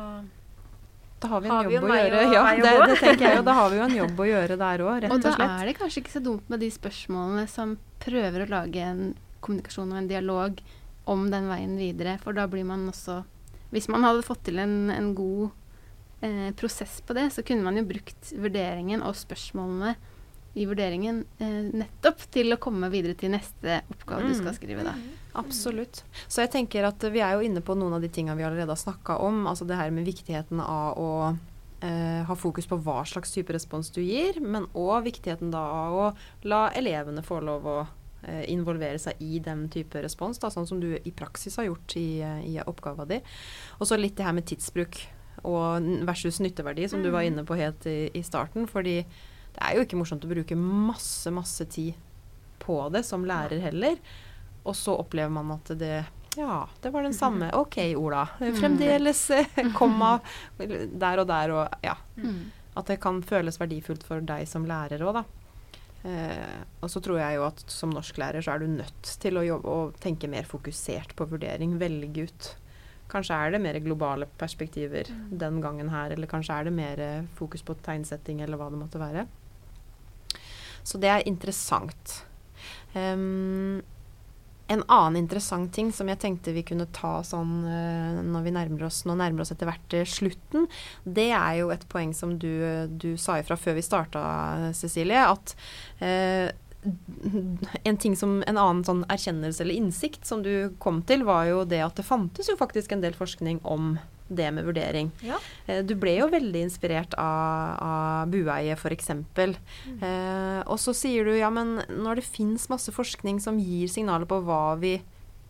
Da 1.22 1.28
har 1.28 1.42
vi 1.42 1.48
en 1.48 1.52
Har 1.56 1.68
vi 1.70 1.76
jobb 1.76 1.84
jo 1.84 1.90
å 1.94 1.96
gjøre. 1.96 2.34
Ja, 2.34 2.44
det, 2.56 2.88
det 2.92 3.00
tenker 3.00 3.26
jeg 3.28 3.38
jo. 3.38 3.44
Da 3.48 3.54
har 3.54 3.70
vi 3.70 3.78
jo 3.78 3.84
en 3.84 3.96
jobb 4.02 4.20
å 4.20 4.28
gjøre 4.28 4.58
der 4.58 4.84
òg, 4.86 5.02
rett 5.04 5.12
Og 5.12 5.22
slett. 5.22 5.34
og 5.34 5.40
da 5.40 5.58
er 5.62 5.66
det 5.72 5.76
kanskje 5.80 6.02
ikke 6.04 6.16
så 6.18 6.24
dumt 6.24 6.50
med 6.50 6.60
de 6.60 6.70
spørsmålene 6.72 7.48
som 7.48 7.78
prøver 8.04 8.46
å 8.46 8.50
lage 8.50 8.82
en 8.84 9.16
kommunikasjon 9.42 9.92
og 9.92 9.98
en 9.98 10.08
dialog 10.12 10.60
om 11.12 11.28
den 11.32 11.48
veien 11.52 11.76
videre, 11.80 12.18
for 12.24 12.34
da 12.38 12.48
blir 12.52 12.66
man 12.68 12.88
også 12.92 13.22
Hvis 13.72 13.88
man 13.88 14.04
hadde 14.04 14.24
fått 14.28 14.42
til 14.50 14.58
en, 14.60 14.90
en 14.92 15.14
god 15.16 15.52
eh, 16.22 16.50
prosess 16.60 16.98
på 17.08 17.16
det, 17.16 17.30
så 17.32 17.44
kunne 17.48 17.64
man 17.64 17.78
jo 17.80 17.86
brukt 17.88 18.34
vurderingen 18.36 19.00
og 19.08 19.16
spørsmålene 19.16 19.94
i 20.60 20.66
vurderingen 20.68 21.22
eh, 21.40 21.70
nettopp 21.80 22.26
til 22.36 22.52
å 22.52 22.58
komme 22.60 22.90
videre 22.92 23.16
til 23.16 23.32
neste 23.32 23.78
oppgave 23.94 24.26
du 24.28 24.34
Mm. 24.34 24.40
skal 24.42 24.58
skrive, 24.58 24.84
da. 24.84 24.98
Absolutt. 25.40 26.02
Så 26.28 26.42
jeg 26.44 26.52
tenker 26.52 26.84
at 26.90 27.00
vi 27.14 27.22
er 27.24 27.38
jo 27.38 27.46
inne 27.48 27.64
på 27.64 27.78
noen 27.80 27.96
av 27.96 28.04
de 28.04 28.10
tinga 28.12 28.36
vi 28.36 28.44
allerede 28.44 28.68
har 28.76 28.82
snakka 28.82 29.16
om. 29.24 29.46
Altså 29.48 29.64
det 29.66 29.78
her 29.80 29.90
med 29.96 30.04
viktigheten 30.04 30.60
av 30.60 31.00
å 31.00 31.12
eh, 31.82 32.20
ha 32.28 32.36
fokus 32.36 32.68
på 32.68 32.76
hva 32.84 33.06
slags 33.08 33.32
type 33.32 33.56
respons 33.56 33.88
du 33.96 34.02
gir, 34.04 34.42
men 34.44 34.68
òg 34.76 35.08
viktigheten 35.08 35.50
da 35.56 35.64
av 35.64 35.96
å 35.96 36.12
la 36.44 36.66
elevene 36.76 37.24
få 37.24 37.40
lov 37.40 37.64
å 37.72 37.80
involvere 38.52 39.00
seg 39.02 39.22
i 39.24 39.40
den 39.44 39.66
type 39.74 40.02
respons, 40.04 40.40
da, 40.42 40.52
sånn 40.54 40.68
som 40.70 40.82
du 40.82 40.92
i 40.94 41.14
praksis 41.16 41.58
har 41.58 41.70
gjort 41.70 41.96
i, 41.98 42.22
eh, 42.22 42.46
i 42.54 42.54
oppgava 42.62 43.08
di. 43.10 43.22
Og 43.80 43.90
så 43.90 43.98
litt 43.98 44.18
det 44.20 44.28
her 44.28 44.38
med 44.38 44.48
tidsbruk 44.50 45.00
og 45.48 45.88
versus 46.06 46.40
nytteverdi, 46.44 46.88
som 46.90 47.02
du 47.02 47.10
var 47.10 47.26
inne 47.26 47.46
på 47.48 47.58
helt 47.58 47.86
i, 47.90 48.12
i 48.14 48.22
starten. 48.24 48.68
Fordi 48.70 49.00
det 49.02 49.62
er 49.66 49.76
jo 49.76 49.86
ikke 49.86 49.98
morsomt 49.98 50.26
å 50.28 50.32
bruke 50.32 50.58
masse, 50.60 51.32
masse 51.34 51.66
tid 51.72 51.98
på 52.62 52.78
det 52.94 53.04
som 53.08 53.26
lærer 53.26 53.64
heller. 53.64 53.98
Og 54.62 54.78
så 54.78 54.94
opplever 55.02 55.34
man 55.34 55.56
at 55.58 55.74
det 55.80 56.04
Ja, 56.38 56.68
det 56.80 56.94
var 56.94 57.04
den 57.04 57.18
samme. 57.18 57.50
OK, 57.58 57.80
Ola. 57.98 58.28
Fremdeles 58.38 59.26
eh, 59.36 59.62
komma 59.76 60.20
der 60.58 61.24
og 61.24 61.28
der 61.28 61.58
og 61.58 61.84
Ja. 61.84 61.98
Mm. 62.16 62.52
At 62.78 62.88
det 62.88 63.02
kan 63.04 63.18
føles 63.20 63.58
verdifullt 63.60 64.06
for 64.08 64.24
deg 64.24 64.46
som 64.48 64.64
lærer 64.64 65.02
òg, 65.04 65.18
da. 65.18 65.24
Eh, 66.08 66.62
og 66.82 66.90
så 66.90 67.02
tror 67.04 67.20
jeg 67.22 67.38
jo 67.38 67.46
at 67.46 67.62
som 67.70 67.92
norsklærer 67.94 68.42
så 68.42 68.56
er 68.56 68.64
du 68.64 68.72
nødt 68.72 69.12
til 69.22 69.38
å 69.38 69.46
jobbe 69.46 69.76
og 69.76 70.00
tenke 70.02 70.30
mer 70.32 70.48
fokusert 70.50 71.16
på 71.18 71.28
vurdering. 71.30 71.78
Velge 71.82 72.28
ut. 72.30 72.50
Kanskje 73.12 73.38
er 73.38 73.54
det 73.54 73.62
mer 73.62 73.78
globale 73.84 74.28
perspektiver 74.40 75.10
den 75.30 75.60
gangen 75.62 75.92
her, 75.92 76.14
eller 76.16 76.32
kanskje 76.32 76.56
er 76.56 76.70
det 76.70 76.76
mer 76.78 77.02
fokus 77.36 77.64
på 77.68 77.76
tegnsetting, 77.84 78.40
eller 78.40 78.56
hva 78.58 78.70
det 78.72 78.80
måtte 78.80 79.02
være. 79.02 79.26
Så 80.88 80.98
det 81.02 81.12
er 81.12 81.28
interessant. 81.28 82.22
Em, 82.98 83.82
en 84.72 84.84
annen 84.88 85.20
interessant 85.22 85.72
ting 85.76 85.92
som 85.96 86.10
jeg 86.12 86.20
tenkte 86.22 86.54
vi 86.56 86.64
kunne 86.68 86.88
ta 86.96 87.20
sånn 87.28 87.62
eh, 87.68 88.22
når 88.24 88.46
vi 88.48 88.56
nærmer 88.56 88.88
oss, 88.88 89.04
nå 89.08 89.16
nærmer 89.20 89.44
oss 89.44 89.54
etter 89.54 89.70
hvert 89.70 89.96
eh, 89.98 90.08
slutten, 90.08 90.68
det 91.04 91.30
er 91.36 91.62
jo 91.62 91.72
et 91.74 91.86
poeng 91.92 92.16
som 92.18 92.38
du, 92.40 92.52
du 92.90 93.14
sa 93.20 93.40
ifra 93.42 93.60
før 93.60 93.78
vi 93.78 93.86
starta, 93.86 94.24
Cecilie, 94.78 95.26
at 95.28 95.56
eh, 96.04 96.50
en 97.86 98.16
som 98.18 98.40
en 98.48 98.58
annen 98.58 98.82
sånn 98.88 99.04
erkjennelse 99.12 99.62
eller 99.62 99.78
innsikt 99.78 100.26
som 100.26 100.42
du 100.46 100.72
kom 100.82 101.04
til, 101.06 101.26
var 101.28 101.46
jo 101.52 101.62
det 101.68 101.84
at 101.86 102.00
det 102.00 102.08
fantes 102.08 102.50
jo 102.50 102.58
faktisk 102.58 102.96
en 102.96 103.04
del 103.04 103.14
forskning 103.18 103.62
om 103.62 103.96
det 104.32 104.50
med 104.56 104.66
vurdering. 104.68 105.12
Ja. 105.26 105.38
Eh, 105.68 105.82
Du 105.86 105.94
ble 106.00 106.16
jo 106.18 106.30
veldig 106.32 106.64
inspirert 106.66 107.16
av, 107.20 107.78
av 107.84 108.32
bueie, 108.34 108.76
f.eks. 108.78 109.10
Eh, 109.12 110.62
og 110.66 110.78
så 110.80 110.94
sier 110.96 111.28
du 111.28 111.34
ja, 111.36 111.50
men 111.54 111.82
når 111.92 112.22
det 112.22 112.28
fins 112.30 112.70
masse 112.72 112.94
forskning 112.96 113.42
som 113.44 113.60
gir 113.60 113.92
signaler 113.92 114.30
på 114.30 114.42
hva 114.48 114.78
vi 114.82 114.98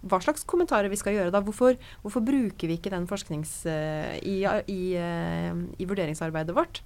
hva 0.02 0.18
slags 0.18 0.42
kommentarer 0.50 0.90
vi 0.90 0.98
skal 0.98 1.14
gjøre 1.14 1.30
da? 1.30 1.44
Hvorfor, 1.46 1.76
hvorfor 2.02 2.24
bruker 2.26 2.66
vi 2.72 2.80
ikke 2.80 2.90
den 2.90 3.06
forsknings... 3.06 3.52
eh, 3.70 4.16
i, 4.26 4.40
i, 4.66 4.80
eh, 4.98 5.54
i 5.78 5.86
vurderingsarbeidet 5.86 6.56
vårt? 6.58 6.82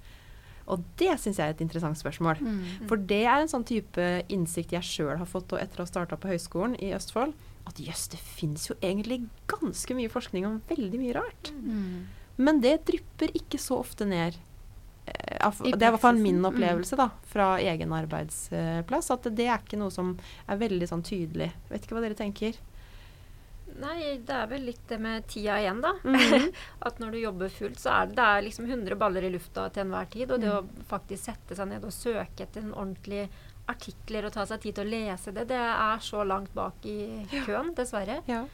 Og 0.68 0.82
det 1.00 1.14
syns 1.22 1.38
jeg 1.38 1.46
er 1.46 1.54
et 1.54 1.62
interessant 1.64 1.96
spørsmål. 1.96 2.40
Mm. 2.42 2.58
For 2.90 3.00
det 3.00 3.22
er 3.24 3.40
en 3.40 3.48
sånn 3.48 3.64
type 3.64 4.04
innsikt 4.34 4.74
jeg 4.74 4.84
sjøl 4.84 5.14
har 5.16 5.28
fått 5.30 5.54
etter 5.56 5.80
å 5.80 5.86
ha 5.86 5.88
starta 5.88 6.18
på 6.20 6.28
høyskolen 6.28 6.74
i 6.82 6.90
Østfold. 6.96 7.32
At 7.66 7.80
jøss, 7.82 8.08
det 8.12 8.20
fins 8.22 8.68
jo 8.70 8.76
egentlig 8.80 9.24
ganske 9.50 9.94
mye 9.98 10.10
forskning 10.12 10.46
om 10.46 10.60
veldig 10.68 10.98
mye 11.02 11.14
rart. 11.16 11.50
Mm. 11.52 12.06
Men 12.38 12.60
det 12.62 12.76
drypper 12.86 13.32
ikke 13.34 13.58
så 13.58 13.80
ofte 13.82 14.06
ned. 14.06 14.36
Eh, 15.06 15.50
Det 15.62 15.82
er 15.82 15.88
i 15.88 15.94
hvert 15.94 16.00
fall 16.02 16.18
min 16.20 16.38
mm. 16.42 16.48
opplevelse 16.52 16.96
da, 16.98 17.08
fra 17.26 17.56
egen 17.58 17.92
arbeidsplass. 17.96 19.10
At 19.14 19.28
det 19.34 19.46
er 19.48 19.58
ikke 19.62 19.78
noe 19.80 19.90
som 19.94 20.14
er 20.46 20.56
veldig 20.62 20.88
sånn 20.90 21.02
tydelig. 21.06 21.50
Vet 21.70 21.84
ikke 21.86 21.96
hva 21.98 22.04
dere 22.06 22.18
tenker. 22.18 22.54
Nei, 23.76 24.16
det 24.24 24.32
er 24.32 24.46
vel 24.48 24.62
litt 24.70 24.84
det 24.88 24.96
med 25.02 25.26
tida 25.28 25.58
igjen, 25.60 25.82
da. 25.84 25.90
Mhm. 26.06 26.46
At 26.86 27.00
når 27.02 27.10
du 27.12 27.18
jobber 27.20 27.50
fullt, 27.52 27.80
så 27.82 27.90
er 27.92 28.06
det, 28.06 28.16
det 28.16 28.24
er 28.30 28.46
liksom 28.46 28.70
100 28.70 28.96
baller 28.96 29.26
i 29.26 29.32
lufta 29.34 29.66
til 29.74 29.84
enhver 29.84 30.08
tid. 30.14 30.30
Og 30.30 30.40
det 30.40 30.48
Mm. 30.52 30.70
å 30.70 30.86
faktisk 30.88 31.24
sette 31.28 31.56
seg 31.58 31.68
ned 31.68 31.84
og 31.84 31.92
søke 31.92 32.46
etter 32.46 32.62
en 32.62 32.72
ordentlig 32.72 33.26
artikler 33.70 34.28
og 34.28 34.34
ta 34.36 34.46
seg 34.46 34.62
tid 34.62 34.78
til 34.78 34.86
å 34.86 34.90
lese 34.90 35.34
det, 35.34 35.48
det 35.50 35.58
er 35.58 36.04
så 36.04 36.22
langt 36.26 36.52
bak 36.54 36.86
i 36.86 37.26
køen, 37.46 37.72
dessverre. 37.76 38.20
Ja. 38.30 38.44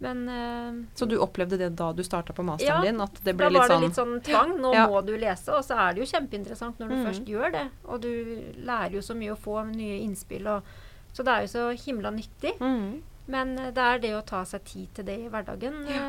Men 0.00 0.28
uh, 0.28 0.84
Så 0.94 1.04
du 1.04 1.18
opplevde 1.20 1.58
det 1.60 1.74
da 1.76 1.90
du 1.92 2.00
starta 2.04 2.32
på 2.32 2.44
masteren 2.46 2.80
Ja, 2.80 2.92
din? 2.92 3.00
At 3.04 3.18
det 3.20 3.34
da 3.36 3.50
var 3.50 3.68
det 3.68 3.74
sånn 3.74 3.84
litt 3.84 3.98
sånn 3.98 4.14
tvang. 4.24 4.54
Nå 4.62 4.72
Ja. 4.72 4.86
må 4.88 5.02
du 5.04 5.12
lese, 5.20 5.52
og 5.52 5.64
så 5.66 5.76
er 5.76 5.94
det 5.94 6.04
jo 6.04 6.08
kjempeinteressant 6.08 6.80
når 6.80 6.88
du 6.88 6.96
mm. 6.96 7.04
først 7.08 7.28
gjør 7.28 7.52
det. 7.56 7.66
Og 7.84 8.00
du 8.00 8.12
lærer 8.64 8.96
jo 8.96 9.04
så 9.04 9.16
mye 9.18 9.34
å 9.34 9.40
få 9.40 9.60
nye 9.68 10.00
innspill. 10.00 10.48
Og, 10.48 10.72
så 11.12 11.26
det 11.26 11.34
er 11.34 11.44
jo 11.44 11.52
så 11.52 11.66
himla 11.84 12.14
nyttig. 12.16 12.56
Mm. 12.64 13.02
Men 13.30 13.52
eh, 13.58 13.68
det 13.76 13.84
er 13.84 14.00
det 14.02 14.14
å 14.16 14.24
ta 14.26 14.40
seg 14.48 14.64
tid 14.64 14.88
til 14.96 15.06
det 15.10 15.18
i 15.26 15.28
hverdagen. 15.28 15.76
Ja. 15.90 16.06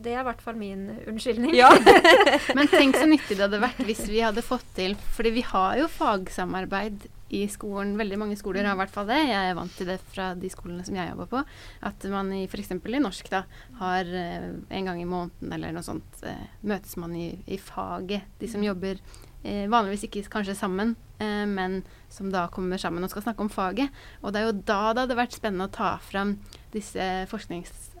Det 0.00 0.14
er 0.14 0.22
i 0.22 0.26
hvert 0.30 0.42
fall 0.42 0.56
min 0.56 0.88
unnskyldning. 1.04 1.52
Ja. 1.58 1.68
Men 2.56 2.72
tenk 2.72 2.96
så 2.96 3.04
nyttig 3.10 3.36
det 3.36 3.44
hadde 3.44 3.60
vært 3.62 3.84
hvis 3.84 4.06
vi 4.08 4.24
hadde 4.24 4.44
fått 4.46 4.66
til 4.78 4.96
Fordi 5.16 5.32
vi 5.36 5.44
har 5.46 5.76
jo 5.82 5.88
fagsamarbeid 5.92 7.08
i 7.28 7.42
skolen. 7.50 7.96
Veldig 7.98 8.18
mange 8.20 8.36
skoler 8.40 8.66
har 8.66 8.76
i 8.76 8.80
hvert 8.80 8.92
fall 8.92 9.08
det. 9.10 9.18
Jeg 9.28 9.50
er 9.50 9.56
vant 9.58 9.74
til 9.76 9.90
det 9.90 9.98
fra 10.12 10.30
de 10.38 10.50
skolene 10.52 10.84
som 10.86 10.96
jeg 10.96 11.10
jobber 11.10 11.30
på. 11.32 11.42
At 11.88 12.08
man 12.12 12.32
i 12.36 12.44
f.eks. 12.48 12.72
i 12.72 13.02
norsk 13.04 13.30
da 13.32 13.44
har 13.80 14.08
eh, 14.08 14.50
en 14.78 14.90
gang 14.90 15.02
i 15.02 15.08
måneden 15.08 15.54
eller 15.54 15.74
noe 15.76 15.86
sånt 15.86 16.22
eh, 16.26 16.46
møtes 16.68 16.96
man 17.00 17.16
i, 17.16 17.30
i 17.46 17.60
faget. 17.60 18.28
De 18.40 18.50
som 18.50 18.64
jobber 18.64 19.00
eh, 19.42 19.66
vanligvis 19.68 20.08
ikke 20.08 20.26
kanskje 20.38 20.56
sammen, 20.58 20.96
men 21.18 21.80
som 22.14 22.28
da 22.30 22.44
kommer 22.54 22.78
sammen 22.78 23.02
og 23.02 23.10
skal 23.10 23.24
snakke 23.24 23.42
om 23.42 23.48
faget. 23.50 23.90
Og 24.22 24.30
det 24.30 24.38
er 24.38 24.44
jo 24.46 24.58
da 24.60 24.92
det 24.94 25.02
hadde 25.02 25.16
vært 25.18 25.34
spennende 25.34 25.66
å 25.66 25.72
ta 25.74 25.96
fram 25.98 26.36
disse 26.70 27.08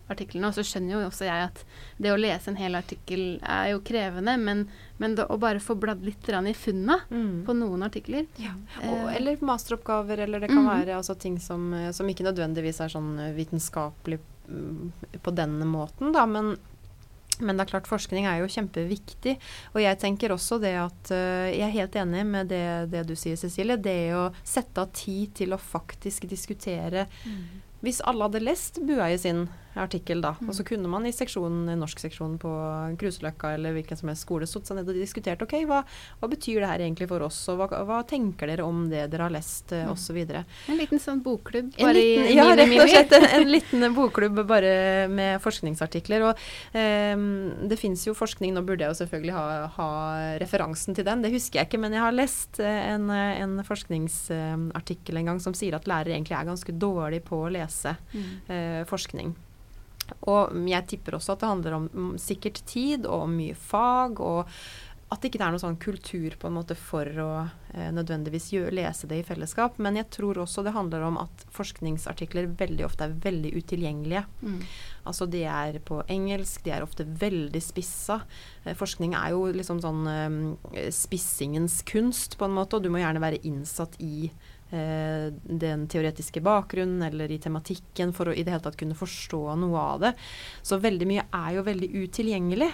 forskningsartiklene. 0.08 0.48
Og 0.48 0.54
så 0.54 0.64
skjønner 0.64 0.94
jo 0.96 1.06
også 1.08 1.26
jeg 1.26 1.48
at 1.48 1.64
det 1.98 2.12
å 2.12 2.18
lese 2.18 2.50
en 2.50 2.56
hel 2.56 2.74
artikkel 2.74 3.40
er 3.42 3.72
jo 3.72 3.80
krevende, 3.80 4.36
men, 4.38 4.68
men 4.98 5.14
da, 5.14 5.26
å 5.28 5.38
bare 5.38 5.60
få 5.60 5.74
bladd 5.74 6.04
litt 6.04 6.28
i 6.28 6.54
funna 6.54 6.98
Mm. 7.08 7.44
på 7.46 7.54
noen 7.54 7.82
artikler 7.82 8.26
Ja. 8.36 8.52
Og, 8.82 9.08
Eh, 9.08 9.16
eller 9.16 9.36
masteroppgaver, 9.40 10.18
eller 10.18 10.40
det 10.40 10.48
kan 10.48 10.64
mm. 10.64 10.68
være 10.68 10.96
altså, 10.96 11.14
ting 11.14 11.38
som, 11.38 11.72
eh, 11.74 11.90
som 11.92 12.06
ikke 12.08 12.24
nødvendigvis 12.24 12.80
er 12.80 12.88
sånn 12.88 13.18
eh, 13.18 13.32
vitenskapelig 13.32 14.18
mm, 14.48 14.92
på 15.22 15.30
denne 15.30 15.64
måten, 15.64 16.12
da, 16.12 16.26
men 16.26 16.56
men 17.40 17.56
det 17.56 17.68
er 17.68 17.70
klart, 17.70 17.86
forskning 17.86 18.26
er 18.26 18.40
jo 18.40 18.48
kjempeviktig. 18.50 19.36
Og 19.74 19.80
jeg 19.80 19.98
tenker 20.02 20.32
også 20.34 20.58
det 20.58 20.74
at 20.74 21.12
uh, 21.14 21.46
Jeg 21.46 21.68
er 21.68 21.76
helt 21.76 21.94
enig 21.94 22.24
med 22.26 22.48
det, 22.50 22.90
det 22.90 23.04
du 23.06 23.14
sier, 23.14 23.36
Cecilie. 23.36 23.76
Det 23.78 24.14
å 24.16 24.32
sette 24.42 24.82
av 24.82 24.90
tid 24.90 25.36
til 25.38 25.54
å 25.54 25.60
faktisk 25.60 26.26
diskutere 26.26 27.06
Hvis 27.80 28.00
alle 28.02 28.26
hadde 28.26 28.42
lest 28.42 28.80
Bueie 28.82 29.18
sin 29.18 29.46
artikkel, 29.80 30.20
da, 30.24 30.34
og 30.44 30.54
så 30.56 30.64
kunne 30.66 30.90
man 30.90 31.06
i 31.06 31.12
seksjonen, 31.14 31.68
i 31.72 31.76
norskseksjonen 31.78 32.38
på 32.42 32.50
Kruseløkka 33.00 33.52
eller 33.56 33.74
hvilken 33.76 33.98
som 33.98 34.10
helst 34.10 34.26
skole 34.26 34.48
satt 34.48 34.68
seg 34.68 34.78
ned 34.78 34.90
og 34.90 34.98
diskutert 34.98 35.42
ok, 35.44 35.54
hva, 35.68 35.82
hva 36.20 36.30
betyr 36.30 36.62
det 36.62 36.70
her 36.70 36.84
egentlig 36.84 37.08
for 37.10 37.24
oss, 37.26 37.38
og 37.52 37.60
hva, 37.60 37.82
hva 37.88 38.00
tenker 38.08 38.50
dere 38.50 38.66
om 38.66 38.86
det 38.90 39.06
dere 39.12 39.28
har 39.28 39.34
lest, 39.34 39.72
mm. 39.72 39.92
osv. 39.92 40.18
En 40.18 40.78
liten 40.80 41.02
sånn 41.02 41.22
bokklubb 41.24 41.70
bare 41.78 41.94
liten, 41.96 42.30
i 42.32 42.36
ja, 42.36 42.48
rett 42.58 42.74
og 42.82 42.92
slett 42.92 43.14
en, 43.18 43.28
en 43.38 43.52
liten 43.52 43.88
bokklubb 43.96 44.42
bare 44.48 44.72
med 45.12 45.38
forskningsartikler. 45.44 46.26
Og 46.28 46.42
um, 46.74 47.28
det 47.70 47.78
fins 47.80 48.06
jo 48.08 48.16
forskning, 48.18 48.54
nå 48.56 48.64
burde 48.66 48.86
jeg 48.86 48.94
jo 48.94 49.00
selvfølgelig 49.02 49.36
ha, 49.36 49.46
ha 49.78 49.90
referansen 50.42 50.96
til 50.98 51.06
den, 51.06 51.24
det 51.24 51.32
husker 51.34 51.62
jeg 51.62 51.70
ikke, 51.70 51.82
men 51.82 51.96
jeg 51.96 52.04
har 52.04 52.16
lest 52.16 52.60
eh, 52.62 52.80
en, 52.94 53.08
eh, 53.14 53.42
en 53.44 53.58
forskningsartikkel 53.66 55.20
en 55.20 55.32
gang 55.32 55.42
som 55.42 55.56
sier 55.56 55.76
at 55.78 55.88
lærere 55.90 56.16
egentlig 56.16 56.38
er 56.38 56.48
ganske 56.48 56.74
dårlige 56.78 57.26
på 57.28 57.44
å 57.44 57.52
lese 57.52 57.96
Mm. 58.12 58.40
uh, 58.48 58.84
forskning. 58.84 59.34
Og 60.30 60.54
jeg 60.68 60.86
tipper 60.90 61.18
også 61.18 61.34
at 61.34 61.42
det 61.42 61.52
handler 61.52 61.78
om 61.78 61.88
mm, 61.92 62.12
sikkert 62.22 62.62
tid 62.68 63.08
og 63.08 63.28
mye 63.32 63.56
fag, 63.58 64.20
og 64.24 64.52
at 65.08 65.22
det 65.22 65.30
ikke 65.30 65.40
er 65.40 65.54
noen 65.54 65.62
sånn 65.62 65.78
kultur 65.80 66.34
på 66.36 66.50
en 66.50 66.56
måte 66.58 66.74
for 66.76 67.08
å 67.22 67.28
eh, 67.40 67.88
nødvendigvis 67.96 68.50
gjøre, 68.52 68.74
lese 68.76 69.08
det 69.08 69.22
i 69.22 69.24
fellesskap. 69.24 69.78
Men 69.80 69.96
jeg 69.96 70.10
tror 70.12 70.42
også 70.42 70.64
det 70.66 70.74
handler 70.74 71.06
om 71.06 71.16
at 71.22 71.44
forskningsartikler 71.54 72.50
veldig 72.60 72.84
ofte 72.84 73.06
er 73.06 73.14
veldig 73.24 73.54
utilgjengelige. 73.56 74.26
Mm. 74.44 74.58
Altså 75.08 75.28
de 75.32 75.46
er 75.48 75.80
på 75.88 76.02
engelsk, 76.12 76.60
de 76.66 76.74
er 76.76 76.84
ofte 76.84 77.08
veldig 77.08 77.62
spissa. 77.64 78.20
Eh, 78.66 78.76
forskning 78.76 79.16
er 79.16 79.32
jo 79.32 79.46
liksom 79.56 79.80
sånn 79.84 80.04
eh, 80.12 80.92
spissingens 80.92 81.80
kunst, 81.88 82.36
på 82.36 82.44
en 82.44 82.58
måte, 82.60 82.76
og 82.76 82.84
du 82.84 82.92
må 82.92 83.00
gjerne 83.00 83.24
være 83.24 83.40
innsatt 83.48 83.96
i 84.04 84.28
eh, 84.28 84.57
den 84.70 85.86
teoretiske 85.88 86.42
bakgrunnen 86.44 87.00
eller 87.06 87.30
i 87.32 87.38
tematikken 87.40 88.12
for 88.12 88.28
å 88.28 88.34
i 88.36 88.42
det 88.44 88.52
hele 88.52 88.64
tatt 88.66 88.76
kunne 88.76 88.98
forstå 88.98 89.40
noe 89.62 89.84
av 89.94 90.02
det. 90.02 90.12
Så 90.60 90.76
veldig 90.82 91.08
mye 91.08 91.24
er 91.24 91.54
jo 91.56 91.64
veldig 91.64 91.88
utilgjengelig. 92.04 92.68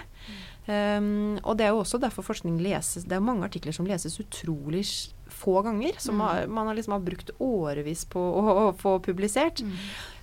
Um, 0.65 1.37
og 1.45 1.59
det 1.59 1.67
er 1.67 1.75
jo 1.75 1.83
også 1.83 1.99
derfor 2.01 2.25
forskning 2.25 2.55
leses 2.57 3.03
Det 3.05 3.13
er 3.13 3.21
mange 3.21 3.45
artikler 3.45 3.75
som 3.75 3.85
leses 3.85 4.17
utrolig 4.17 4.81
få 5.29 5.59
ganger. 5.65 5.99
Som 6.01 6.23
har, 6.25 6.47
man 6.47 6.67
har 6.67 6.77
liksom 6.77 6.97
har 6.97 7.05
brukt 7.05 7.31
årevis 7.39 8.05
på 8.09 8.19
å, 8.19 8.45
å 8.65 8.67
få 8.79 8.97
publisert. 9.05 9.61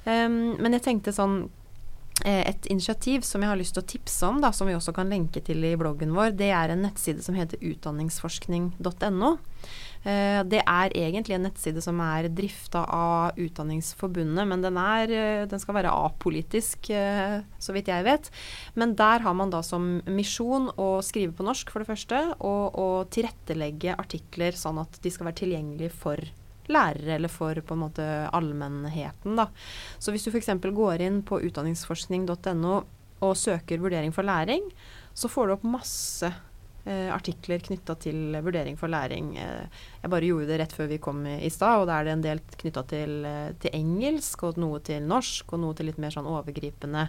Um, 0.05 0.59
men 0.59 0.75
jeg 0.75 0.87
tenkte 0.89 1.15
sånn 1.15 1.45
eh, 1.47 1.62
et 2.25 2.67
initiativ 2.71 3.25
som 3.27 3.43
jeg 3.43 3.51
har 3.51 3.59
lyst 3.59 3.77
til 3.77 3.83
å 3.83 3.91
tipse 3.95 4.27
om, 4.29 4.41
da, 4.43 4.53
som 4.55 4.69
vi 4.71 4.77
også 4.77 4.95
kan 4.97 5.11
lenke 5.11 5.43
til 5.45 5.65
i 5.67 5.77
bloggen 5.79 6.15
vår, 6.17 6.35
det 6.39 6.53
er 6.55 6.73
en 6.73 6.85
nettside 6.87 7.25
som 7.25 7.39
heter 7.39 7.63
utdanningsforskning.no. 7.73 9.33
Eh, 10.03 10.41
det 10.51 10.59
er 10.67 10.95
egentlig 10.99 11.37
en 11.37 11.45
nettside 11.47 11.83
som 11.85 12.01
er 12.03 12.27
drifta 12.35 12.83
av 12.91 13.39
Utdanningsforbundet, 13.39 14.49
men 14.51 14.65
den, 14.65 14.79
er, 14.81 15.13
eh, 15.15 15.45
den 15.47 15.63
skal 15.63 15.77
være 15.79 15.95
apolitisk, 15.95 16.91
eh, 16.91 17.39
så 17.63 17.75
vidt 17.75 17.91
jeg 17.93 18.07
vet. 18.09 18.31
Men 18.75 18.97
der 18.99 19.23
har 19.23 19.35
man 19.35 19.51
da 19.55 19.63
som 19.63 20.01
misjon 20.11 20.73
å 20.75 20.97
skrive 21.07 21.37
på 21.39 21.47
norsk, 21.47 21.71
for 21.71 21.83
det 21.83 21.91
første, 21.93 22.23
og 22.41 22.79
å 22.79 22.89
tilrettelegge 23.15 23.95
artikler 23.95 24.59
sånn 24.59 24.83
at 24.83 24.99
de 25.03 25.11
skal 25.11 25.31
være 25.31 25.43
tilgjengelige 25.45 25.95
for 25.95 26.19
lærere 26.73 27.17
eller 27.17 27.33
for 27.33 27.59
på 27.63 27.77
en 27.77 27.85
måte 27.85 28.09
allmennheten. 28.33 29.37
Da. 29.39 29.49
Så 29.99 30.15
hvis 30.15 30.27
du 30.27 30.33
f.eks. 30.33 30.51
går 30.63 31.05
inn 31.07 31.23
på 31.27 31.41
utdanningsforskning.no 31.49 32.79
og 33.23 33.37
søker 33.39 33.83
vurdering 33.83 34.15
for 34.15 34.27
læring, 34.27 34.67
så 35.15 35.31
får 35.31 35.47
du 35.47 35.55
opp 35.55 35.69
masse 35.69 36.33
eh, 36.85 37.09
artikler 37.15 37.63
knytta 37.63 37.95
til 38.03 38.37
vurdering 38.43 38.79
for 38.81 38.91
læring. 38.91 39.37
Eh, 39.39 39.85
jeg 40.03 40.13
bare 40.13 40.29
gjorde 40.29 40.49
det 40.51 40.59
rett 40.63 40.75
før 40.77 40.91
vi 40.91 41.01
kom 41.03 41.23
i, 41.27 41.51
stad, 41.53 41.83
og 41.83 41.87
da 41.91 41.99
er 41.99 42.09
det 42.09 42.17
en 42.17 42.27
del 42.27 42.43
knytta 42.65 42.85
til, 42.91 43.15
eh, 43.29 43.53
til 43.63 43.79
engelsk, 43.79 44.43
og 44.49 44.59
noe 44.63 44.83
til 44.85 45.07
norsk, 45.07 45.53
og 45.53 45.63
noe 45.63 45.79
til 45.79 45.91
litt 45.91 46.01
mer 46.03 46.15
sånn 46.15 46.31
overgripende 46.31 47.07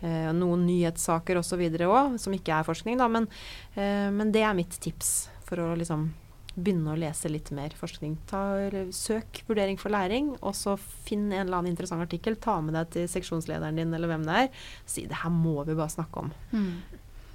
eh, 0.00 0.30
Noen 0.36 0.64
nyhetssaker 0.68 1.42
osv. 1.42 1.66
òg, 1.84 2.16
som 2.22 2.36
ikke 2.36 2.56
er 2.56 2.66
forskning, 2.68 2.98
da. 3.00 3.10
Men, 3.10 3.28
men 3.76 4.32
det 4.32 4.42
er 4.46 4.56
mitt 4.56 4.78
tips 4.80 5.28
for 5.44 5.60
å 5.60 5.74
liksom 5.76 6.08
begynne 6.62 6.92
å 6.94 6.98
lese 7.00 7.30
litt 7.32 7.50
mer 7.56 7.74
forskning. 7.78 8.16
Ta, 8.30 8.42
søk 8.94 9.42
vurdering 9.48 9.78
for 9.80 9.90
læring, 9.94 10.32
og 10.40 10.54
så 10.58 10.76
finn 10.78 11.28
en 11.32 11.46
eller 11.46 11.58
annen 11.60 11.72
interessant 11.74 12.04
artikkel. 12.04 12.36
Ta 12.40 12.58
med 12.64 12.74
deg 12.78 12.90
til 12.96 13.08
seksjonslederen 13.10 13.76
din 13.80 13.92
eller 13.96 14.12
hvem 14.12 14.24
det 14.28 14.38
er. 14.44 14.48
Si 14.86 15.06
det 15.10 15.20
her 15.24 15.30
må 15.34 15.60
vi 15.68 15.74
bare 15.78 15.92
snakke 15.96 16.24
om, 16.26 16.32
Mm. 16.52 16.72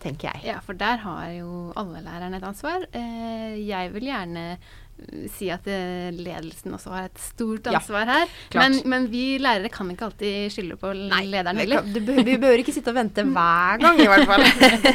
tenker 0.05 0.31
jeg. 0.33 0.43
Ja, 0.51 0.59
for 0.61 0.73
der 0.77 0.97
har 1.01 1.27
jo 1.33 1.71
alle 1.75 2.01
lærerne 2.05 2.37
et 2.37 2.43
ansvar. 2.53 2.85
Eh, 2.93 3.55
jeg 3.65 3.91
vil 3.95 4.03
gjerne 4.11 4.43
eh, 4.53 5.27
si 5.33 5.49
at 5.51 5.65
eh, 5.67 6.11
ledelsen 6.13 6.71
også 6.77 6.91
har 6.93 7.07
et 7.09 7.17
stort 7.19 7.65
Ja, 7.67 7.79
ansvar 7.79 8.05
her. 8.05 8.27
Men, 8.53 8.77
men 8.85 9.07
vi 9.11 9.37
lærere 9.41 9.71
kan 9.73 9.89
ikke 9.91 10.05
alltid 10.11 10.53
skylde 10.53 10.77
på 10.79 10.93
lederen 10.93 11.57
vi, 11.57 11.65
heller. 11.65 11.81
Vi, 11.89 11.99
vi 12.21 12.37
behøver 12.37 12.61
ikke 12.61 12.75
sitte 12.75 12.93
og 12.93 12.99
vente 13.01 13.25
hver 13.25 13.81
gang, 13.81 13.99
i 13.99 14.07
hvert 14.07 14.29
fall. 14.29 14.45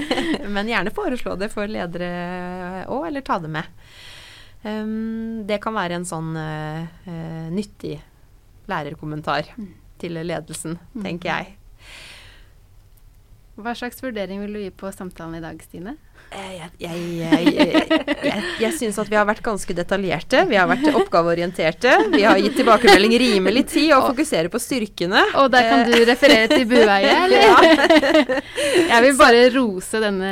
Men 0.55 0.67
gjerne 0.71 0.91
foreslå 0.95 1.35
det 1.39 1.51
for 1.53 1.69
ledere 1.71 2.87
òg, 2.91 3.05
eller 3.11 3.21
ta 3.27 3.37
det 3.43 3.51
med. 3.53 3.67
Um, 4.65 5.47
det 5.49 5.57
kan 5.65 5.73
være 5.73 5.97
en 5.97 6.05
sånn 6.05 6.35
uh, 6.37 7.49
nyttig 7.55 7.95
lærerkommentar 8.69 9.49
Mm. 9.57 9.71
til 9.99 10.13
ledelsen, 10.21 10.79
tenker 11.03 11.31
jeg. 11.33 11.57
Hva 13.61 13.73
slags 13.77 14.01
vurdering 14.01 14.41
vil 14.41 14.53
du 14.57 14.61
gi 14.63 14.71
på 14.73 14.89
samtalen 14.93 15.37
i 15.37 15.43
dag, 15.45 15.59
Stine? 15.65 15.97
Eh, 16.31 16.51
Jeg, 16.61 16.71
jeg, 16.79 17.55
jeg, 18.23 18.43
jeg, 18.61 18.73
syns 18.79 18.99
at 19.03 19.09
vi 19.11 19.17
har 19.19 19.25
vært 19.27 19.43
ganske 19.45 19.75
detaljerte. 19.75 20.45
Vi 20.47 20.57
har 20.57 20.69
vært 20.71 20.87
oppgaveorienterte. 20.95 21.91
Vi 22.13 22.23
har 22.23 22.39
gitt 22.39 22.55
tilbakemelding 22.61 23.17
rimelig 23.21 23.65
tid 23.73 23.91
og 23.97 24.07
fokuserer 24.13 24.49
på 24.53 24.61
styrkene. 24.63 25.25
Og 25.43 25.51
der 25.53 25.67
kan 25.67 25.83
du 25.91 25.97
referere 26.07 26.47
til 26.53 26.65
Bueie, 26.71 27.17
eller? 27.25 28.31
Jeg 28.91 29.05
vil 29.07 29.19
bare 29.19 29.43
rose 29.57 30.03
denne 30.05 30.31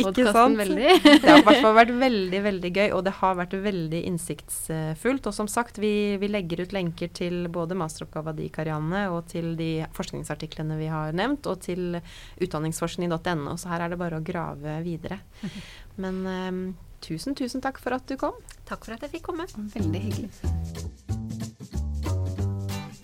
podkasten 0.00 0.58
veldig. 0.58 0.96
Det 1.06 1.30
har 1.30 1.40
i 1.40 1.46
hvert 1.46 1.62
fall 1.68 1.78
vært 1.78 1.94
veldig 2.02 2.42
veldig 2.48 2.72
gøy, 2.80 2.88
og 2.98 3.04
det 3.06 3.14
har 3.20 3.38
vært 3.38 3.56
veldig 3.68 4.02
innsiktsfullt. 4.10 5.30
Og 5.30 5.38
som 5.38 5.50
sagt, 5.50 5.78
vi, 5.82 5.92
vi 6.20 6.32
legger 6.32 6.64
ut 6.66 6.74
lenker 6.74 7.12
til 7.14 7.46
både 7.52 7.78
masteroppgava 7.78 8.34
di, 8.36 8.50
Karianne, 8.52 9.06
og 9.14 9.30
til 9.30 9.54
de 9.60 9.70
forskningsartiklene 9.94 10.80
vi 10.82 10.90
har 10.92 11.14
nevnt, 11.16 11.46
og 11.46 11.62
til 11.62 12.00
utdanningsforskning.no. 12.42 13.56
Så 13.60 13.70
her 13.72 13.86
er 13.86 13.94
det 13.94 14.02
bare 14.02 14.18
å 14.18 14.26
grave 14.26 14.80
videre. 14.82 15.01
Men 16.02 16.26
eh, 16.26 16.50
tusen, 17.04 17.34
tusen 17.38 17.60
takk 17.64 17.80
for 17.82 17.96
at 17.96 18.06
du 18.08 18.16
kom. 18.20 18.36
Takk 18.68 18.84
for 18.86 18.96
at 18.96 19.02
jeg 19.06 19.16
fikk 19.18 19.28
komme. 19.30 19.46
Veldig 19.74 20.02
hyggelig. 20.06 20.30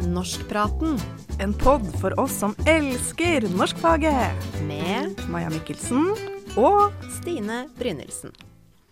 Norskpraten 0.08 0.96
En 1.38 1.52
pod 1.54 1.84
for 2.00 2.14
oss 2.20 2.38
som 2.40 2.54
elsker 2.66 3.44
norskfaget. 3.54 4.46
med 4.66 5.20
Maja 5.28 5.50
Mikkelsen 5.52 6.08
og 6.56 6.92
Stine 7.20 7.66
Brynildsen. 7.78 8.32